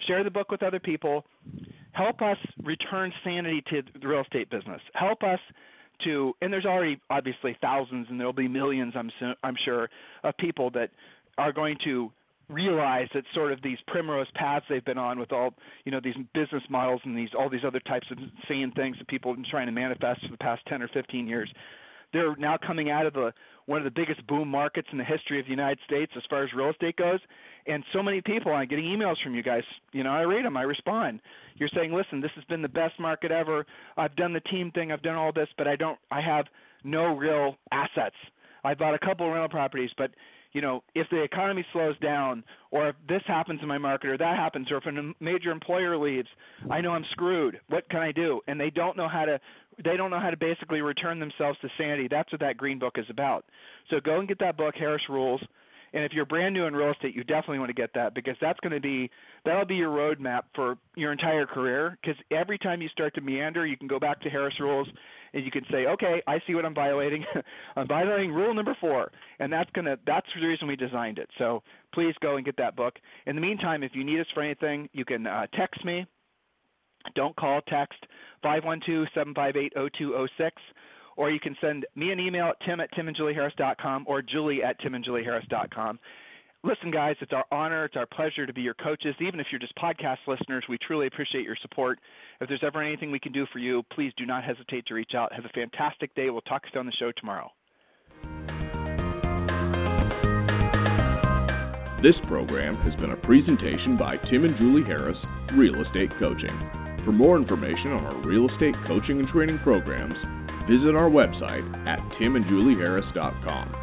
Share 0.08 0.24
the 0.24 0.32
book 0.32 0.52
with 0.52 0.64
other 0.64 0.80
people. 0.80 1.26
Help 1.92 2.22
us 2.22 2.38
return 2.64 3.12
sanity 3.24 3.64
to 3.70 3.82
the 4.00 4.08
real 4.08 4.22
estate 4.22 4.50
business. 4.50 4.82
Help 4.94 5.24
us 5.24 5.40
to, 6.04 6.34
and 6.42 6.52
there's 6.52 6.66
already 6.66 7.00
obviously 7.10 7.56
thousands, 7.62 8.08
and 8.10 8.20
there'll 8.20 8.34
be 8.34 8.48
millions, 8.48 8.94
I'm 8.96 9.12
I'm 9.44 9.56
sure, 9.64 9.90
of 10.24 10.36
people 10.38 10.72
that 10.72 10.90
are 11.38 11.54
going 11.54 11.78
to 11.86 12.12
realize 12.50 13.08
that 13.14 13.24
sort 13.34 13.52
of 13.52 13.62
these 13.62 13.78
primrose 13.88 14.28
paths 14.36 14.66
they've 14.70 14.84
been 14.84 14.98
on 14.98 15.18
with 15.18 15.32
all 15.32 15.54
you 15.86 15.92
know 15.92 16.00
these 16.04 16.16
business 16.34 16.64
models 16.70 17.02
and 17.06 17.18
these 17.18 17.30
all 17.38 17.50
these 17.50 17.64
other 17.66 17.80
types 17.80 18.06
of 18.12 18.18
insane 18.18 18.72
things 18.76 18.98
that 18.98 19.08
people 19.08 19.32
have 19.32 19.38
been 19.38 19.50
trying 19.50 19.66
to 19.66 19.72
manifest 19.72 20.22
for 20.22 20.32
the 20.32 20.38
past 20.38 20.62
10 20.68 20.82
or 20.82 20.90
15 20.90 21.26
years 21.26 21.50
they're 22.12 22.36
now 22.36 22.58
coming 22.58 22.90
out 22.92 23.06
of 23.06 23.14
the 23.14 23.34
one 23.66 23.80
of 23.80 23.86
the 23.86 23.92
biggest 23.92 24.26
boom 24.28 24.48
markets 24.48 24.88
in 24.92 24.98
the 24.98 25.04
history 25.04 25.40
of 25.40 25.46
the 25.46 25.52
United 25.52 25.80
States 25.86 26.12
as 26.16 26.24
far 26.30 26.44
as 26.44 26.54
real 26.54 26.70
estate 26.70 26.96
goes. 26.98 27.20
And 27.66 27.84
so 27.94 28.04
many 28.04 28.22
people, 28.22 28.52
I'm 28.52 28.68
getting 28.68 28.86
emails 28.86 29.16
from 29.24 29.36
you 29.36 29.44
guys. 29.44 29.64
You 29.94 30.04
know, 30.04 30.12
I 30.12 30.22
read 30.24 30.46
them, 30.46 30.58
I 30.58 30.64
respond. 30.64 31.22
You're 31.56 31.70
saying, 31.74 31.94
listen, 31.94 32.20
this 32.20 32.32
has 32.36 32.44
been 32.46 32.62
the 32.62 32.68
best 32.68 33.00
market 33.00 33.32
ever. 33.32 33.66
I've 33.96 34.16
done 34.16 34.34
the 34.34 34.42
team 34.42 34.72
thing, 34.72 34.92
I've 34.92 35.04
done 35.04 35.16
all 35.16 35.32
this, 35.32 35.48
but 35.58 35.68
I 35.68 35.76
don't, 35.76 35.98
I 36.12 36.22
have 36.22 36.46
no 36.84 37.16
real 37.16 37.56
assets. 37.72 38.16
I 38.66 38.74
bought 38.74 38.96
a 38.96 39.00
couple 39.00 39.26
of 39.28 39.34
rental 39.34 39.50
properties, 39.50 39.92
but 39.98 40.12
you 40.54 40.62
know, 40.62 40.84
if 40.94 41.08
the 41.10 41.22
economy 41.22 41.66
slows 41.74 41.98
down, 42.00 42.44
or 42.72 42.90
if 42.90 42.96
this 43.08 43.22
happens 43.28 43.60
in 43.62 43.68
my 43.68 43.80
market, 43.80 44.10
or 44.12 44.18
that 44.18 44.38
happens, 44.38 44.72
or 44.72 44.78
if 44.78 44.86
a 44.86 45.14
major 45.24 45.52
employer 45.52 45.98
leaves, 45.98 46.28
I 46.70 46.80
know 46.80 46.92
I'm 46.92 47.06
screwed. 47.12 47.60
What 47.70 47.90
can 47.90 48.00
I 48.00 48.12
do? 48.12 48.40
And 48.48 48.60
they 48.60 48.70
don't 48.70 48.96
know 48.96 49.10
how 49.10 49.26
to 49.26 49.40
they 49.84 49.98
don't 49.98 50.12
know 50.12 50.20
how 50.20 50.30
to 50.30 50.38
basically 50.38 50.82
return 50.82 51.20
themselves 51.20 51.58
to 51.62 51.70
sanity. 51.80 52.08
That's 52.08 52.32
what 52.32 52.42
that 52.42 52.58
green 52.58 52.78
book 52.78 52.94
is 52.98 53.06
about. 53.10 53.46
So 53.90 54.00
go 54.00 54.20
and 54.20 54.28
get 54.28 54.38
that 54.40 54.56
book, 54.56 54.76
Harris 54.78 55.02
Rules. 55.10 55.42
And 55.94 56.04
if 56.04 56.12
you're 56.12 56.26
brand 56.26 56.54
new 56.54 56.66
in 56.66 56.76
real 56.76 56.92
estate, 56.92 57.16
you 57.16 57.24
definitely 57.24 57.60
want 57.60 57.70
to 57.70 57.74
get 57.74 57.92
that 57.94 58.16
because 58.16 58.36
that's 58.42 58.60
going 58.60 58.74
to 58.74 58.80
be 58.80 59.10
that'll 59.46 59.66
be 59.66 59.76
your 59.76 59.92
roadmap 59.92 60.44
for 60.56 60.78
your 60.96 61.12
entire 61.12 61.46
career. 61.46 61.98
Because 62.02 62.20
every 62.32 62.58
time 62.58 62.82
you 62.82 62.90
start 62.90 63.14
to 63.16 63.22
meander, 63.22 63.66
you 63.66 63.78
can 63.78 63.88
go 63.88 64.00
back 64.00 64.22
to 64.22 64.30
Harris 64.30 64.56
Rules 64.60 64.88
and 65.34 65.44
you 65.44 65.52
can 65.52 65.66
say, 65.72 65.86
okay, 65.86 66.22
I 66.28 66.40
see 66.46 66.56
what 66.56 66.66
I'm 66.66 66.76
violating. 66.76 67.24
I'm 67.76 67.88
violating 67.88 68.32
rule 68.32 68.54
number 68.54 68.76
four, 68.80 69.12
and 69.40 69.52
that's 69.52 69.70
gonna 69.72 69.98
that's 70.06 70.28
the 70.36 70.46
reason 70.46 70.68
we 70.68 70.76
designed 70.76 71.20
it. 71.20 71.30
So 71.38 71.64
please 71.94 72.14
go 72.22 72.38
and 72.38 72.46
get 72.46 72.58
that 72.58 72.76
book. 72.76 72.96
In 73.26 73.36
the 73.36 73.42
meantime, 73.42 73.84
if 73.84 73.92
you 73.94 74.04
need 74.04 74.20
us 74.20 74.28
for 74.34 74.44
anything, 74.44 74.90
you 74.94 75.06
can 75.06 75.28
uh, 75.28 75.48
text 75.56 75.84
me 75.86 76.06
don't 77.16 77.36
call, 77.36 77.62
text 77.68 78.06
512-758-0206, 78.44 80.52
or 81.16 81.30
you 81.30 81.40
can 81.40 81.56
send 81.62 81.86
me 81.96 82.12
an 82.12 82.20
email 82.20 82.48
at 82.48 82.60
tim 82.66 82.80
at 82.80 82.92
timandjulieharris.com 82.94 84.06
or 84.08 84.22
julie 84.22 84.64
at 84.64 84.80
timandjulieharris.com. 84.82 86.00
Listen, 86.66 86.92
guys, 86.92 87.18
it's 87.20 87.34
our 87.34 87.44
honor, 87.52 87.84
it's 87.84 87.98
our 87.98 88.06
pleasure 88.06 88.48
to 88.48 88.54
be 88.54 88.62
your 88.62 88.74
coaches. 88.76 89.14
Even 89.20 89.42
if 89.42 89.48
you're 89.52 89.60
just 89.60 89.76
podcast 89.76 90.20
listeners, 90.28 90.64
we 90.70 90.78
truly 90.78 91.08
appreciate 91.08 91.44
your 91.44 91.58
support. 91.62 92.00
If 92.40 92.48
there's 92.48 92.64
ever 92.64 92.82
anything 92.82 93.12
we 93.12 93.20
can 93.20 93.34
do 93.34 93.46
for 93.52 93.60
you, 93.60 93.84
please 93.92 94.14
do 94.16 94.26
not 94.26 94.46
hesitate 94.46 94.86
to 94.86 94.94
reach 94.94 95.12
out. 95.14 95.34
Have 95.34 95.44
a 95.44 95.50
fantastic 95.50 96.16
day. 96.16 96.30
We'll 96.30 96.40
talk 96.42 96.64
to 96.64 96.70
you 96.74 96.80
on 96.80 96.86
the 96.86 96.94
show 96.94 97.12
tomorrow. 97.18 97.52
This 102.02 102.16
program 102.30 102.78
has 102.78 102.96
been 102.96 103.12
a 103.12 103.18
presentation 103.18 103.98
by 103.98 104.16
Tim 104.32 104.46
and 104.46 104.58
Julie 104.58 104.84
Harris, 104.84 105.18
Real 105.58 105.82
Estate 105.82 106.12
Coaching. 106.18 106.58
For 107.04 107.12
more 107.12 107.36
information 107.36 107.92
on 107.92 108.06
our 108.06 108.26
real 108.26 108.50
estate 108.50 108.76
coaching 108.88 109.20
and 109.20 109.28
training 109.28 109.60
programs, 109.64 110.16
visit 110.70 110.96
our 110.96 111.10
website 111.10 111.68
at 111.86 112.00
timandjulieharris.com. 112.22 113.83